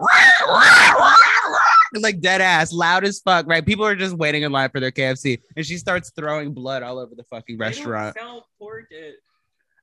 [2.01, 3.65] like dead ass loud as fuck right?
[3.65, 6.99] People are just waiting in line for their KFC and she starts throwing blood all
[6.99, 8.17] over the fucking They don't restaurant.
[8.19, 9.15] sell pork at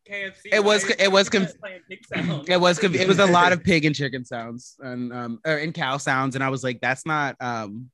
[0.10, 0.42] KFC.
[0.52, 2.50] It was- Why- it was conf- is that playing pig sounds?
[2.50, 5.56] it was conf- it was a lot of pig and chicken sounds and um or
[5.58, 7.90] and cow sounds and I was like that's not um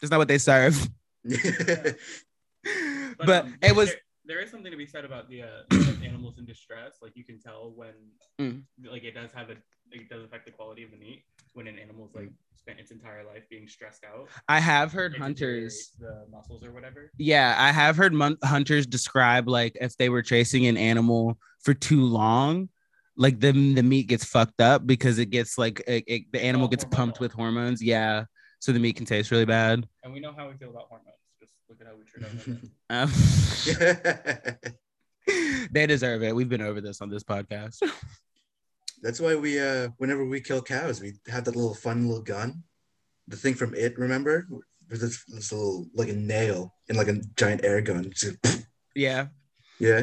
[0.00, 0.88] that's not what they serve
[1.24, 1.96] but
[3.44, 5.46] um, it was there, there is something to be said about the, uh,
[6.04, 6.94] animals in distress.
[7.02, 7.92] Like you can tell when
[8.40, 8.62] Mm.
[8.90, 9.56] like it does have a
[9.90, 13.24] it does affect the quality of the meat when an animal's like spent its entire
[13.24, 14.28] life being stressed out.
[14.48, 17.10] I have heard hunters the muscles or whatever.
[17.18, 21.74] Yeah, I have heard mon- hunters describe like if they were chasing an animal for
[21.74, 22.68] too long,
[23.16, 26.66] like the the meat gets fucked up because it gets like it, it- the animal
[26.66, 27.82] all gets pumped with hormones.
[27.82, 28.24] Yeah,
[28.60, 29.86] so the meat can taste really bad.
[30.04, 31.16] And we know how we feel about hormones.
[31.40, 32.70] Just look at how we treat them.
[32.90, 33.10] Um,
[35.72, 36.34] they deserve it.
[36.34, 37.82] We've been over this on this podcast.
[39.02, 42.62] That's why we uh whenever we kill cows, we have that little fun little gun.
[43.28, 43.98] the thing from it.
[43.98, 44.46] Remember?
[44.88, 48.10] There's this, this little like a nail in like a giant air gun.
[48.10, 48.36] Just,
[48.94, 49.26] Yeah.
[49.78, 50.02] yeah,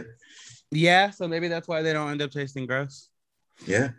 [0.71, 1.09] Yeah.
[1.09, 3.09] So maybe that's why they don't end up tasting gross.
[3.65, 3.89] yeah.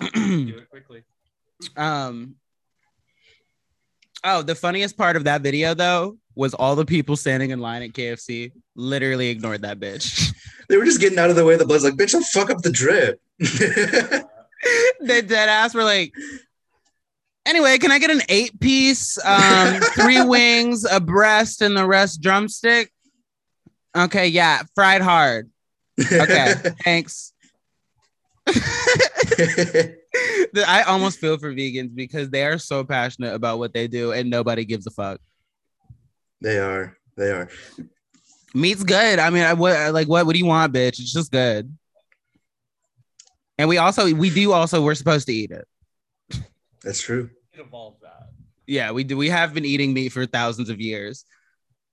[0.00, 1.02] Do it quickly.
[1.76, 2.34] um.
[4.24, 7.82] Oh, the funniest part of that video though was all the people standing in line
[7.82, 10.32] at KFC literally ignored that bitch.
[10.68, 11.56] They were just getting out of the way.
[11.56, 13.20] The blood's like, bitch, don't fuck up the drip.
[13.38, 14.24] the
[15.00, 16.14] dead ass were like,
[17.44, 22.20] anyway, can I get an eight piece, um, three wings, a breast, and the rest
[22.22, 22.92] drumstick?
[23.96, 25.50] Okay, yeah, fried hard.
[26.00, 27.32] Okay, thanks.
[30.56, 34.30] I almost feel for vegans because they are so passionate about what they do and
[34.30, 35.20] nobody gives a fuck.
[36.40, 36.96] They are.
[37.16, 37.48] They are.
[38.54, 39.18] Meat's good.
[39.18, 40.98] I mean, I what like what what do you want, bitch?
[41.00, 41.76] It's just good.
[43.58, 45.66] And we also we do also we're supposed to eat it.
[46.82, 47.30] That's true.
[47.52, 48.28] It evolved that.
[48.66, 49.16] Yeah, we do.
[49.16, 51.24] We have been eating meat for thousands of years,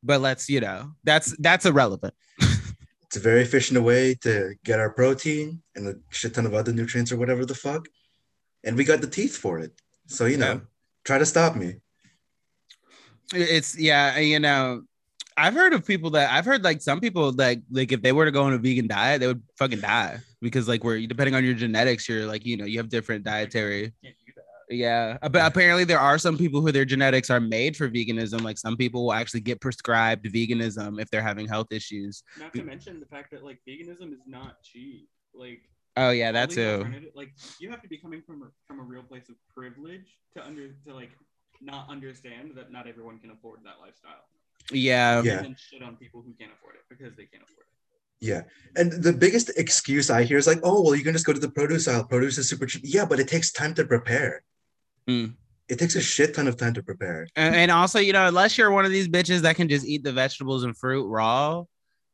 [0.04, 2.14] but let's you know that's that's irrelevant.
[3.08, 6.74] It's a very efficient way to get our protein and a shit ton of other
[6.74, 7.88] nutrients or whatever the fuck.
[8.66, 9.72] And we got the teeth for it.
[10.08, 10.60] So, you know, Yeah.
[11.06, 11.76] try to stop me.
[13.34, 14.84] It's yeah, you know,
[15.38, 18.26] I've heard of people that I've heard like some people like like if they were
[18.26, 21.44] to go on a vegan diet, they would fucking die because like we're depending on
[21.44, 23.94] your genetics, you're like you know you have different dietary.
[24.04, 24.76] Can't do that.
[24.76, 28.42] Yeah, Uh, but apparently there are some people who their genetics are made for veganism.
[28.42, 32.24] Like some people will actually get prescribed veganism if they're having health issues.
[32.40, 35.08] Not to mention the fact that like veganism is not cheap.
[35.34, 35.62] Like
[35.98, 36.86] Oh yeah, that too.
[37.14, 40.46] Like you have to be coming from a, from a real place of privilege to
[40.46, 41.12] under to like
[41.62, 44.26] not understand that not everyone can afford that lifestyle.
[44.72, 45.22] Yeah.
[45.24, 45.44] Yeah.
[45.44, 48.26] And shit on people who can't afford it because they can't afford it.
[48.26, 48.42] Yeah.
[48.76, 51.40] And the biggest excuse I hear is like, oh, well, you can just go to
[51.40, 52.06] the produce aisle.
[52.06, 52.82] Produce is super cheap.
[52.84, 54.44] Yeah, but it takes time to prepare.
[55.08, 55.36] Mm.
[55.68, 57.28] It takes a shit ton of time to prepare.
[57.36, 60.04] And, and also, you know, unless you're one of these bitches that can just eat
[60.04, 61.64] the vegetables and fruit raw,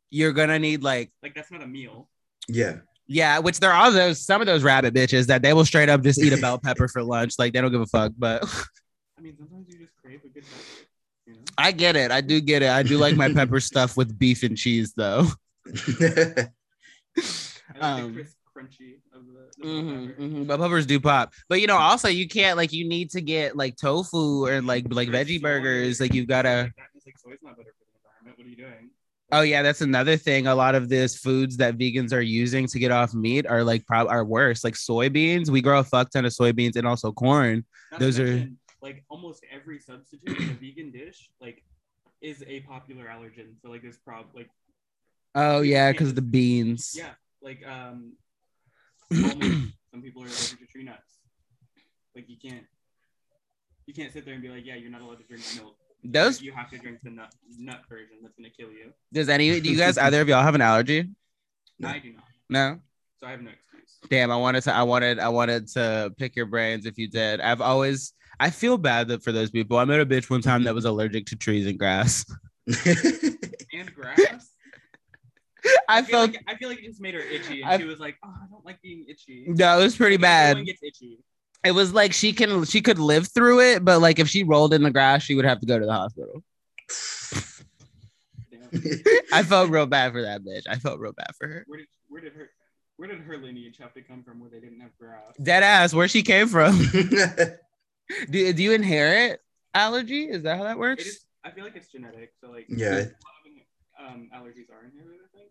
[0.09, 2.09] you're gonna need like Like that's not a meal.
[2.47, 2.77] Yeah.
[3.07, 6.01] yeah, which there are those some of those rabbit bitches that they will straight up
[6.01, 7.35] just eat a bell pepper for lunch.
[7.39, 8.11] Like they don't give a fuck.
[8.17, 8.43] But
[9.21, 10.87] I mean, sometimes you just crave a good pepper.
[11.27, 11.39] You know.
[11.57, 12.09] I get it.
[12.09, 12.69] I do get it.
[12.69, 15.27] I do like my pepper stuff with beef and cheese though.
[15.67, 16.47] I
[17.79, 20.21] like Um, the crisp crunchy of the, the Mm-hmm, pepper.
[20.23, 20.43] mm-hmm.
[20.45, 21.33] But peppers do pop.
[21.49, 24.85] But you know, also you can't like you need to get like tofu or like
[24.91, 25.99] like veggie soy, burgers.
[26.01, 26.63] Like you've gotta.
[26.63, 26.85] Like that.
[26.95, 28.37] It's like soy's not better for the environment.
[28.39, 28.89] What are you doing?
[29.33, 30.47] Oh yeah, that's another thing.
[30.47, 33.85] A lot of this foods that vegans are using to get off meat are like
[33.85, 34.63] prob are worse.
[34.63, 37.63] Like soybeans, we grow a fuck ton of soybeans and also corn.
[37.91, 41.63] Not Those are- mention, like almost every substitute in a vegan dish like
[42.21, 43.55] is a popular allergen.
[43.61, 44.49] So like there's prob like
[45.33, 46.93] Oh yeah, because the beans.
[46.97, 47.11] yeah
[47.41, 48.13] like um
[49.11, 49.73] almonds.
[49.91, 51.19] some people are allergic to tree nuts.
[52.15, 52.65] Like you can't
[53.85, 55.75] you can't sit there and be like yeah you're not allowed to drink milk.
[56.03, 58.91] Those you have to drink the nut nut version that's gonna kill you.
[59.13, 61.07] does any do you guys either of y'all have an allergy?
[61.79, 61.87] No.
[61.89, 62.23] I do not.
[62.49, 62.79] No.
[63.19, 63.70] So I have no excuse.
[64.09, 67.39] Damn, I wanted to I wanted I wanted to pick your brains if you did.
[67.41, 69.77] I've always I feel bad that for those people.
[69.77, 72.25] I met a bitch one time that was allergic to trees and grass.
[73.73, 74.49] And grass.
[75.87, 77.85] I feel felt like, I feel like it just made her itchy, and I- she
[77.85, 80.49] was like, "Oh, I don't like being itchy." no, it was pretty Like, bad.
[80.49, 81.19] Everyone gets itchy.
[81.63, 84.73] It was like she can she could live through it, but like if she rolled
[84.73, 86.43] in the grass, she would have to go to the hospital.
[89.33, 90.63] I felt real bad for that bitch.
[90.69, 91.63] I felt real bad for her.
[91.67, 92.49] Where did where did her
[93.01, 95.35] where did her lineage have to come from where they didn't have grass?
[95.41, 96.77] Dead ass, where she came from.
[98.29, 99.39] do, do you inherit
[99.73, 100.25] allergy?
[100.25, 101.03] Is that how that works?
[101.07, 101.25] is.
[101.43, 102.33] I feel like it's genetic.
[102.39, 102.89] So like Yeah.
[102.89, 103.07] a lot
[104.05, 105.17] of um, allergies are inherited.
[105.25, 105.49] I think,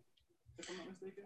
[0.60, 1.24] if I'm not mistaken.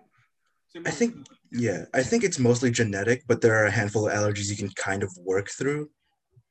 [0.68, 4.14] So I think- yeah, I think it's mostly genetic, but there are a handful of
[4.14, 5.90] allergies you can kind of work through.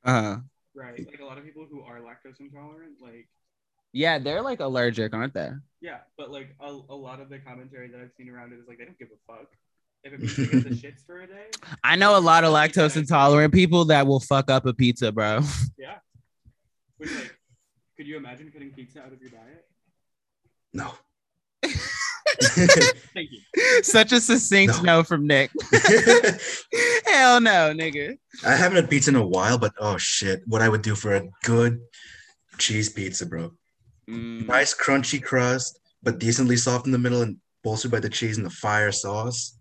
[0.04, 0.36] Uh-huh.
[0.76, 1.04] right.
[1.04, 3.28] Like a lot of people who are lactose intolerant, like
[3.94, 5.50] Yeah, they're like allergic, aren't they?
[5.80, 8.66] yeah, but like a, a lot of the commentary that I've seen around it is
[8.66, 9.46] like they don't give a fuck.
[10.02, 11.46] If it means they get the shits for a day,
[11.82, 15.40] I know a lot of lactose intolerant people that will fuck up a pizza, bro.
[15.78, 15.96] yeah.
[16.98, 17.34] Which like,
[17.96, 19.64] could you imagine cutting pizza out of your diet?
[20.72, 20.92] No.
[23.14, 23.82] Thank you.
[23.82, 24.98] Such a succinct No.
[24.98, 25.50] no, from Nick.
[27.06, 28.18] Hell no, nigga.
[28.44, 31.14] I haven't had pizza in a while, but oh shit, what I would do for
[31.14, 31.80] a good
[32.58, 33.52] cheese pizza, bro.
[34.08, 38.36] Mm, Nice crunchy crust, but decently soft in the middle and bolstered by the cheese
[38.36, 39.58] and the fire sauce.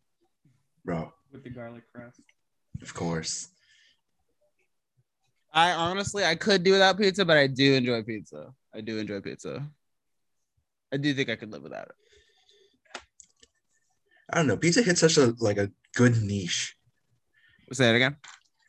[0.86, 2.20] Bro, With the garlic crust.
[2.82, 3.48] of course.
[5.54, 8.54] I honestly I could do without pizza, but I do enjoy pizza.
[8.74, 9.66] I do enjoy pizza.
[10.92, 11.96] I do think I could live without it.
[14.32, 14.58] I don't know.
[14.58, 16.76] Pizza hits such a like a good niche.
[17.72, 18.18] Say it again.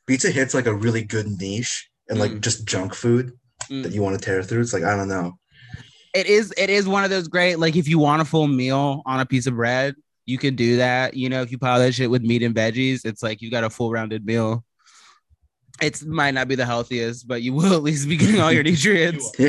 [0.06, 2.40] Pizza hits like a really good niche and like Mm.
[2.42, 3.32] just junk food
[3.70, 3.82] Mm.
[3.82, 4.60] that you want to tear through.
[4.60, 5.38] It's like I don't know.
[6.14, 9.02] It is it is one of those great like if you want a full meal
[9.04, 9.94] on a piece of bread
[10.26, 11.14] you can do that.
[11.14, 13.64] You know if you pile that shit with meat and veggies it's like you got
[13.64, 14.64] a full rounded meal.
[15.82, 18.62] It might not be the healthiest but you will at least be getting all your
[18.70, 19.30] nutrients.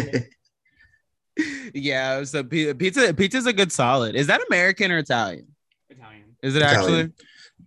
[1.74, 4.16] Yeah so pi- pizza pizza's a good solid.
[4.16, 5.48] Is that american or italian?
[5.90, 6.36] Italian.
[6.42, 7.14] is it Italian.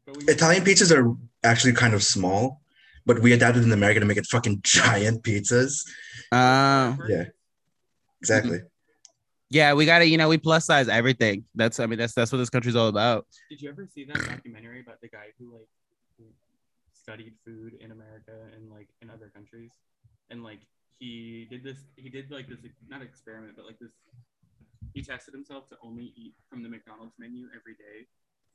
[0.06, 2.62] actually Italian pizzas are actually kind of small,
[3.04, 5.86] but we adapted in America to make it fucking giant pizzas.
[6.32, 7.24] uh Yeah,
[8.22, 8.60] exactly.
[9.50, 12.38] Yeah we gotta you know we plus size everything that's i mean that's that's what
[12.38, 15.68] this country's all about Did you ever see that documentary about the guy who like
[16.18, 16.24] who
[16.92, 19.70] studied food in America and like in other countries,
[20.30, 20.60] and like
[20.98, 23.92] he did this, he did like this not experiment, but like this,
[24.92, 28.06] he tested himself to only eat from the McDonald's menu every day,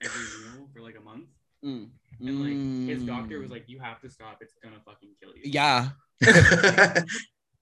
[0.04, 1.30] every meal for like a month,
[1.66, 1.88] Mm.
[2.20, 3.54] and like his doctor was Mm.
[3.54, 4.40] like, "You have to stop.
[4.42, 5.90] It's gonna fucking kill you." yeah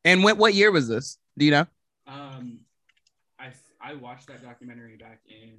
[0.03, 1.65] and what what year was this do you know
[2.07, 2.61] Um,
[3.83, 5.57] I I watched that documentary back in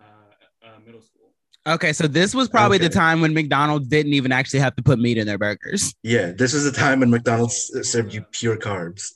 [0.00, 1.32] uh, uh middle school.
[1.66, 4.98] Okay, so this was probably the time when McDonald's didn't even actually have to put
[4.98, 5.94] meat in their burgers.
[6.02, 9.10] yeah, this was the time when McDonald's served you pure carbs.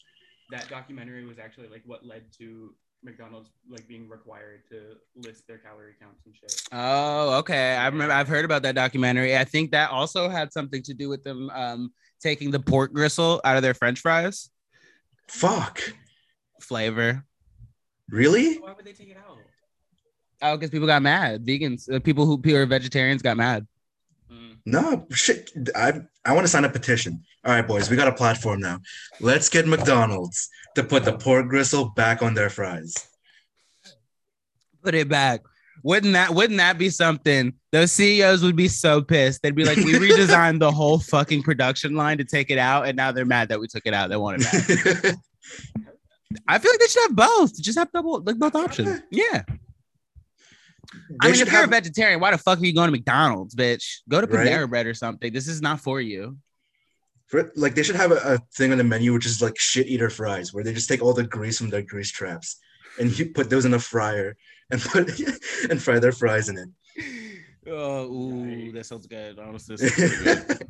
[0.51, 5.59] that documentary was actually like what led to McDonald's like being required to list their
[5.59, 6.63] calorie counts and shit.
[6.73, 7.77] Oh, okay.
[7.77, 9.37] I remember I've heard about that documentary.
[9.37, 13.41] I think that also had something to do with them um, taking the pork gristle
[13.45, 14.51] out of their French fries
[15.29, 15.81] Fuck.
[16.61, 17.25] flavor.
[18.11, 18.57] Really?
[18.57, 19.39] Why would they take it out?
[20.43, 21.45] Oh, because people got mad.
[21.45, 23.67] Vegans, uh, people who who are vegetarians got mad.
[24.31, 24.59] Mm.
[24.67, 25.51] No, shit.
[25.75, 27.23] I I want to sign a petition.
[27.45, 28.81] All right, boys, we got a platform now.
[29.21, 32.95] Let's get McDonald's to put the pork gristle back on their fries.
[34.83, 35.41] Put it back.
[35.83, 37.55] Wouldn't that wouldn't that be something?
[37.73, 39.43] Those CEOs would be so pissed.
[39.43, 42.97] They'd be like, "We redesigned the whole fucking production line to take it out, and
[42.97, 44.11] now they're mad that we took it out.
[44.11, 45.15] They want it back."
[46.49, 47.61] I feel like they should have both.
[47.61, 49.01] Just have double, like both options.
[49.11, 49.43] Yeah.
[51.21, 52.93] I mean, should if you're have- a vegetarian, why the fuck are you going to
[52.93, 54.01] McDonald's, bitch?
[54.09, 54.47] Go to Right?
[54.47, 55.33] Panera Bread or something.
[55.33, 56.39] This is not for you.
[57.27, 59.87] For, like they should have a, a thing on the menu which is like shit
[59.87, 62.59] eater fries, where they just take all the grease from their grease traps
[62.99, 64.37] and you put those in a fryer
[64.71, 65.19] and put
[65.71, 66.69] and fry their fries in it.
[67.67, 69.39] Oh, ooh, that sounds good.
[69.39, 70.69] Honestly, this sounds, pretty good.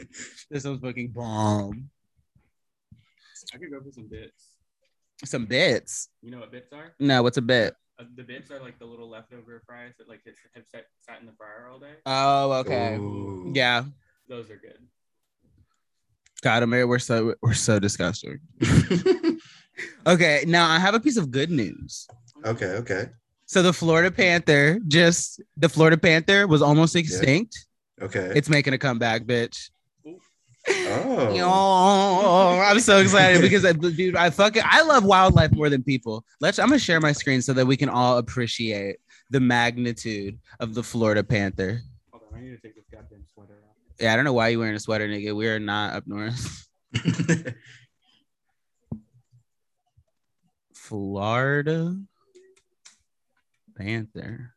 [0.50, 1.90] this sounds fucking bomb.
[3.54, 4.55] I could go for some bits.
[5.24, 6.08] Some bits.
[6.22, 6.92] You know what bits are?
[7.00, 7.74] No, what's a bit?
[7.98, 11.20] Uh, the bits are like the little leftover fries that like have have sat, sat
[11.20, 11.94] in the fryer all day.
[12.04, 12.96] Oh, okay.
[12.96, 13.52] Ooh.
[13.54, 13.84] Yeah.
[14.28, 14.78] Those are good.
[16.42, 18.38] God, Amir, we're so we're so disgusting.
[20.06, 22.06] Okay, now I have a piece of good news.
[22.46, 23.10] okay, okay,
[23.44, 27.66] So the Florida Panther just the Florida Panther was almost extinct.
[28.00, 28.32] okay.
[28.34, 29.68] It's making a comeback, bitch.
[30.68, 35.68] Oh, Oh, I'm so excited because uh, I, dude, I fucking I love wildlife more
[35.68, 36.24] than people.
[36.40, 38.96] Let's I'm gonna share my screen so that we can all appreciate
[39.30, 41.80] the magnitude of the Florida Panther.
[42.10, 43.76] Hold on, I need to take this goddamn sweater off.
[44.00, 45.34] Yeah, I don't know why you're wearing a sweater, nigga.
[45.34, 46.68] We are not up north.
[50.74, 51.96] Florida
[53.76, 54.52] Panther.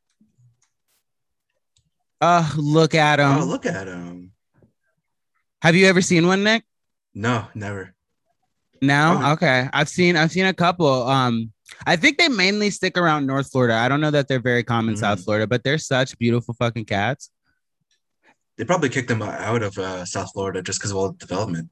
[2.22, 3.38] Ah, oh, look at him.
[3.38, 4.32] oh, look at him.
[5.62, 6.64] Have you ever seen one, Nick?
[7.14, 7.94] No, never.
[8.82, 9.20] No.
[9.22, 9.32] Oh.
[9.34, 9.68] Okay.
[9.74, 10.88] I've seen I've seen a couple.
[11.08, 11.52] Um,
[11.86, 13.76] I think they mainly stick around North Florida.
[13.76, 15.02] I don't know that they're very common in Mhm.
[15.02, 17.30] South Florida, but they're such beautiful fucking cats.
[18.58, 21.70] They probably kicked them out of uh, South Florida just because of all the development.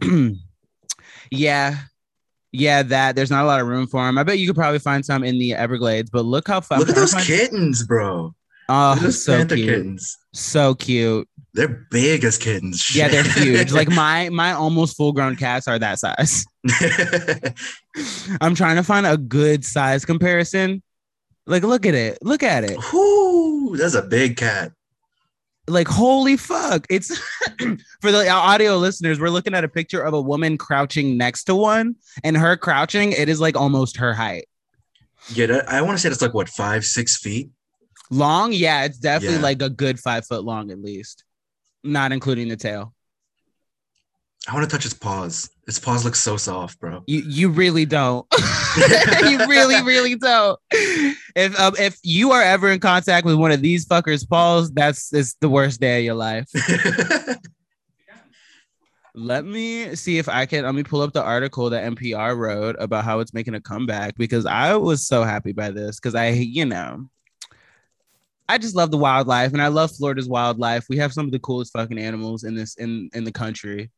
[1.30, 1.76] yeah.
[2.52, 4.18] Yeah, that there's not a lot of room for them.
[4.18, 6.80] I bet you could probably find some in the Everglades, but look how fun.
[6.80, 8.34] Look at those kittens, bro.
[8.68, 9.68] Oh, those so panther cute.
[9.68, 10.16] kittens.
[10.34, 11.28] So cute.
[11.52, 12.94] They're big as kittens.
[12.94, 13.72] Yeah, they're huge.
[13.72, 16.44] Like my my almost full grown cats are that size.
[18.40, 20.82] I'm trying to find a good size comparison.
[21.46, 22.18] Like, look at it.
[22.22, 22.78] Look at it.
[22.92, 24.72] Whoo, that's a big cat.
[25.66, 26.86] Like, holy fuck.
[26.90, 27.16] It's
[28.00, 31.54] for the audio listeners, we're looking at a picture of a woman crouching next to
[31.54, 34.46] one, and her crouching, it is like almost her height.
[35.32, 37.50] Yeah, I want to say that's like what five, six feet.
[38.10, 39.42] Long, yeah, it's definitely Yeah.
[39.42, 41.24] like a good five foot long at least,
[41.82, 42.94] not including the tail.
[44.48, 45.50] I want to touch its paws.
[45.68, 47.04] Its paws look so soft, bro.
[47.06, 48.26] You you really don't.
[49.28, 50.58] you really really don't.
[50.72, 55.12] If um, if you are ever in contact with one of these fuckers' paws, that's
[55.12, 56.48] it's the worst day of your life.
[59.14, 60.64] Let me see if I can.
[60.64, 64.16] Let me pull up the article that NPR wrote about how it's making a comeback
[64.16, 67.10] because I was so happy by this because I, you know,
[68.50, 70.84] I just love the wildlife and I love Florida's wildlife.
[70.88, 73.92] We have some of the coolest fucking animals in this in in the country.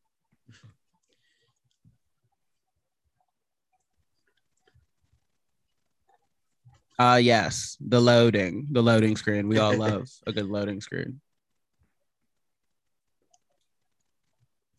[6.99, 9.49] Uh yes, the loading, the loading screen.
[9.49, 11.23] We all love a good loading screen.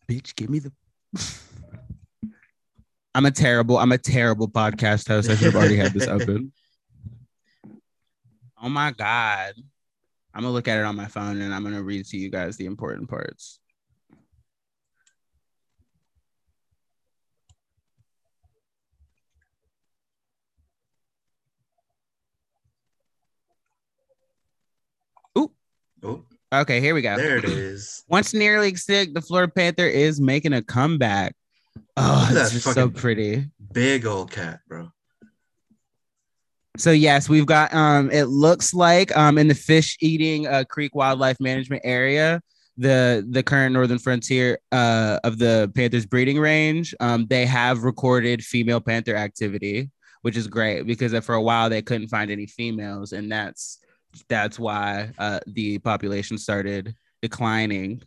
[0.08, 0.72] Bitch, give me the
[3.16, 5.32] I'm a terrible, I'm a terrible podcast host.
[5.32, 6.54] I should have already had this open.
[8.64, 9.56] Oh my god.
[10.34, 12.56] I'm gonna look at it on my phone and I'm gonna read to you guys
[12.56, 13.60] the important parts.
[25.38, 25.52] Ooh.
[26.06, 26.26] Ooh.
[26.54, 27.18] Okay, here we go.
[27.18, 28.06] there it is.
[28.08, 31.36] Once nearly extinct, the Florida Panther is making a comeback.
[31.98, 33.50] Oh, that's at it's that just so pretty.
[33.74, 34.90] Big old cat, bro.
[36.78, 40.96] So yes, we've got um it looks like um in the fish eating uh, creek
[40.96, 42.42] wildlife management area,
[42.78, 48.44] the the current northern frontier uh of the panther's breeding range, um they have recorded
[48.44, 49.92] female panther activity,
[50.24, 53.78] which is great because for a while they couldn't find any females and that's
[54.28, 58.02] that's why uh the population started declining.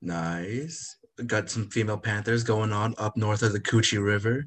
[0.00, 0.96] Nice.
[1.26, 4.46] Got some female panthers going on up north of the Coochie River.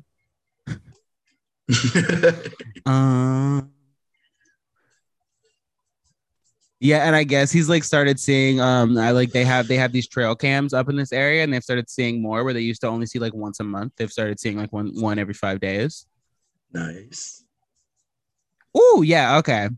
[2.85, 3.71] Um.
[6.83, 9.91] Yeah, and I guess he's like started seeing um I like they have they have
[9.91, 12.81] these trail cams up in this area and they've started seeing more where they used
[12.81, 13.93] to only see like once a month.
[13.97, 16.07] They've started seeing like one one every 5 days.
[16.73, 17.43] nice.
[18.73, 19.69] Oh, yeah, okay.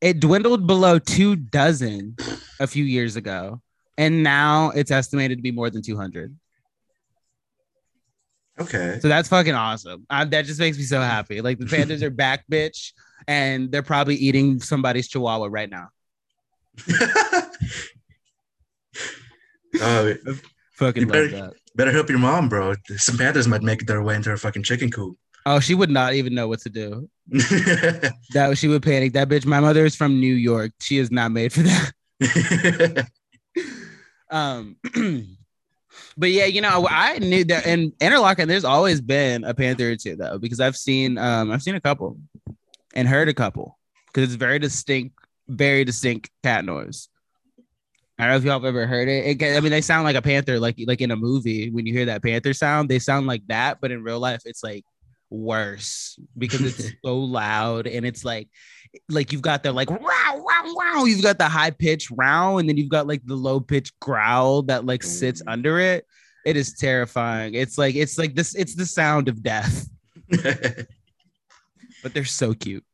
[0.00, 2.16] It dwindled below 2 dozen
[2.60, 3.60] a few years ago
[3.98, 6.34] and now it's estimated to be more than 200.
[8.60, 8.98] Okay.
[9.00, 10.06] So that's fucking awesome.
[10.08, 11.40] Uh, that just makes me so happy.
[11.40, 12.92] Like the Panthers are back, bitch,
[13.26, 15.88] and they're probably eating somebody's chihuahua right now.
[19.80, 20.14] oh,
[20.74, 21.52] Fucking better- that.
[21.76, 22.74] better help your mom, bro.
[22.96, 25.16] Some panthers might make their way into her fucking chicken coop.
[25.46, 27.08] Oh, she would not even know what to do.
[28.32, 29.12] That she would panic.
[29.12, 29.46] That bitch.
[29.46, 30.72] My mother is from New York.
[30.80, 33.08] She is not made for that.
[34.30, 34.76] Um,
[36.16, 39.96] but yeah, you know, I knew that in Interlachen, there's always been a panther or
[39.96, 42.18] two though, because I've seen, um, I've seen a couple
[42.94, 45.16] and heard a couple because it's very distinct,
[45.48, 47.08] very distinct cat noise.
[48.18, 49.42] I don't know if y'all have ever heard it.
[49.42, 49.56] it.
[49.56, 51.70] I mean, they sound like a panther, like like in a movie.
[51.70, 54.62] When you hear that panther sound, they sound like that, but in real life, it's
[54.62, 54.84] like
[55.30, 58.48] worse because it's so loud and it's like
[59.08, 62.68] like you've got the like wow wow wow you've got the high pitch row and
[62.68, 65.50] then you've got like the low pitch growl that like sits Ooh.
[65.50, 66.06] under it.
[66.44, 67.54] It is terrifying.
[67.54, 69.88] It's like it's like this it's the sound of death.
[72.04, 72.84] But they're so cute.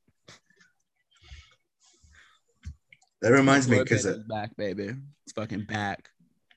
[3.20, 4.94] That reminds me because Panthers back baby.
[5.24, 6.08] It's fucking back.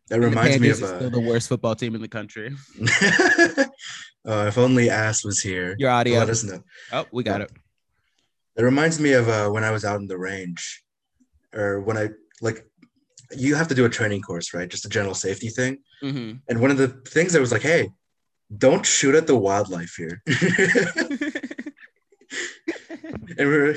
[0.10, 2.56] that And reminds me of is still uh, the worst football team in the country.
[2.80, 3.66] Uh,
[4.48, 5.76] if only Ass was here.
[5.80, 6.20] your audio.
[6.20, 6.64] Let us know.
[6.92, 7.52] oh we got it
[8.56, 10.84] That reminds me of uh, when I was out in the range,
[11.54, 12.10] or when I
[12.42, 12.66] like,
[13.36, 14.70] you have to do a training course, right?
[14.70, 15.78] Just a general safety thing.
[16.04, 16.42] Mhm.
[16.48, 17.90] And one of the things that was like, hey,
[18.56, 20.22] don't shoot at the wildlife here.
[23.38, 23.76] and we were,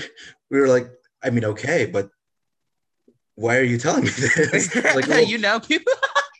[0.50, 0.88] we were like,
[1.22, 2.10] I mean, okay, but
[3.34, 4.74] why are you telling me this?
[4.94, 5.92] like, well- you know people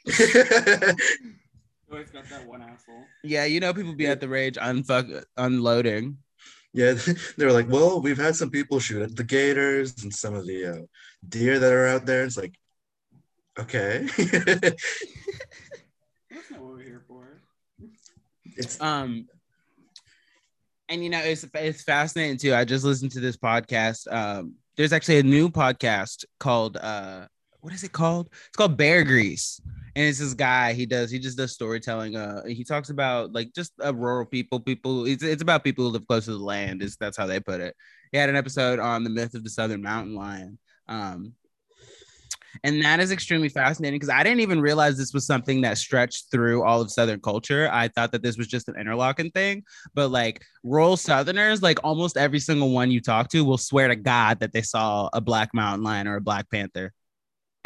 [1.91, 3.05] Always got that one asshole.
[3.25, 6.19] yeah you know people be at the range unfuck unloading
[6.77, 6.93] yeah,
[7.39, 10.47] they were like, well, we've had some people shoot at the gators and some of
[10.47, 10.83] the uh,
[11.27, 12.23] deer that are out there.
[12.23, 12.55] It's like,
[13.59, 14.07] okay.
[14.19, 14.75] That's
[16.51, 17.41] not what we're here for.
[18.45, 19.27] it's Um,
[20.91, 22.55] and you know, it's it's fascinating too.
[22.55, 24.13] I just listened to this podcast.
[24.13, 27.27] Um, there's actually a new podcast called uh,
[27.61, 28.29] what is it called?
[28.49, 29.63] It's called Bear Grease,
[29.97, 30.75] and it's this guy.
[30.75, 32.17] He does he just does storytelling.
[32.17, 34.61] Uh, he talks about like just uh, rural people.
[34.61, 35.07] People.
[35.07, 36.83] It's it's about people who live close to the land.
[36.83, 37.75] Is that's how they put it.
[38.13, 40.59] He had an episode on the myth of the southern mountain lion.
[40.87, 41.33] Um,
[42.63, 46.31] and that is extremely fascinating because I didn't even realize this was something that stretched
[46.31, 47.69] through all of Southern culture.
[47.71, 49.63] I thought that this was just an Interlachen thing,
[49.95, 53.97] but like rural Southerners, like almost every single one you talk to will swear to
[53.97, 56.93] God that they saw a black mountain lion or a black panther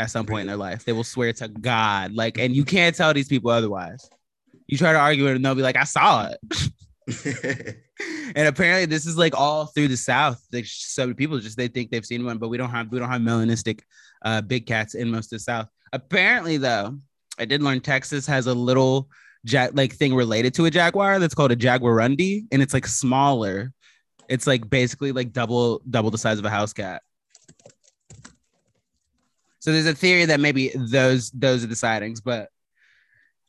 [0.00, 0.84] at some point in their life.
[0.84, 4.08] They will swear to God, like, and you can't tell these people otherwise.
[4.66, 7.76] You try to argue it, and they'll be like, "I saw it."
[8.36, 11.66] and apparently this is like all through the south like so many people just they
[11.66, 13.80] think they've seen one but we don't have we don't have melanistic
[14.24, 16.96] uh big cats in most of the south apparently though
[17.38, 19.08] i did learn texas has a little
[19.44, 23.72] jack like thing related to a jaguar that's called a jaguarundi and it's like smaller
[24.28, 27.02] it's like basically like double double the size of a house cat
[29.60, 32.48] so there's a theory that maybe those those are the sightings but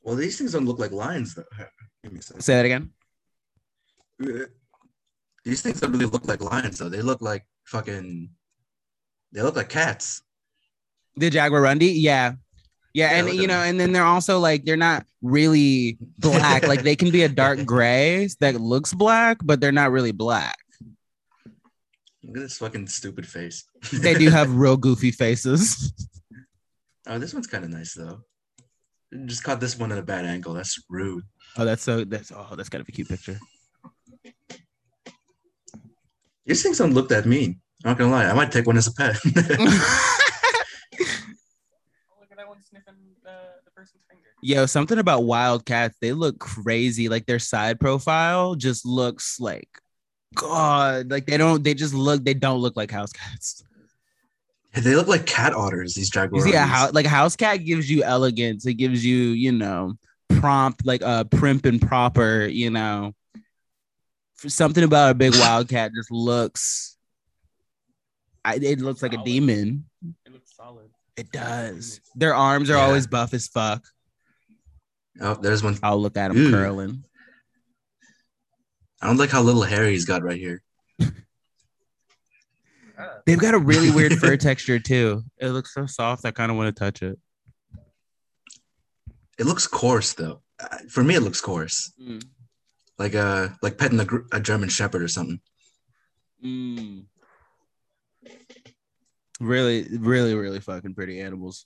[0.04, 1.44] well, these things don't look like lions, though.
[2.04, 2.42] Give me a second.
[2.42, 2.90] say that again
[4.24, 4.46] uh,
[5.46, 6.90] These things don't really look like lions, though.
[6.90, 8.30] They look like fucking
[9.32, 10.24] they look like cats.
[11.16, 12.34] The Jaguarundi, yeah.
[12.94, 13.70] Yeah, Yeah, and you know, them.
[13.70, 16.68] and then they're also like they're not really black.
[16.68, 20.58] like they can be a dark gray that looks black, but they're not really black.
[22.24, 23.64] Look at this fucking stupid face.
[23.94, 25.94] They do have real goofy faces.
[27.08, 28.22] oh, this one's kind of nice though.
[29.26, 30.54] Just caught this one at a bad angle.
[30.54, 31.24] That's rude.
[31.58, 33.38] Oh, that's so that's oh, that's kind of a cute picture.
[36.46, 37.60] These things don't look that mean.
[37.84, 38.26] I'm not gonna lie.
[38.26, 39.18] I might take one as a pet.
[40.94, 42.94] Oh, look at that one sniffing
[43.24, 44.28] the, the person's finger.
[44.42, 45.98] Yo, something about wild cats.
[46.02, 47.10] They look crazy.
[47.10, 49.68] Like their side profile just looks like
[50.36, 51.10] God.
[51.12, 51.64] Like they don't.
[51.64, 52.24] They just look.
[52.24, 53.64] They don't look like house cats.
[54.74, 55.94] they look like cat otters.
[55.96, 56.44] These You jaguars.
[56.46, 58.66] see, a house like a house cat gives you elegance.
[58.66, 59.94] It gives you, you know,
[60.40, 62.46] prompt like a uh, primp and proper.
[62.46, 63.14] You know,
[64.36, 66.96] For something about a big wildcat just looks.
[68.44, 69.86] I, it looks like a demon.
[70.26, 70.90] It looks solid.
[71.16, 72.00] It does.
[72.16, 72.86] Their arms are Yeah.
[72.86, 73.86] always buff as fuck.
[75.20, 75.78] Oh, there's one.
[75.84, 76.50] I'll look at them Ew.
[76.50, 77.04] curling.
[79.02, 80.62] I don't like how little hair he's got right here.
[83.26, 85.24] They've got a really weird fur texture too.
[85.40, 86.24] It looks so soft.
[86.26, 87.18] I kind of want to touch it.
[89.40, 90.42] It looks coarse though.
[90.60, 91.92] Uh, For me, it looks coarse,
[93.00, 95.40] like a like petting a, a German Shepherd or something.
[96.46, 97.06] Mm.
[99.40, 101.66] Really, really, really fucking pretty animals.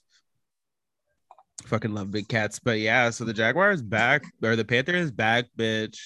[1.66, 2.58] Fucking love big cats.
[2.58, 5.98] But yeah, so the Jaguar is back, or the Panther is back, bitch.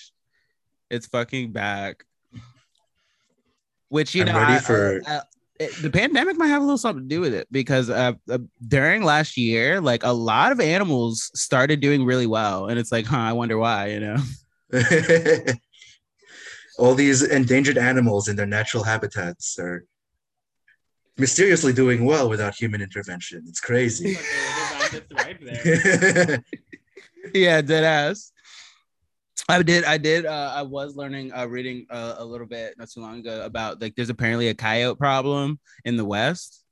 [0.90, 2.04] It's fucking back.
[3.88, 5.22] Which you I'm know, ready I- for- I- I-
[5.58, 8.38] it- the pandemic might have a little something to do with it because uh, uh,
[8.66, 13.04] during last year, like a lot of animals started doing really well, and it's like,
[13.06, 14.16] huh, I wonder why, you know.
[16.78, 19.84] All these endangered animals in their natural habitats are
[21.18, 23.42] mysteriously doing well without human intervention.
[23.46, 24.16] It's crazy.
[24.16, 26.44] but they were designed to thrive there.
[27.34, 28.32] yeah, dead ass.
[29.48, 29.84] I did.
[29.84, 30.26] I did.
[30.26, 33.80] Uh, I was learning, uh, reading uh, a little bit not too long ago about
[33.80, 36.62] like there's apparently a coyote problem in the West.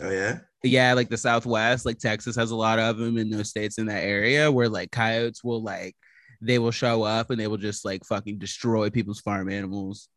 [0.00, 0.38] oh yeah.
[0.64, 3.86] Yeah, like the Southwest, like Texas has a lot of them in those states in
[3.86, 5.96] that area where like coyotes will like
[6.40, 10.08] they will show up and they will just like fucking destroy people's farm animals.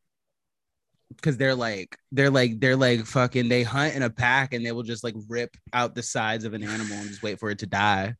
[1.21, 4.71] Cause they're like they're like they're like fucking they hunt in a pack and they
[4.71, 7.59] will just like rip out the sides of an animal and just wait for it
[7.59, 8.15] to die.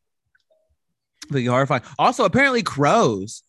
[1.30, 1.82] Like horrifying.
[1.98, 3.44] Also, apparently crows.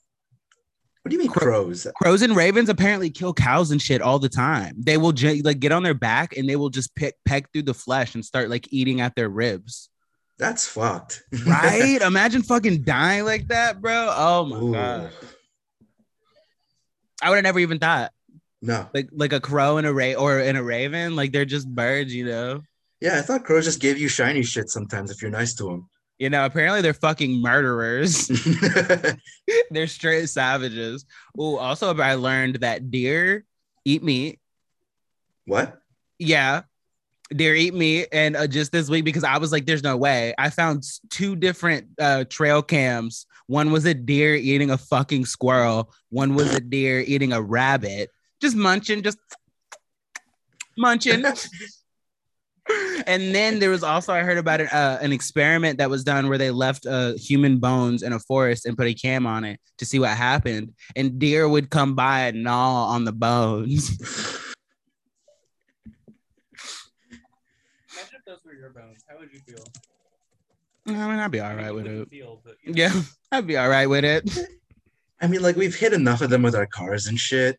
[1.07, 1.87] What do you mean crows?
[1.95, 4.75] Crows and ravens apparently kill cows and shit all the time.
[4.77, 5.15] They will
[5.45, 8.25] like get on their back and they will just pick peck through the flesh and
[8.25, 9.89] start like eating at their ribs.
[10.37, 11.23] That's fucked.
[11.47, 12.01] Right?
[12.05, 14.13] Imagine fucking dying like that, bro.
[14.17, 14.73] Oh my Ooh.
[14.73, 15.13] god.
[17.23, 18.11] I would have never even thought.
[18.61, 18.89] No.
[18.93, 22.13] Like like a crow and a ray or and a raven, like they're just birds,
[22.13, 22.63] you know.
[23.01, 25.71] Yeah, I thought crows just gave you shiny shit sometimes if you're nice to
[26.19, 28.29] You know, apparently they're fucking murderers.
[29.71, 31.05] they're straight savages.
[31.39, 33.45] Oh, also I learned that deer
[33.85, 34.41] eat meat.
[35.45, 35.79] what?
[36.19, 36.63] Yeah.
[37.35, 38.09] Deer eat meat.
[38.13, 40.35] And uh, just this week, because I was like, there's no way.
[40.39, 43.27] I found two different uh, trail cams.
[43.47, 48.11] One was a deer eating a fucking squirrel, one was a deer eating a rabbit,
[48.41, 49.19] just munching, just
[50.77, 51.25] munching.
[53.07, 56.29] and then there was also, I heard about it, uh, an experiment that was done
[56.29, 59.61] where they left uh, human bones in a forest and put a cam on it
[59.79, 60.75] to see what happened.
[60.97, 63.91] And deer would come by and gnaw on the bones.
[67.93, 69.05] Imagine if those were your bones.
[69.09, 69.65] How would you feel?
[70.89, 72.09] I mean, I'd be all I mean, right with it.
[72.11, 72.93] Feel, but, you know, Yeah,
[73.33, 74.31] I'd be all right with it.
[75.21, 77.59] I mean, like we've hit enough of them with our cars and shit.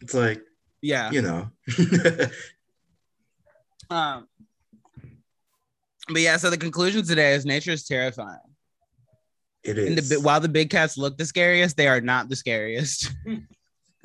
[0.00, 0.40] It's like,
[0.82, 1.10] Yeah.
[1.10, 1.50] you know.
[3.90, 4.28] Um,
[6.08, 8.38] but yeah, so the conclusion today is nature is terrifying.
[9.62, 13.12] it And the while the big cats look the scariest, they are not the scariest.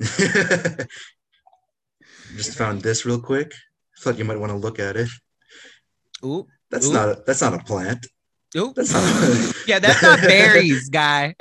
[2.36, 3.52] Just found this real quick.
[4.00, 5.08] Thought you might want to look at it.
[6.24, 6.92] Ooh, That's Ooh.
[6.92, 8.06] not a, that's not a plant.
[8.56, 8.72] ooh.
[8.74, 9.54] That's not.
[9.66, 11.34] Yeah, that's not berries, guy.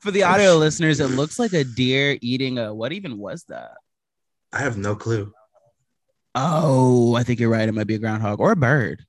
[0.00, 3.72] For the audio listeners, it looks like a deer eating a what even was that?
[4.52, 5.32] I have no clue.
[6.34, 7.68] Oh, I think you're right.
[7.68, 9.04] It might be a groundhog or a bird.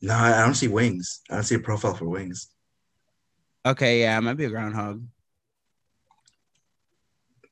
[0.00, 1.20] No, I don't see wings.
[1.28, 2.48] I don't see a profile for wings.
[3.66, 5.02] Okay, yeah, it might be a groundhog.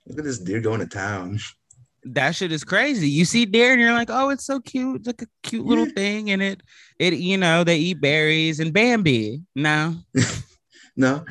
[0.06, 1.38] Look at this deer going to town.
[2.04, 3.08] that shit is crazy.
[3.08, 4.98] You see deer and you're like, oh, it's so cute.
[4.98, 6.30] It's like a cute little thing.
[6.30, 6.62] And it,
[7.00, 9.42] it, you know, they eat berries and Bambi.
[9.54, 9.96] No.
[10.98, 11.26] No,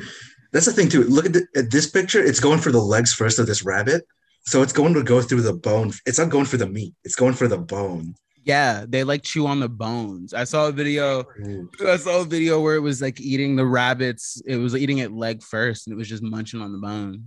[0.54, 1.06] that's the thing too.
[1.06, 2.24] Look at, the, at this picture.
[2.24, 4.06] It's going for the legs first of this rabbit.
[4.46, 5.92] So it's going to go through the bone.
[6.06, 6.94] It's not going for the meat.
[7.04, 8.16] It's going for the bone.
[8.44, 10.34] Yeah, they like chew on the bones.
[10.34, 11.26] I saw a video.
[11.40, 11.70] Ooh.
[11.88, 14.40] I saw a video where it was like eating the rabbits.
[14.46, 17.26] It was eating it leg first, and it was just munching on the bone.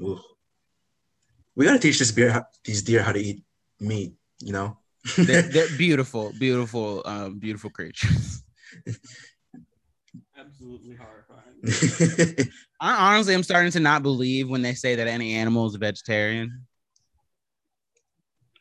[0.00, 0.20] Ooh.
[1.56, 3.42] We gotta teach this beer, how, these deer how to eat
[3.80, 4.12] meat.
[4.38, 4.78] You know.
[5.16, 8.44] They're, they're beautiful, beautiful, um, beautiful creatures.
[10.38, 11.27] Absolutely horrifying.
[12.80, 15.78] I honestly, I'm starting to not believe when they say that any animal is a
[15.78, 16.66] vegetarian.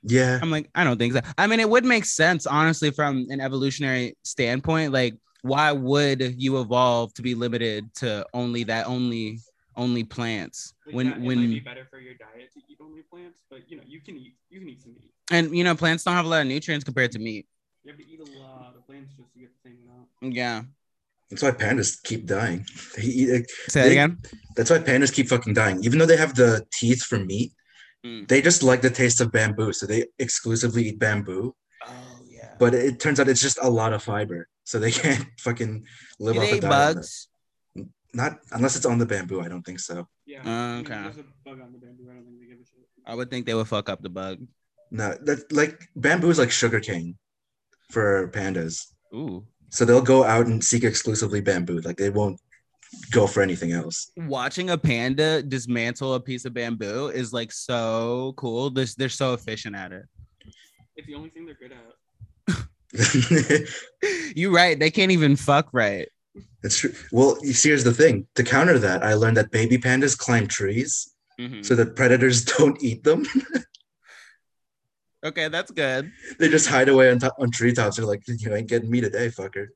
[0.03, 0.39] yeah.
[0.41, 1.21] I'm like, I don't think so.
[1.37, 4.93] I mean, it would make sense, honestly, from an evolutionary standpoint.
[4.93, 9.39] Like, why would you evolve to be limited to only that, only,
[9.75, 10.73] only plants?
[10.85, 13.43] Like, When, yeah, it might when, be better for your diet to eat only plants,
[13.49, 15.11] but you know you can eat you can eat some meat.
[15.31, 17.45] and you know, plants don't have a lot of nutrients compared to meat.
[17.83, 20.35] You have to eat a lot of plants just to get the same amount.
[20.35, 20.63] Yeah.
[21.29, 22.65] That's why pandas keep dying.
[22.95, 24.17] They eat, Say that They- again.
[24.55, 25.83] that's why pandas keep fucking dying.
[25.83, 27.51] Even though they have the teeth for meat,
[28.05, 28.27] Mm.
[28.27, 29.73] they just like the taste of bamboo.
[29.73, 31.55] So they exclusively eat bamboo.
[31.85, 32.53] Oh yeah.
[32.59, 34.47] But it turns out it's just a lot of fiber.
[34.65, 35.83] So they can't fucking
[36.19, 36.63] live Do off they a diet.
[36.63, 36.95] of that.
[36.95, 37.27] bugs?
[38.13, 39.41] Not unless it's on the bamboo.
[39.41, 40.07] I don't think so.
[40.25, 40.41] Yeah.
[40.45, 40.93] I okay.
[40.93, 42.05] There's a bug on the bamboo.
[42.09, 42.85] I don't think they give a shit.
[43.05, 44.45] I would think they would fuck up the bug.
[44.91, 47.17] No, that like bamboo is like sugar cane
[47.91, 48.85] for pandas.
[49.13, 49.45] Ooh.
[49.69, 51.79] So they'll go out and seek exclusively bamboo.
[51.81, 52.39] Like they won't
[53.11, 54.11] go for anything else.
[54.15, 58.69] Watching a panda dismantle a piece of bamboo is like so cool.
[58.69, 60.03] They're, they're so efficient at it.
[60.95, 61.93] It's the only thing they're good at.
[64.35, 64.79] You're right.
[64.79, 66.07] They can't even fuck right.
[66.63, 66.93] It's true.
[67.11, 68.27] Well, you see, here's the thing.
[68.35, 71.63] To counter that, I learned that baby pandas climb trees Mhm.
[71.63, 73.25] so that predators don't eat them.
[75.25, 76.11] Okay, that's good.
[76.39, 77.97] they just hide away on, top, on treetops.
[77.97, 79.67] They're like, you ain't getting me today, fucker.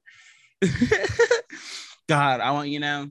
[2.07, 3.09] God, I want you know,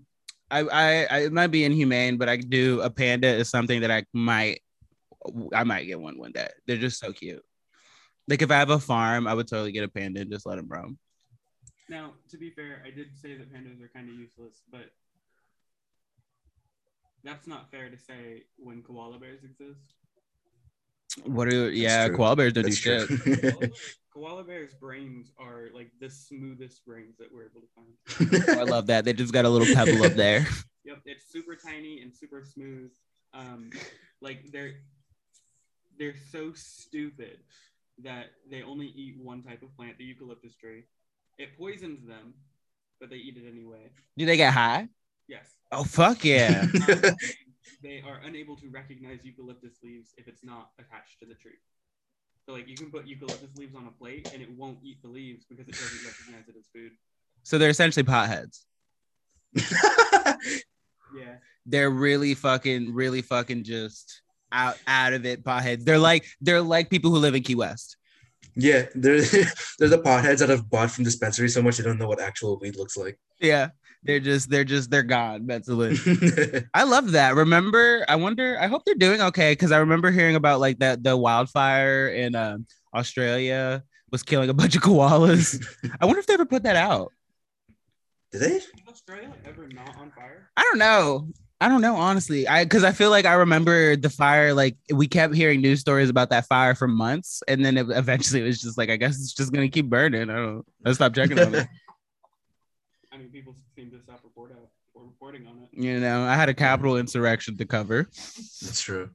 [0.51, 3.91] I, I I it might be inhumane, but I do a panda is something that
[3.91, 4.61] I might
[5.53, 6.49] I might get one one day.
[6.67, 7.43] They're just so cute.
[8.29, 10.57] Like if I have a farm, I would totally get a panda and just let
[10.57, 10.99] them roam.
[11.89, 14.93] Now, to be fair, I did say that pandas are kind of useless, but
[17.25, 19.95] that's not fair to say when koala bears exist.
[21.25, 22.17] What are yeah, true.
[22.17, 23.09] koala bears don't do That's shit.
[23.09, 23.17] true.
[23.41, 28.45] Koala, bears, koala bears' brains are like the smoothest brains that we're able to find.
[28.49, 29.05] Oh, I love that.
[29.05, 30.47] They just got a little pebble up there.
[30.83, 32.91] Yep, it's super tiny and super smooth.
[33.35, 33.71] Um,
[34.23, 34.77] like they're
[35.99, 37.41] they're so stupid
[38.03, 40.85] that they only eat one type of plant, the eucalyptus tree.
[41.39, 42.33] It poisons them,
[42.99, 43.91] but they eat it anyway.
[44.17, 44.89] Do they get high?
[45.29, 45.55] Yes.
[45.71, 46.67] Oh fuck yeah.
[46.89, 47.17] Um,
[47.83, 51.59] they are unable to recognize eucalyptus leaves if it's not attached to the tree.
[52.47, 55.09] So like you can put eucalyptus leaves on a plate and it won't eat the
[55.09, 56.93] leaves because it doesn't recognize it as food.
[57.43, 58.61] so they're essentially potheads.
[61.15, 61.37] Yeah.
[61.67, 64.23] They're really fucking, really fucking just
[64.53, 65.85] out out of it potheads.
[65.85, 67.97] They're like they're like people who live in Key West.
[68.57, 69.21] yeah, they're,
[69.79, 72.59] they're the potheads that have bought from dispensary so much they don't know what actual
[72.61, 73.19] weed looks like.
[73.41, 73.69] Yeah.
[74.03, 75.97] They're just they're just they're gone mentally.
[76.75, 77.35] I love that.
[77.35, 81.03] Remember, I wonder, I hope they're doing okay because I remember hearing about like that
[81.03, 85.63] the wildfire in um, Australia was killing a bunch of koalas.
[86.01, 87.13] I wonder if they ever put that out.
[88.33, 88.57] Did they?
[88.57, 90.49] Is Australia ever not on fire?
[90.57, 91.29] I don't know.
[91.61, 92.49] I don't know, honestly.
[92.49, 96.09] I because I feel like I remember the fire, like we kept hearing news stories
[96.09, 99.17] about that fire for months, and then it, eventually it was just like, I guess
[99.21, 100.31] it's just gonna keep burning.
[100.31, 101.69] I don't I stopped checking on it.
[103.81, 105.69] I mean, seem to stop report out, or reporting on it.
[105.73, 108.05] You know, I had a Capitol insurrection to cover.
[108.13, 109.11] That's true.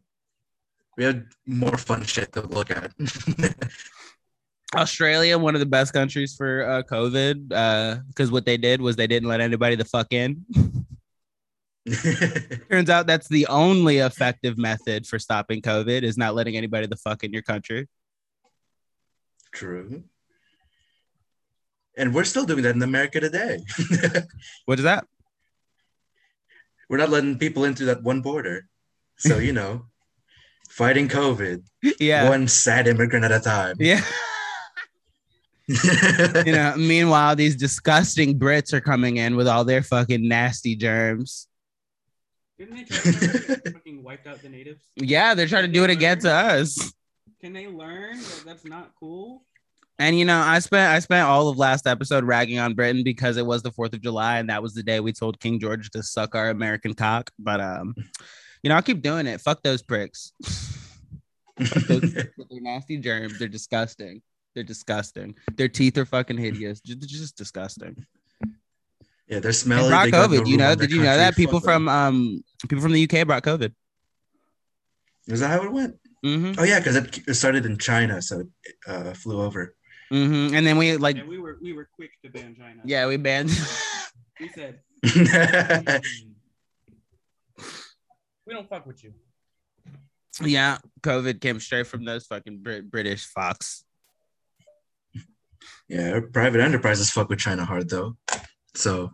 [0.98, 2.92] We had more fun shit to look at.
[4.76, 9.08] Australia, one of the best countries for uh, COVID, because what they did was they
[9.08, 10.44] didn't let anybody the fuck in.
[12.72, 16.98] Turns out that's the only effective method for stopping COVID is not letting anybody the
[16.98, 17.88] fuck in your country.
[19.52, 20.04] True.
[21.98, 23.60] And we're still doing that in America today.
[24.66, 25.06] What is that?
[26.88, 28.68] we're not letting people into that one border.
[29.18, 29.88] So, you know,
[30.70, 31.64] fighting COVID,
[32.00, 32.30] Yeah.
[32.30, 33.76] one sad immigrant at a time.
[33.80, 34.04] Yeah.
[36.46, 41.48] you know, meanwhile, these disgusting Brits are coming in with all their fucking nasty germs.
[42.60, 44.84] Didn't they try to fucking wiped out the natives?
[44.96, 46.94] Yeah, they're trying to do it again to us.
[47.42, 49.44] Can they learn that that's not cool?
[49.98, 53.38] And you know, I spent I spent all of last episode ragging on Britain because
[53.38, 55.90] it was the Fourth of July, and that was the day we told King George
[55.92, 57.32] to suck our American cock.
[57.40, 57.96] But um,
[58.62, 59.40] you know, I'll keep doing it.
[59.40, 60.34] Fuck those pricks.
[60.44, 63.40] Fuck those pricks with their nasty germs.
[63.40, 64.22] They're disgusting.
[64.54, 65.36] They're disgusting.
[65.56, 66.82] Their teeth are fucking hideous.
[66.82, 68.06] Just, just disgusting.
[69.30, 69.90] yeah, they're smelly.
[69.90, 70.48] brought they no COVID.
[70.48, 70.76] You know?
[70.76, 73.74] Did you know that people from um people from the UK brought COVID?
[75.28, 75.96] Is that how it went?
[76.24, 79.74] hmm Oh yeah, because it, it started in China, so it uh, flew over.
[80.10, 82.82] Hmm And then we like, And we were we were quick to ban China.
[82.86, 83.50] yeah, we banned.
[84.40, 84.80] We said
[88.46, 89.14] we don't fuck with you.
[90.42, 93.86] yeah, COVID came straight from those fucking Brit- British Fox.
[95.88, 98.18] Yeah, private enterprises fuck with China hard though,
[98.76, 99.12] so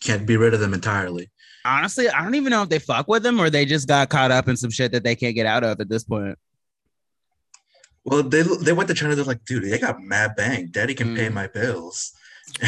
[0.00, 1.30] can't be rid of them entirely.
[1.64, 4.30] Honestly, I don't even know if they fuck with them or they just got caught
[4.30, 6.38] up in some shit that they can't get out of at this point.
[8.04, 9.14] Well, they they went to China.
[9.14, 10.72] They're like, dude, they got mad bank.
[10.72, 11.32] Daddy can pay Mm.
[11.34, 12.12] my bills.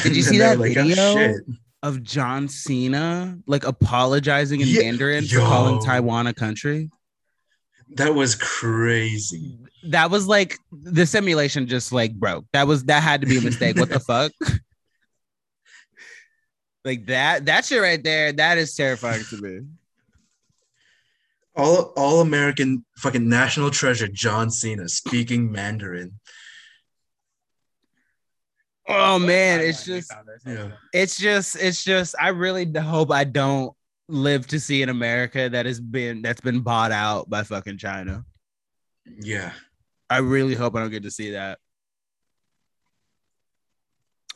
[0.03, 1.15] Did you see that like, "Oh, video?
[1.15, 1.37] shit."
[1.83, 5.81] Of John Cena like apologizing in Yeah, Mandarin for calling.
[5.85, 6.91] Taiwan a country.
[7.91, 9.59] That was crazy.
[9.85, 12.47] That was like the simulation just like broke.
[12.53, 13.77] That was that had to be a mistake.
[13.77, 14.33] what the fuck?
[16.85, 19.61] Like that, that shit right there, that is terrifying to me.
[21.57, 26.21] All all American fucking national treasure John Cena speaking Mandarin.
[28.89, 30.13] Oh man, it's just
[30.47, 30.73] Yeah.
[30.93, 33.73] it's just it's just I really hope I don't
[34.09, 38.25] live to see an America that has been that's been bought out by fucking China.
[39.05, 39.53] Yeah.
[40.09, 41.59] I really hope I don't get to see that.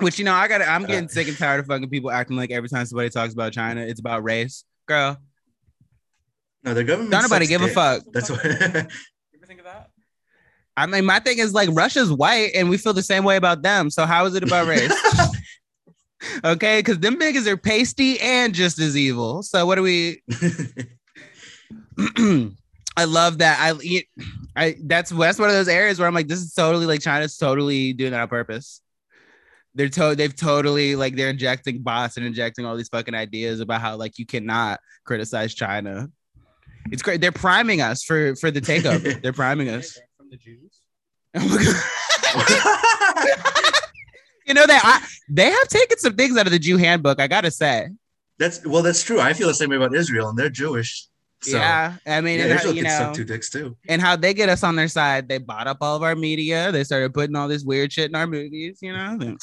[0.01, 2.36] Which you know, I got I'm getting Uh, sick and tired of fucking people acting
[2.36, 4.64] like every time somebody talks about China, it's about race.
[4.88, 5.18] Girl,
[6.62, 7.11] No, their government.
[7.11, 8.03] don't nobody sucks give a fuck.
[8.12, 8.45] That's what.
[8.45, 8.89] You ever
[9.47, 9.91] think of that?
[10.77, 13.62] I mean, my thing is like Russia's white and we feel the same way about
[13.62, 13.91] them.
[13.91, 14.93] So how is it about race?
[16.45, 19.43] okay, because them niggas are pasty and just as evil.
[19.43, 20.23] So what do we
[22.97, 23.59] I love that.
[23.61, 24.03] I,
[24.57, 27.37] I that's that's one of those areas where I'm like, this is totally like China's
[27.37, 28.81] totally doing that on purpose.
[29.74, 33.81] They're to they've totally like they're injecting bots and injecting all these fucking ideas about
[33.81, 36.11] how like you cannot criticize China.
[36.90, 37.20] It's great.
[37.20, 39.20] They're priming us for for the takeover.
[39.23, 39.98] They're priming us.
[40.16, 40.81] From the Jews.
[42.32, 42.36] Oh
[44.47, 47.20] you know that I, they have taken some things out of the Jew handbook.
[47.20, 47.89] I gotta say.
[48.39, 49.20] that's well, that's true.
[49.20, 51.07] I feel the same way about Israel, and they're Jewish.
[51.43, 53.77] So, yeah, I mean, yeah, and how, Israel you know, suck two dicks too.
[53.89, 55.28] and how they get us on their side.
[55.28, 56.70] They bought up all of our media.
[56.70, 58.78] They started putting all this weird shit in our movies.
[58.82, 59.39] You know, Then-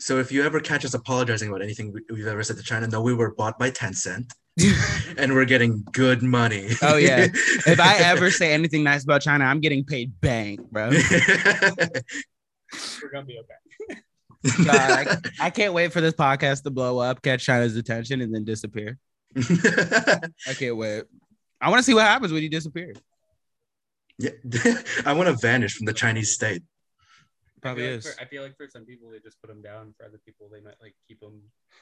[0.00, 2.86] So if you ever catch us apologizing about anything we- we've ever said to China,
[2.88, 4.32] no, we were bought by Tencent,
[5.18, 6.70] and we're getting good money.
[6.82, 7.26] Oh, yeah.
[7.66, 10.90] if I ever say anything nice about China, I'm getting paid bank, bro.
[13.02, 14.00] We're gonna be okay.
[14.64, 14.76] God,
[15.38, 18.44] I, I can't wait for this podcast to blow up, catch China's attention, and then
[18.44, 18.96] disappear.
[19.36, 21.04] I can't wait.
[21.60, 22.94] I want to see what happens when you disappear.
[24.18, 24.30] yeah.
[25.04, 26.62] I want to vanish from the Chinese state.
[27.60, 28.04] Probably I is.
[28.06, 29.94] Like for, I feel like for some people they just put them down.
[29.98, 31.40] For other people they might like keep them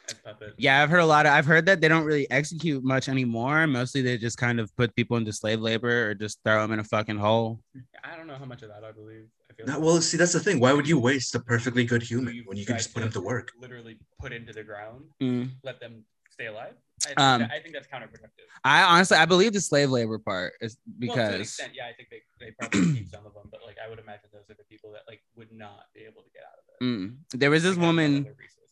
[0.08, 0.54] as puppets.
[0.58, 1.32] Yeah, I've heard a lot of.
[1.32, 3.66] I've heard that they don't really execute much anymore.
[3.66, 6.78] Mostly, they just kind of put people into slave labor or just throw them in
[6.80, 7.60] a fucking hole.
[8.04, 9.26] I don't know how much of that I believe.
[9.50, 10.60] I feel No, well, see, that's the thing.
[10.60, 13.10] Why would you waste a perfectly good human you when you can just put him
[13.12, 13.52] to work?
[13.60, 15.50] Literally put into the ground, Mm.
[15.62, 16.04] let them
[16.38, 16.74] stay alive.
[17.04, 18.46] I think, Um, that, I think that's counterproductive.
[18.64, 21.86] I honestly, I believe the slave labor part is well, to an because extent, yeah,
[21.86, 24.48] I think they, they probably keep some of them, but like I would imagine those
[24.50, 26.84] are the people that like would not be able to get out of it.
[26.84, 28.26] mm, there was this Like, woman.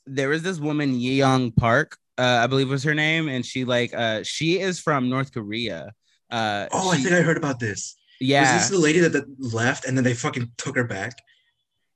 [0.09, 3.93] There was this woman Yeong Park, uh, I believe was her name, and she like,
[3.95, 5.93] uh, she is from North Korea.
[6.31, 7.97] Uh, Oh, I think I heard about this.
[8.21, 11.13] yeah, Was this the lady that, that left and then they fucking took her back?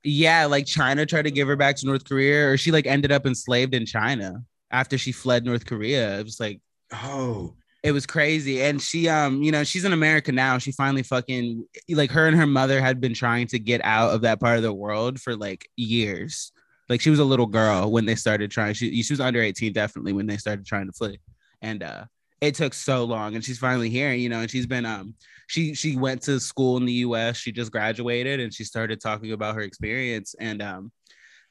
[0.03, 3.11] yeah, like China tried to give her back to North Korea, or she like ended
[3.11, 6.19] up enslaved in China after she fled North Korea.
[6.19, 6.61] It was like
[6.93, 8.61] Oh, it was crazy.
[8.61, 10.57] And she um you know she's in america now.
[10.57, 14.21] She finally fucking like her and her mother had been trying to get out of
[14.21, 16.51] that part of the world for like years.
[16.89, 18.73] Like she was a little girl when they started trying.
[18.73, 21.19] She, she was under 18 definitely when they started trying to flee.
[21.61, 22.05] And uh
[22.39, 23.35] it took so long.
[23.35, 25.15] And she's finally here you know and she's been um
[25.47, 29.31] she she went to school in the us she just graduated and she started talking
[29.31, 30.35] about her experience.
[30.39, 30.91] And um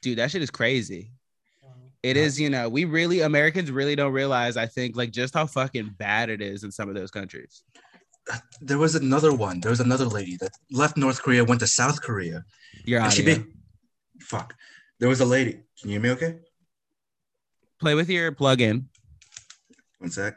[0.01, 1.11] dude that shit is crazy
[2.03, 2.23] it Yeah.
[2.23, 5.95] is, you know, we really Americans really don't realize, I think, like just how fucking
[5.97, 7.63] bad it is in some of those countries.
[8.31, 9.59] Uh, there was another one.
[9.59, 12.43] There was another lady that left North Korea, went to South Korea.
[12.87, 13.45] And she be-
[14.19, 14.55] fuck.
[14.99, 15.53] There was a lady.
[15.79, 16.39] Can you hear me okay?
[17.79, 18.89] Play with your plug-in.
[19.99, 20.35] One sec.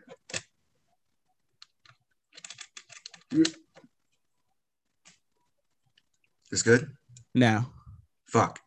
[6.51, 6.91] This good?
[7.35, 7.67] No.
[8.27, 8.61] Fuck.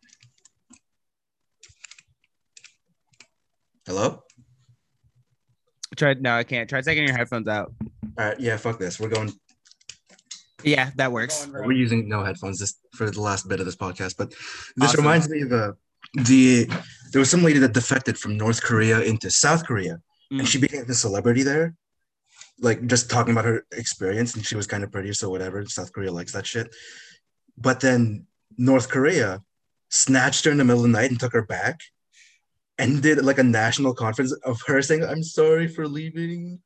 [3.87, 4.21] Hello?
[5.95, 6.69] Try no, I can't.
[6.69, 7.71] Try taking your headphones out.
[8.19, 8.99] All right, yeah, fuck this.
[8.99, 9.31] We're going.
[10.63, 11.47] Yeah, that works.
[11.47, 14.31] We're using no headphones this for the last bit of this podcast, but
[14.75, 14.97] this Awesome.
[15.03, 15.71] reminds me of uh,
[16.25, 16.65] the
[17.13, 20.01] there was some lady that defected from North Korea into South Korea,
[20.31, 20.39] Mm.
[20.39, 21.75] and she became a celebrity there.
[22.59, 25.63] like just talking about her experience, and she was kind of pretty, so whatever.
[25.67, 26.75] South Korea likes that shit.
[27.55, 28.25] But then
[28.57, 29.43] North Korea
[29.89, 31.79] snatched her in the middle of the night and took her back,
[32.79, 36.59] and did like a national conference of her saying, "I'm sorry for leaving."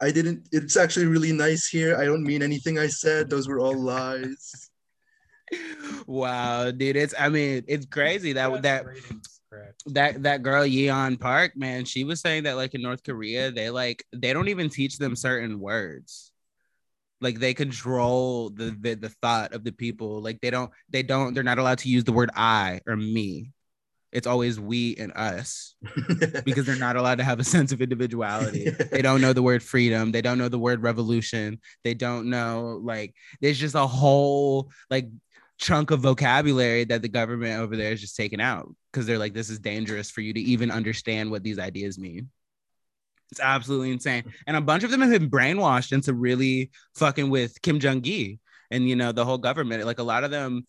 [0.00, 0.48] I didn't.
[0.50, 1.96] It's actually really nice here.
[1.96, 3.30] I don't mean anything I said.
[3.30, 4.68] Those were all lies.
[6.06, 6.96] wow, dude.
[6.96, 9.40] It's I mean, it's crazy that That's that ratings,
[9.86, 13.70] that that girl Yeon Park, man, she was saying that like in North Korea, they
[13.70, 16.32] like they don't even teach them certain words.
[17.20, 20.20] Like they control the, the the thought of the people.
[20.20, 23.52] Like they don't they don't they're not allowed to use the word I or me.
[24.12, 25.74] It's always we and us
[26.44, 28.70] because they're not allowed to have a sense of individuality.
[28.92, 30.12] they don't know the word freedom.
[30.12, 31.60] They don't know the word revolution.
[31.82, 35.08] They don't know like there's just a whole like
[35.58, 39.32] chunk of vocabulary that the government over there is just taking out because they're like,
[39.32, 42.28] this is dangerous for you to even understand what these ideas mean.
[43.30, 44.24] It's absolutely insane.
[44.46, 48.38] And a bunch of them have been brainwashed into really fucking with Kim Jong gi
[48.70, 49.84] and you know the whole government.
[49.86, 50.66] Like a lot of them.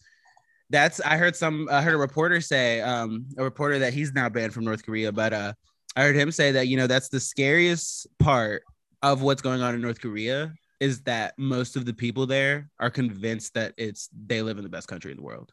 [0.74, 1.68] That's I heard some.
[1.72, 5.12] I heard a reporter say, um, a reporter that he's now banned from North Korea,
[5.12, 5.54] but uh,
[5.96, 8.64] I heard him say that you know that's the scariest part
[9.04, 12.90] of what's going on in North Korea is that most of the people there are
[12.90, 15.52] convinced that it's they live in the best country in the world.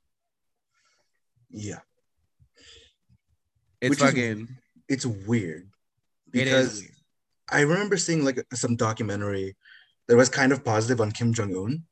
[1.51, 1.80] yeah,
[3.82, 4.48] It's Which is- fucking
[4.88, 5.68] it's weird
[6.30, 6.94] because is weird.
[7.51, 9.55] I remember seeing like some documentary
[10.09, 11.82] that was kind of positive on Kim Jong Un,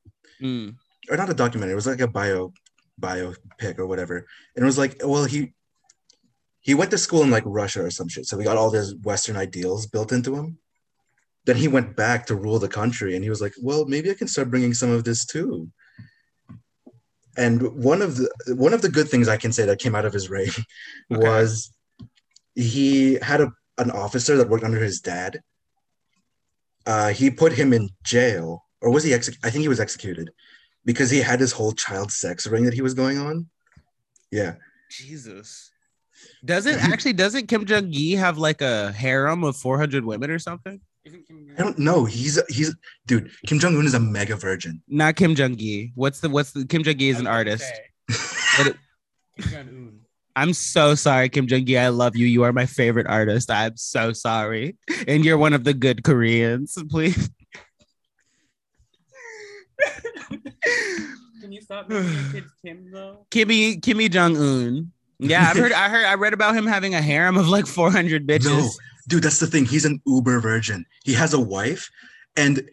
[0.41, 0.77] Mm,
[1.11, 1.73] or not a documentary.
[1.73, 2.53] It was like a bio
[2.99, 5.53] biopic or whatever, and it was like, well, he
[6.61, 8.95] he went to school in like Russia or some shit, so we got all these
[9.03, 10.59] Western ideals built into him.
[11.47, 14.15] Then he went back to rule the country, and he was like, well, maybe I
[14.15, 15.71] can start bringing some of this too.
[17.37, 20.05] And one of the one of the good things I can say that came out
[20.05, 20.51] of his reign
[21.13, 21.27] Okay.
[21.27, 21.73] was
[22.55, 25.41] he had a, an officer that worked under his dad.
[26.85, 29.15] Uh, he put him in jail, or was he?
[29.15, 30.31] Exec- I think he was executed
[30.89, 33.47] because he had this whole child sex ring that he was going on.
[34.33, 34.55] Yeah,
[34.91, 35.71] Jesus.
[36.45, 40.81] Doesn't actually doesn't Kim Jong Gi have like a harem of 400 women or something?
[41.07, 42.07] I don't know.
[42.07, 42.75] He's he's
[43.07, 43.31] dude.
[43.47, 44.81] Kim Jong Un is a mega virgin.
[44.89, 45.93] Not Kim Jong Gi.
[45.95, 47.73] What's the what's the Kim Jong Gi is an I was gonna artist.
[48.61, 48.77] it-
[49.41, 50.01] Kim Jong Un.
[50.37, 51.77] I'm so sorry, Kim Jong Gi.
[51.77, 52.25] I love you.
[52.27, 53.51] You are my favorite artist.
[53.51, 54.77] I'm so sorry.
[55.07, 56.79] And you're one of the good Koreans.
[56.91, 57.29] Please.
[61.41, 63.27] Can you stop making your kids Kim though?
[63.31, 64.93] Kimmy Kimmy Jong Un.
[65.21, 65.73] Yeah, I've heard.
[65.73, 66.05] I heard.
[66.05, 68.45] I read about him having a harem of like 400 bitches.
[68.45, 68.69] No,
[69.09, 69.65] dude, that's the thing.
[69.65, 70.85] He's an uber virgin.
[71.05, 71.91] He has a wife,
[72.37, 72.69] and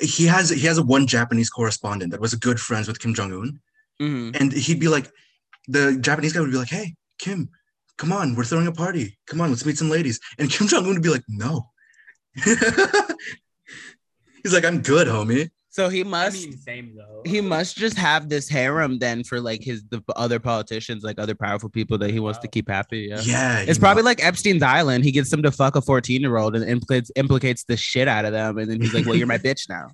[0.00, 3.14] he has he has a one Japanese correspondent that was a good friends with Kim
[3.14, 3.60] Jong Un,
[4.00, 4.40] Mhm.
[4.40, 5.10] and he'd be like,
[5.66, 7.48] the Japanese guy would be like, "Hey, Kim,
[7.96, 9.18] come on, we're throwing a party.
[9.26, 11.70] Come on, let's meet some ladies." And Kim Jong Un would be like, "No."
[14.42, 16.46] He's like, "I'm good, homie." So he I must.
[16.46, 17.22] mean, same though.
[17.28, 21.34] he must just have this harem then for like his the other politicians, like other
[21.34, 23.08] powerful people that he wants to keep happy.
[23.10, 23.20] Yeah.
[23.24, 25.02] Yeah, It's probably mu- like Epstein's Island.
[25.02, 28.24] He gets them to fuck a 14 year old and implicates implicates the shit out
[28.24, 28.56] of them.
[28.58, 29.88] And then he's like, Well, you're my bitch now.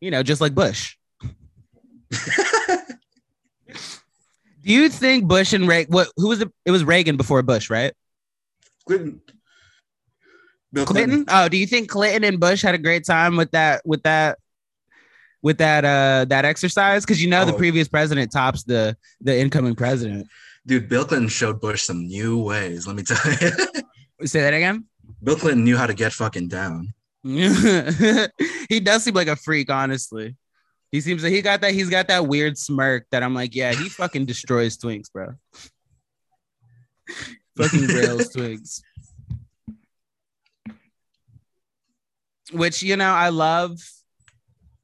[0.00, 0.96] You know, just like Bush.
[4.64, 6.50] Do you think Bush and Reagan what who was it?
[6.64, 7.92] It was Reagan before Bush, right?
[8.86, 9.20] Clinton.
[10.72, 11.24] Bill Clinton?
[11.28, 14.38] Oh, do you think Clinton and Bush had a great time with that with that
[15.42, 17.04] with that uh that exercise?
[17.04, 17.56] Because you know the Oh.
[17.58, 20.28] previous president tops the the incoming president.
[20.66, 22.86] Dude, Bill Clinton showed Bush some new ways.
[22.86, 23.50] Let me tell you.
[24.26, 24.84] Say that again.
[25.22, 26.94] Bill Clinton knew how to get fucking down.
[27.24, 30.36] he does seem like a freak, honestly.
[30.92, 31.72] He seems like he got that.
[31.72, 35.34] He's got that weird smirk that I'm like, yeah, he fucking destroys twinks, bro.
[37.56, 38.82] fucking rails twinks.
[42.52, 43.78] Which you know, I love.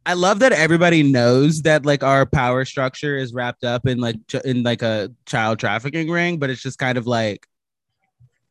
[0.09, 4.17] I love that everybody knows that like our power structure is wrapped up in like
[4.27, 7.47] ch- in like a child trafficking ring, but it's just kind of like,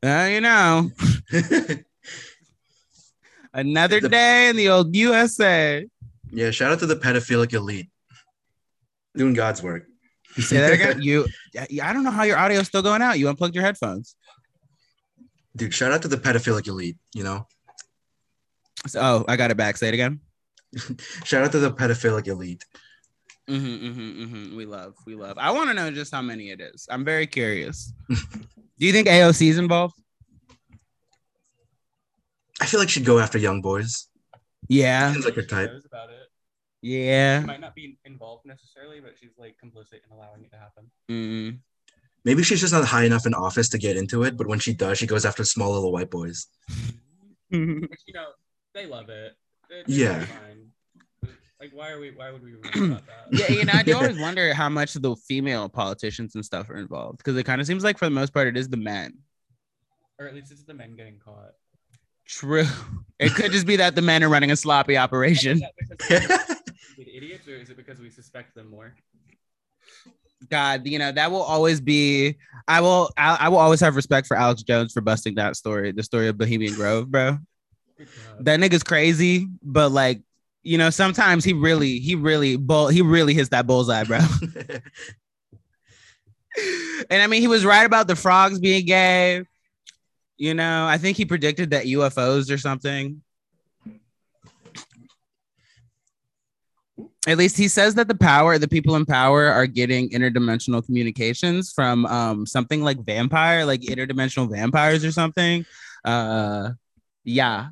[0.06, 0.92] uh, you know,
[3.54, 5.84] another The- day in the old USA.
[6.32, 7.90] yeah, shout out to the pedophilic elite.
[9.16, 9.88] Doing God's work.
[10.36, 11.02] You say that again.
[11.02, 11.26] You,
[11.82, 13.18] I don't know how your audio's still going out.
[13.18, 14.16] You unplugged your headphones.
[15.56, 17.48] Dude, shout out to the pedophilic elite, you know?
[18.86, 19.76] So- oh, I got it back.
[19.78, 20.20] Say it again.
[21.26, 22.66] Shout out to the pedophilic elite.
[23.50, 24.58] Mm-hmm, mm-hmm, mm-hmm.
[24.58, 25.38] We love, we love.
[25.38, 26.86] I want to know just how many it is.
[26.90, 27.94] I'm very curious.
[28.10, 29.96] Do you think AOC is involved?
[32.60, 34.08] I feel like she'd go after young boys.
[34.68, 35.72] Yeah, Seems like her She type.
[35.72, 36.28] knows about it.
[36.82, 37.40] yeah.
[37.42, 40.92] She might not be involved necessarily, but she's like complicit in allowing it to happen.
[41.10, 41.60] Mm.
[42.26, 44.74] Maybe she's just not high enough in office to get into it, but when she
[44.74, 46.48] does, she goes after small little white boys.
[47.50, 48.28] Which you know,
[48.74, 49.34] they love it.
[49.70, 50.26] It- it's Yeah.
[50.26, 50.57] fine.
[51.60, 52.12] Like, why are we?
[52.12, 52.54] Why would we
[52.86, 53.28] about that?
[53.32, 56.78] Yeah, you know, I do always wonder how much the female politicians and stuff are
[56.78, 59.18] involved because it kind of seems like for the most part it is the men.
[60.20, 61.52] Or at least it's the men getting caught.
[62.26, 62.66] True.
[63.20, 65.60] It could just be that the men are running a sloppy operation.
[65.90, 66.56] Because
[66.96, 68.94] we're idiots, or is it because we suspect them more?
[70.50, 72.38] God, you know that will always be.
[72.68, 73.10] I will.
[73.18, 76.28] I, I will always have respect for Alex Jones for busting that story, the story
[76.28, 77.40] of Bohemian Grove, bro.
[78.42, 80.22] That nigga's crazy, but like,
[80.68, 84.18] you know, sometimes he really, he really, bull, he really hits that bullseye, bro.
[87.10, 89.46] and I mean, he was right about the frogs being gay.
[90.36, 93.22] You know, I think he predicted that UFOs or something.
[97.26, 101.72] At least he says that the power, the people in power are getting interdimensional communications
[101.72, 105.66] from um, something like vampire, like interdimensional vampires or something.
[106.04, 106.72] Uh,
[107.24, 107.70] yeah.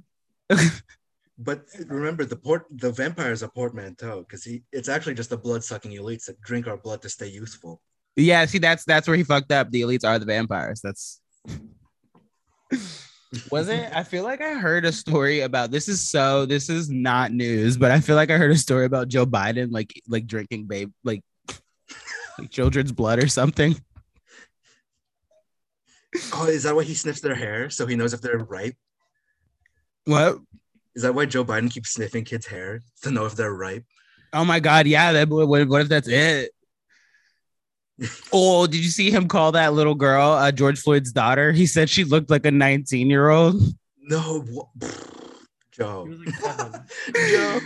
[1.38, 5.38] but remember, the port the vampire is a portmanteau because he it's actually just the
[5.38, 7.82] blood sucking elites that drink our blood to stay youthful.
[8.16, 9.70] Yeah, see, that's that's where he fucked up.
[9.72, 10.80] The elites are the vampires.
[10.82, 11.20] That's
[13.52, 13.92] was it?
[13.94, 15.90] I feel like I heard a story about this.
[15.90, 19.10] Is so this is not news, but I feel like I heard a story about
[19.10, 21.22] Joe Biden like like drinking babe like
[22.38, 23.76] like children's blood or something.
[26.34, 28.78] Oh, is that why he sniffs their hair so he knows if they're ripe?
[30.06, 30.40] What?
[30.96, 33.84] Is that why Joe Biden keeps sniffing kids' hair to know if they're ripe?
[34.34, 35.12] Oh my god, yeah.
[35.12, 36.52] That what, what if that's it?
[38.34, 41.52] oh, did you see him call that little girl uh, George Floyd's daughter?
[41.52, 43.62] He said she looked like a 19 year old.
[44.02, 44.68] No, what?
[44.82, 44.88] He
[45.72, 46.06] Joe.
[46.06, 46.74] was like.
[47.30, 47.60] Joe.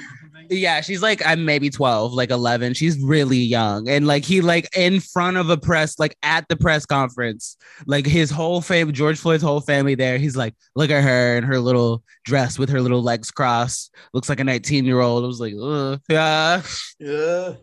[0.50, 2.74] Yeah, she's like I'm maybe 12, like 11.
[2.74, 3.88] She's really young.
[3.88, 7.56] And like he like in front of a press like at the press conference,
[7.86, 10.18] like his whole family, George Floyd's whole family there.
[10.18, 13.94] He's like, "Look at her in her little dress with her little legs crossed.
[14.14, 16.02] Looks like a 19-year-old." I was like, Ugh.
[16.10, 16.62] yeah.
[17.00, 17.54] Yeah.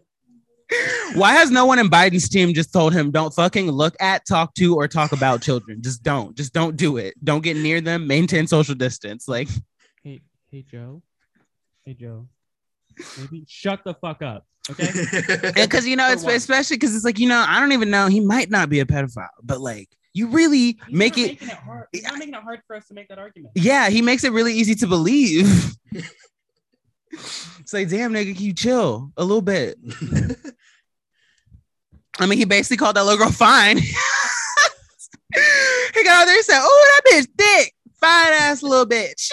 [1.14, 4.52] Why has no one in Biden's team just told him don't fucking look at, talk
[4.54, 5.80] to, or talk about children?
[5.80, 6.36] Just don't.
[6.36, 7.14] Just don't do it.
[7.22, 8.06] Don't get near them.
[8.06, 9.28] Maintain social distance.
[9.28, 9.48] Like,
[10.02, 11.02] Hey, hey, Joe.
[11.84, 12.26] Hey, Joe.
[13.18, 14.46] Maybe shut the fuck up.
[14.70, 14.90] Okay.
[15.54, 18.08] because you know, it's especially because it's like you know, I don't even know.
[18.08, 21.40] He might not be a pedophile, but like, you really make it.
[21.40, 21.86] Making it hard.
[21.92, 23.52] He's not making it hard for us to make that argument.
[23.54, 25.76] Yeah, he makes it really easy to believe.
[27.12, 29.78] it's like, damn, nigga, can you chill a little bit?
[32.18, 33.78] I mean, he basically called that little girl fine.
[33.78, 33.92] he
[36.04, 39.30] got out there and said, "Oh, that bitch thick, fine ass little bitch."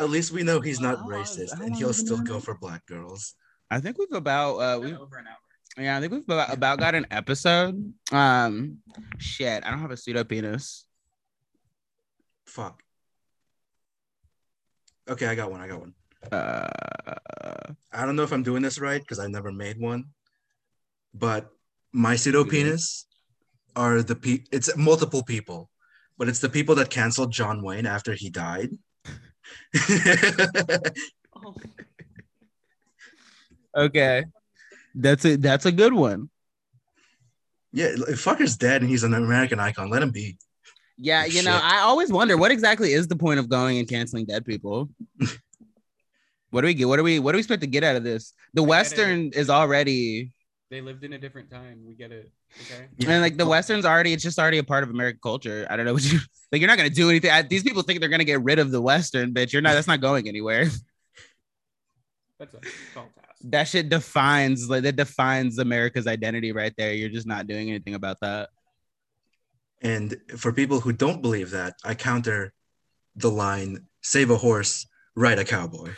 [0.00, 2.24] At least we know he's not How racist and he'll has it been still on
[2.24, 3.34] go for black girls.
[3.70, 5.84] I think we've about uh, we over an hour.
[5.84, 7.92] yeah, I think we've about, about got an episode.
[8.10, 8.78] Um,
[9.18, 10.86] shit, I don't have a pseudo penis.
[12.46, 12.82] Fuck.
[15.06, 15.60] Okay, I got one.
[15.60, 15.94] I got one.
[16.32, 20.06] Uh, I don't know if I'm doing this right because I never made one,
[21.12, 21.50] but
[21.92, 23.06] my pseudo penis
[23.76, 24.44] are the pe.
[24.50, 25.68] It's multiple people,
[26.16, 28.70] but it's the people that canceled John Wayne after he died.
[33.76, 34.24] okay,
[34.94, 36.30] that's a that's a good one.
[37.72, 40.38] yeah, if fucker's dead and he's an American icon, let him be.
[40.96, 41.58] Yeah, you know.
[41.62, 44.90] I always wonder what exactly is the point of going and canceling dead people.
[46.50, 46.88] what do we get?
[46.88, 48.34] What do we what do we expect to get out of this?
[48.54, 48.62] The.
[48.62, 50.32] Western is already
[50.70, 51.80] They lived in a different time.
[51.84, 52.30] We get it.
[52.62, 52.86] Okay.
[52.96, 53.10] Yeah.
[53.10, 55.66] and like the Western's already it's just already a part of American culture.
[55.68, 56.20] I don't know what you
[56.52, 56.60] like.
[56.60, 57.32] You're not gonna do anything.
[57.32, 59.52] I, these people think they're gonna get rid of the Western, bitch.
[59.52, 59.74] You're not.
[59.74, 60.66] That's not going anywhere.
[62.38, 62.60] That's a
[62.94, 63.40] tall task.
[63.44, 66.94] That shit defines like that defines America's identity right there.
[66.94, 68.50] You're just not doing anything about that.
[69.82, 72.52] And for people who don't believe that, I counter
[73.16, 74.86] the line save a horse,
[75.16, 75.90] ride a cowboy.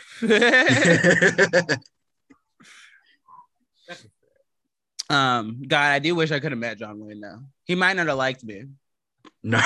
[5.09, 7.39] Um, God, I do wish I could have met John Wayne though.
[7.65, 8.65] He might not have liked me.
[9.43, 9.61] no.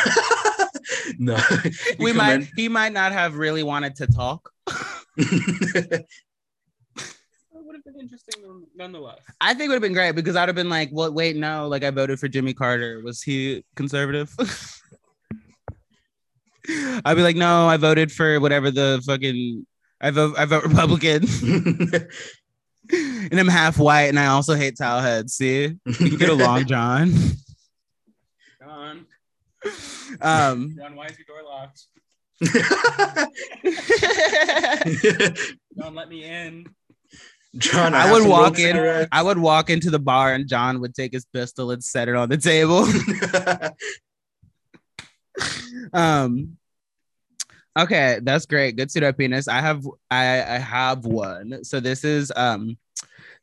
[1.18, 1.38] no.
[2.00, 4.52] we might come he might not have really wanted to talk.
[7.54, 9.20] It would have been interesting nonetheless.
[9.42, 11.68] I think it would have been great because I'd have been like, well, wait, no,
[11.68, 13.02] like I voted for Jimmy Carter.
[13.04, 14.34] Was he conservative?
[17.04, 19.66] I'd be like, no, I voted for whatever the fucking
[20.00, 21.26] I vote I vote Republican.
[23.32, 25.34] and I'm half white and I also hate towel heads.
[25.34, 25.76] See?
[25.86, 27.12] you can get along, John.
[28.62, 29.06] John,
[30.22, 31.84] Um John, why is your door locked?
[35.78, 36.68] John, let me in.
[37.58, 38.76] John, I have would walk in.
[38.76, 39.10] cigarettes.
[39.12, 42.16] I would walk into the bar and John would take his pistol and set it
[42.16, 42.86] on the table.
[45.94, 46.58] um
[47.78, 48.76] Okay, that's great.
[48.76, 49.48] Good pseudo penis.
[49.48, 51.64] I have I, I have one.
[51.64, 52.78] So this is um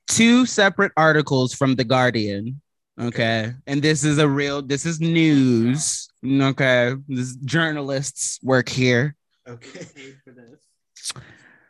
[0.08, 2.60] two separate articles from the Guardian.
[3.00, 3.52] Okay.
[3.66, 6.08] And this is a real this is news.
[6.26, 6.94] Okay.
[7.08, 9.14] This journalists work here.
[9.46, 9.84] Okay.
[9.94, 11.12] Paid for this.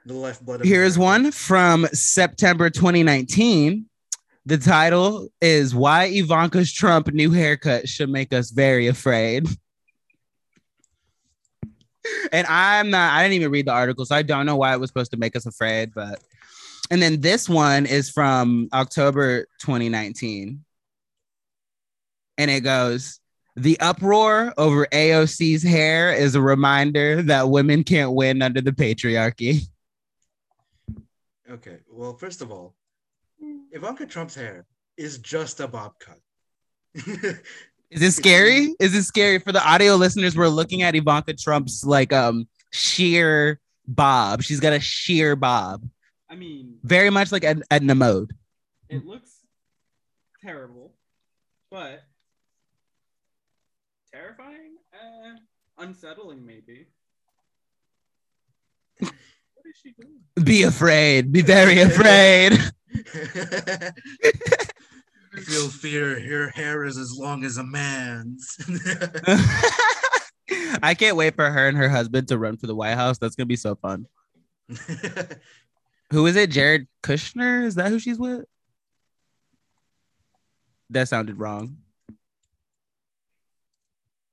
[0.07, 0.65] The lifeblood.
[0.65, 3.86] Here's one from September 2019.
[4.47, 9.49] The title is Why Ivanka's Trump New Haircut Should Make Us Very Afraid.
[12.33, 14.81] And I'm not, I didn't even read the article, so I don't know why it
[14.81, 15.93] was supposed to make us afraid.
[15.95, 16.21] But,
[16.91, 20.65] and then this one is from October 2019.
[22.37, 23.21] And it goes,
[23.57, 29.69] the uproar over AOC's hair is a reminder that women can't win under the patriarchy.
[31.49, 31.79] Okay.
[31.89, 32.75] Well, first of all,
[33.71, 34.67] Ivanka Trump's hair
[34.97, 36.19] is just a bob cut.
[37.95, 38.75] Is it scary?
[38.81, 40.37] Is it scary for the audio listeners?
[40.37, 44.43] We're looking at Ivanka Trump's like um sheer bob.
[44.43, 45.89] She's got a sheer bob,
[46.29, 48.33] I mean, very much like Ed- Edna Mode.
[48.89, 49.31] it looks
[50.43, 50.95] terrible,
[51.71, 52.03] but
[54.12, 55.37] terrifying, uh,
[55.79, 56.89] unsettling maybe.
[58.99, 59.12] What
[59.66, 60.19] is she doing?
[60.45, 61.31] Be afraid.
[61.31, 62.59] Be very afraid.
[65.43, 66.19] Feel fear.
[66.19, 68.56] Your hair is as long as a man's.
[70.82, 73.19] I can't wait for her and her husband to run for the White House.
[73.19, 74.06] That's gonna be so fun.
[76.11, 76.51] Who is it?
[76.51, 77.65] Jared Kushner?
[77.65, 78.44] Is that who she's with?
[80.90, 81.78] That sounded wrong.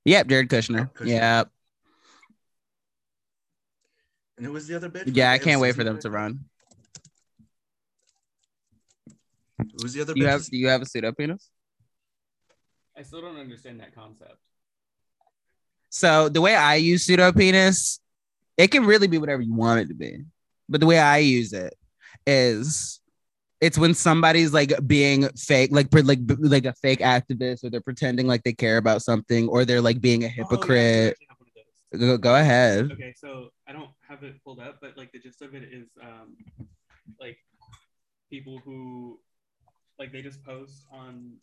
[0.04, 0.90] Yep, Jared Kushner.
[0.90, 1.08] Oh, Kushner.
[1.08, 1.52] Yep.
[4.42, 5.14] and who was the other bitch?
[5.14, 6.40] Yeah, I can't wait for them to run.
[9.76, 10.28] Who was the other You bitch?
[10.30, 11.48] have do you have a pseudo penis?
[12.96, 14.36] I still don't understand that concept.
[15.90, 18.00] So the way I use pseudo penis,
[18.56, 20.24] it can really be whatever you want it to be.
[20.68, 21.74] But the way I use it
[22.26, 23.00] is
[23.60, 28.26] it's when somebody's like being fake, like like like a fake activist, or they're pretending
[28.26, 31.10] like they care about something, or they're like being a Oh, yeah, hypocrite.
[31.12, 32.00] actually have one of those.
[32.00, 32.90] Go, go ahead.
[32.92, 35.88] Okay, so I don't have it pulled up, but like the gist of it is
[36.02, 36.36] um
[37.20, 37.38] like
[38.30, 39.20] people who
[40.02, 41.34] like they just post on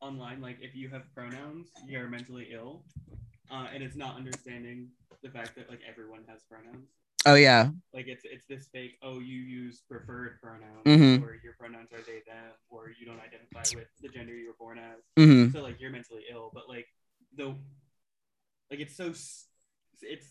[0.00, 2.82] online like if you have pronouns, you're mentally ill.
[3.50, 4.88] Uh, and it's not understanding
[5.22, 6.88] the fact that like everyone has pronouns.
[7.26, 7.68] Oh yeah.
[7.92, 11.22] Like it's it's this fake, oh you use preferred pronouns Mhm.
[11.22, 14.56] or your pronouns are they them or you don't identify with the gender you were
[14.58, 15.52] born as Mm-hmm.
[15.54, 16.86] so like you're mentally ill but like
[17.36, 17.48] the
[18.70, 19.12] like it's so
[20.00, 20.28] it's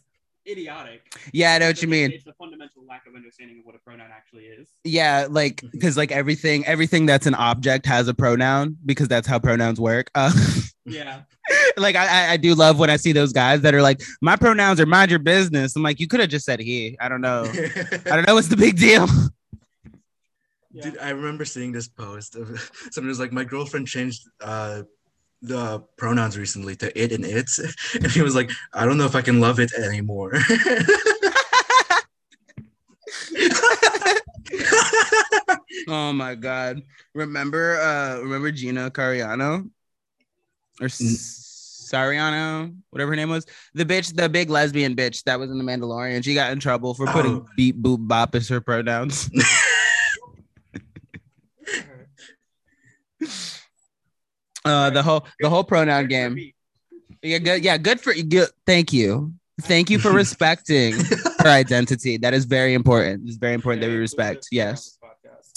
[0.47, 2.11] idiotic Yeah, I know what you mean.
[2.11, 5.97] it's a fundamental lack of understanding of what a pronoun actually is Yeah, like because
[5.97, 10.09] like everything everything that's an object has a pronoun because that's how pronouns work.
[10.15, 10.31] Uh,
[10.85, 11.21] yeah
[11.77, 14.35] like I, I- I do love when I see those guys that are like, my
[14.35, 15.75] pronouns are mind your business.
[15.75, 16.95] I'm like, you could have just said he.
[16.99, 17.43] I don't know.
[17.45, 19.07] I don't know what's the big deal.
[20.71, 22.47] yeah Dude, I remember seeing this post of
[22.91, 24.83] somebody was like, my girlfriend changed uh,
[25.41, 27.59] the pronouns recently to it and its,
[27.95, 30.33] and he was like, I don't know if I can love it anymore.
[35.87, 36.81] oh my god.
[37.13, 39.69] Remember uh remember Gina Cariano?
[40.81, 43.45] Or S- Sariano, whatever her name was.
[43.73, 46.23] The bitch, the big lesbian bitch that was in the Mandalorian.
[46.23, 47.45] She got in trouble for putting Oh.
[47.57, 49.29] beep boop bop as her pronouns.
[54.69, 56.33] Uh the whole the whole pronoun game.
[57.21, 57.63] Yeah, good.
[57.63, 58.49] Yeah, good for good.
[58.65, 59.33] Thank you.
[59.61, 60.93] Thank you for respecting
[61.43, 62.17] her identity.
[62.17, 63.27] That is very important.
[63.27, 64.47] It's very important that we respect.
[64.51, 64.97] Yes.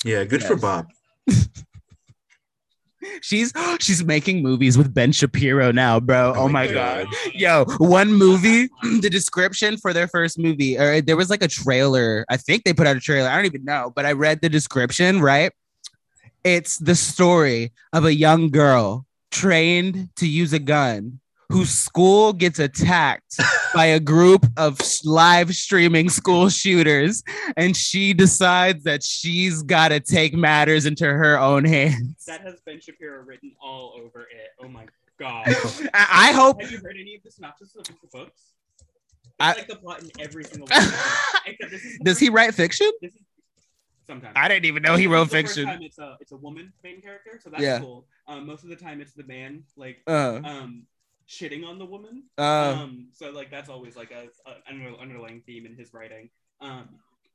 [0.05, 0.87] yeah, good for Bob.
[3.21, 6.33] She's she's making movies with Ben Shapiro now, bro.
[6.37, 7.07] Oh, Oh my my god.
[7.35, 8.69] Yo, one movie,
[9.01, 12.25] the description for their first movie, or there was like a trailer.
[12.31, 13.29] I think they put out a trailer.
[13.29, 15.51] I don't even know, but I read the description, right?
[16.45, 22.59] It's the story of a young girl trained to use a gun whose school gets
[22.59, 23.37] attacked
[23.75, 27.23] by a group of live streaming school shooters
[27.57, 32.25] and she decides that she's got to take matters into her own hands.
[32.27, 34.87] that has Ben Shapiro written all over it oh my
[35.19, 35.45] god
[35.95, 39.53] I I hope have you heard any of the synopsis of the books it's I-
[39.55, 41.01] like the plot in every single one of them.
[41.47, 42.91] Except this is Does he write fiction?
[43.01, 43.21] this is
[44.13, 45.83] sometimes I didn't even know he wrote of the first fiction.
[45.83, 47.79] it's a it's a woman main character, so that's Yeah.
[47.81, 48.07] cool.
[48.29, 50.87] Um, most of the time it's the man like Uh, um
[51.29, 52.25] shitting on the woman.
[52.39, 56.29] uh, um, so like that's always like a, a under, underlying theme in his writing.
[56.61, 56.89] Um,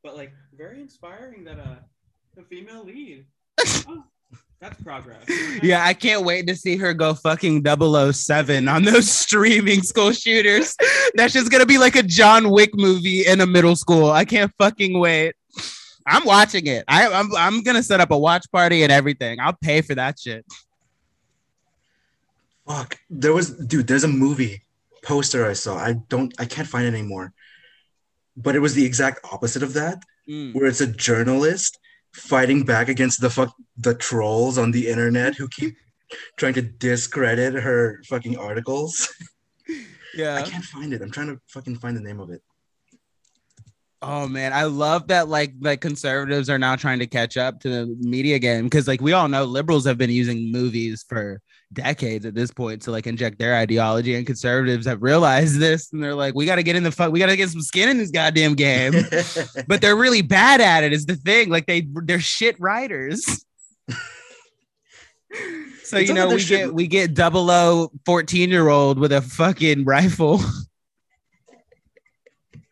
[0.03, 1.75] but like very inspiring that uh
[2.35, 3.25] the female lead.
[3.87, 4.03] oh,
[4.59, 5.23] That's progress.
[5.63, 10.75] Yeah, I can't wait to see her go fucking 007 on those streaming school shooters.
[11.15, 14.09] That's just gonna be like a John Wick movie in a middle school.
[14.11, 15.35] I can't fucking wait.
[16.07, 16.85] I'm watching it.
[16.87, 19.39] I, I'm I'm gonna set up a watch party and everything.
[19.39, 20.45] I'll pay for that shit.
[22.67, 22.97] Fuck.
[23.09, 24.63] There was dude, there's a movie
[25.03, 25.77] poster I saw.
[25.77, 27.33] I don't I can't find it anymore.
[28.35, 30.53] But it was the exact opposite of that, Mm.
[30.53, 31.79] where it's a journalist
[32.13, 35.75] fighting back against the fuck the trolls on the internet who keep
[36.35, 39.13] trying to discredit her fucking articles.
[40.15, 40.35] Yeah.
[40.35, 41.01] I can't find it.
[41.03, 42.41] I'm trying to fucking find the name of it.
[44.01, 47.69] Oh man, I love that like like conservatives are now trying to catch up to
[47.69, 51.41] the media game because like we all know liberals have been using movies for
[51.73, 56.01] decades at this point to like inject their ideology and conservatives have realized this and
[56.01, 57.89] they're like we got to get in the fuck we got to get some skin
[57.89, 58.93] in this goddamn game.
[59.67, 63.45] But they're really bad at it is the thing like they they're shit writers.
[65.83, 69.13] So It's you know we they're get we get double o 14 year old with
[69.13, 70.41] a fucking rifle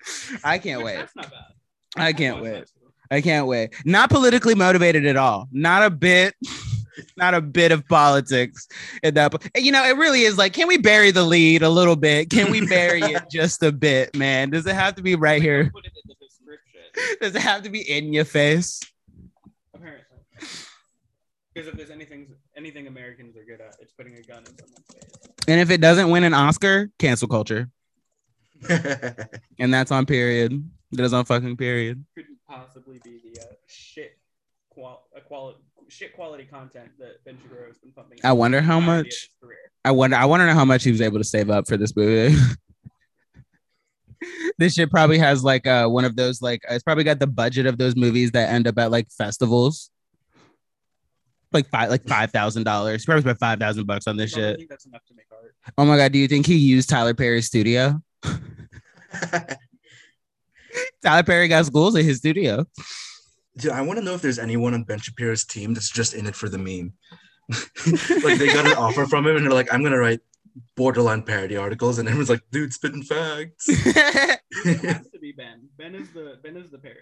[0.43, 1.55] i can't Which, wait That's not bad.
[1.97, 2.65] I can't wait.
[3.11, 3.73] I can't wait.
[3.85, 5.47] Not politically motivated at all.
[5.51, 6.33] Not a bit.
[7.17, 8.67] Not a bit of politics
[9.03, 9.33] in that.
[9.57, 12.29] You know, it really is like, can we bury the lead a little bit?
[12.29, 14.49] Can we bury it just a bit, man?
[14.49, 15.69] Does it have to be right here?
[15.73, 17.17] Put it in the description.
[17.21, 18.79] Does it have to be in your face?
[19.73, 20.03] Apparently.
[21.53, 24.85] Because if there's anything anything Americans are good at, it's putting a gun in someone's
[24.93, 25.29] face.
[25.49, 27.69] And if it doesn't win an Oscar, cancel culture.
[29.59, 30.63] And that's on period.
[30.91, 32.05] That is on fucking period.
[32.15, 34.17] Couldn't possibly be the uh, shit
[34.69, 38.19] qual- uh, quality shit quality content that Ben Shapiro has been pumping.
[38.23, 39.29] I wonder how much-
[39.83, 40.15] I wonder.
[40.17, 42.35] I want to know how much he was able to save up for this movie.
[44.57, 47.65] this shit probably has like uh one of those like it's probably got the budget
[47.65, 49.91] of those movies that end up at like festivals.
[51.51, 53.05] Like five, like five thousand dollars.
[53.05, 54.57] Probably spent five thousand bucks on this shit.
[54.57, 55.55] think that's enough to make art.
[55.77, 58.01] Oh my god, do you think he used Tyler Perry's studio?
[61.03, 62.65] Tyler Perry got schools in his studio.
[63.57, 66.27] Dude, I want to know if there's anyone on Ben Shapiro's team that's just in
[66.27, 66.93] it for the meme.
[68.23, 70.19] like they got an offer from him and they're like, I'm gonna write
[70.75, 73.67] borderline parody articles, and everyone's like, dude, spitting facts.
[73.69, 75.69] It has to be Ben.
[75.77, 77.01] Ben is the Ben is the parody.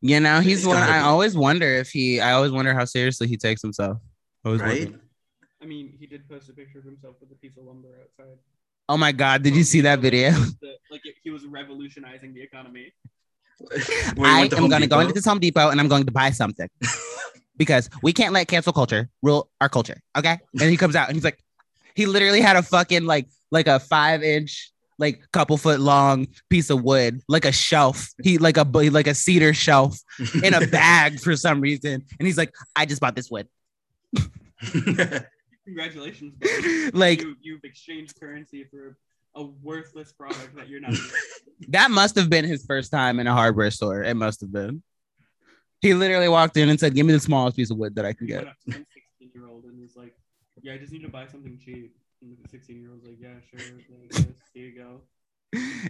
[0.00, 0.76] you know, he's It's one.
[0.76, 2.20] I always wonder if he.
[2.20, 3.98] I always wonder how seriously he takes himself.
[4.44, 4.84] Always right?
[4.84, 5.00] wonder.
[5.62, 8.38] I mean, he did post a picture of himself with a piece of lumber outside.
[8.88, 10.30] Oh my god, did you see that video?
[10.30, 12.92] The- like he was revolutionizing the economy.
[14.22, 16.68] I am going to go into this Home Depot and I'm going to buy something
[17.56, 20.00] because we can't let cancel culture rule our culture.
[20.16, 20.38] Okay.
[20.58, 21.42] And he comes out and he's like,
[21.94, 26.70] he literally had a fucking like, like a five inch, like couple foot long piece
[26.70, 28.08] of wood, like a shelf.
[28.22, 29.98] He like a like a cedar shelf
[30.42, 32.04] in a bag for some reason.
[32.18, 33.48] And he's like, I just bought this wood.
[35.68, 36.90] Congratulations, Ben.
[36.94, 38.96] Like you, you've exchanged currency for
[39.34, 40.92] a worthless product that you're not.
[40.92, 41.10] using.
[41.68, 44.02] that must have been his first time in a hardware store.
[44.02, 44.82] It must have been.
[45.82, 48.14] He literally walked in and said, "Give me the smallest piece of wood that I
[48.14, 48.86] can get." went up to some
[49.20, 50.14] 16 year old and was like,
[50.62, 53.34] "Yeah, I just need to buy something cheap." And the 16 year old's like, "Yeah,
[53.50, 53.60] sure.
[54.00, 55.02] like, here you go."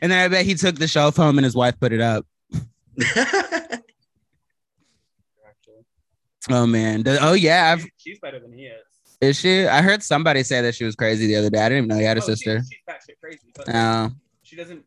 [0.02, 2.26] And then I bet he took the shelf home and his wife put it up.
[6.50, 7.04] Oh man.
[7.06, 7.72] Oh yeah.
[7.72, 8.82] I've, She's- she's better than he is.
[9.20, 9.66] Is she?
[9.66, 11.58] I heard somebody say that she was crazy the other day.
[11.60, 12.62] I didn't even know he had a Oh, she- sister.
[12.70, 14.10] she's batshit crazy, but Oh.
[14.42, 14.84] she doesn't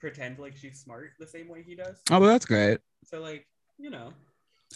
[0.00, 1.96] pretend like she's smart the same way he does.
[2.10, 2.78] Oh, well, that's great.
[3.04, 3.46] So like,
[3.78, 4.12] you know,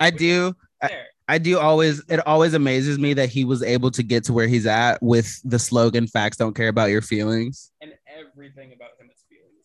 [0.01, 0.55] I do.
[0.83, 2.05] I- I do always.
[2.09, 5.41] It always amazes me that he was able to get to where he's at with
[5.45, 9.65] the slogan "Facts don't care about your feelings." And everything about him is feelings.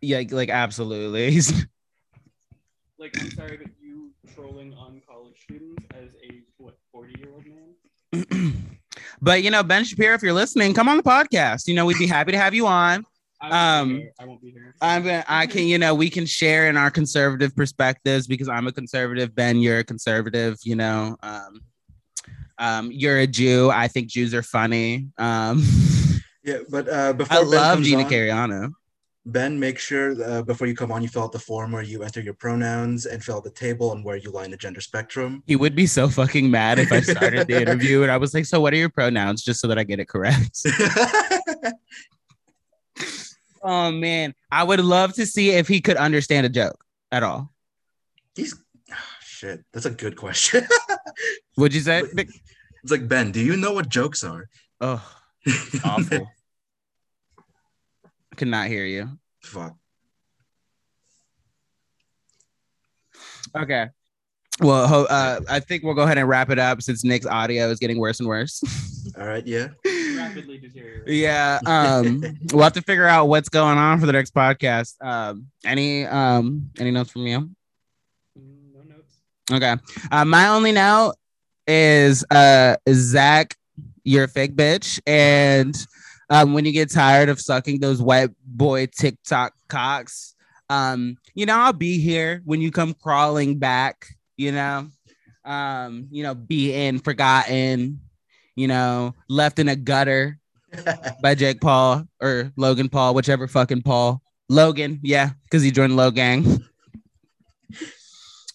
[0.00, 1.30] Yeah, like absolutely.
[1.30, 1.52] He's
[2.98, 7.46] Like, I'm sorry, but you trolling on college students as a what 40 year old
[7.46, 7.75] man.
[9.20, 11.68] but you know, Ben Shapiro, if you're listening, come on the podcast.
[11.68, 13.04] You know, we'd be happy to have you on.
[13.40, 14.12] I won't Um, be here.
[14.18, 14.74] I won't be here.
[14.80, 18.66] I'm gonna, I can, you know, we can share in our conservative perspectives because I'm
[18.66, 19.34] a conservative.
[19.34, 20.56] Ben, you're a conservative.
[20.64, 21.60] You know, um,
[22.58, 23.70] um, you're a Jew.
[23.70, 25.08] I think Jews are funny.
[25.18, 25.62] Um,
[26.44, 28.72] yeah, but uh, before I Ben love comes Gina on, Carano.
[29.26, 32.04] Ben, make sure uh, before you come on, you fill out the form where you
[32.04, 34.80] enter your pronouns and fill out the table and where you lie in the gender
[34.80, 35.42] spectrum.
[35.48, 38.46] He would be so fucking mad if I started the interview and I was like,
[38.46, 40.60] "So, what are your pronouns?" Just so that I get it correct.
[43.62, 47.50] oh man, I would love to see if he could understand a joke at all.
[48.36, 48.54] He's
[48.92, 49.64] ah, shit.
[49.72, 50.68] That's a good question.
[51.56, 52.02] Would you say?
[52.14, 54.48] it's like Ben, do you know what jokes are?
[54.80, 55.04] Oh,
[55.84, 56.30] awful.
[58.36, 59.08] I could not hear you.
[59.40, 59.74] Fuck.
[63.56, 63.86] Okay.
[64.60, 67.78] Well, uh, I think we'll go ahead and wrap it up since Nick's audio is
[67.78, 68.62] getting worse and worse.
[69.18, 69.68] All right, yeah.
[70.18, 71.14] Rapidly deteriorating.
[71.18, 71.60] yeah.
[71.64, 72.22] Um,
[72.52, 74.96] we'll have to figure out what's going on for the next podcast.
[75.02, 77.48] Um, any um, any notes from you?
[78.36, 79.16] No notes.
[79.50, 79.76] Okay.
[80.12, 81.14] Uh, my only note
[81.66, 83.56] is uh Zach,
[84.04, 85.00] you're a fake bitch.
[85.06, 85.74] And
[86.30, 90.34] um when you get tired of sucking those white boy TikTok cocks,
[90.68, 94.88] um, you know, I'll be here when you come crawling back, you know.
[95.44, 98.00] Um, you know, beaten, forgotten,
[98.56, 100.40] you know, left in a gutter
[101.22, 104.20] by Jake Paul or Logan Paul, whichever fucking Paul.
[104.48, 106.62] Logan, yeah, because he joined Logang.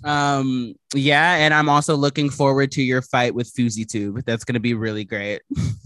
[0.03, 4.23] Um, yeah, and I'm also looking forward to your fight with Fuzzy Tube.
[4.25, 5.41] That's gonna be really great.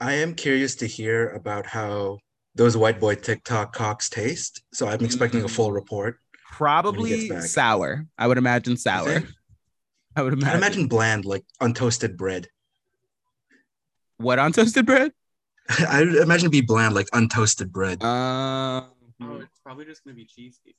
[0.00, 2.18] I am curious to hear about how
[2.54, 4.62] those white boy TikTok cocks taste.
[4.72, 5.50] So I'm expecting a Mm.
[5.50, 6.18] full report.
[6.50, 7.42] Probably back.
[7.42, 8.06] sour.
[8.18, 9.22] I would imagine sour.
[10.16, 10.56] I would I imagine.
[10.58, 12.48] imagine bland, like untoasted bread.
[14.16, 15.12] what untoasted bread?
[15.88, 18.02] I would imagine it'd be bland, like untoasted bread.
[18.02, 18.86] Uh,
[19.22, 20.74] Oh, it's probably just gonna be cheesy.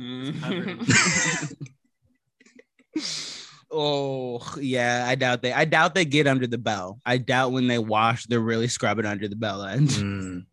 [0.00, 0.34] mm.
[3.70, 5.52] oh yeah, I doubt they.
[5.52, 6.98] I doubt they get under the bell.
[7.04, 9.88] I doubt when they wash, they're really scrubbing under the bell end.
[9.88, 10.46] Mm.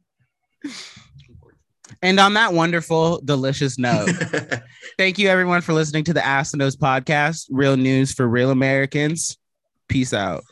[2.01, 4.09] And on that wonderful, delicious note,
[4.97, 7.47] thank you everyone for listening to the the Nose podcast.
[7.49, 9.37] Real news for real Americans.
[9.87, 10.43] Peace out.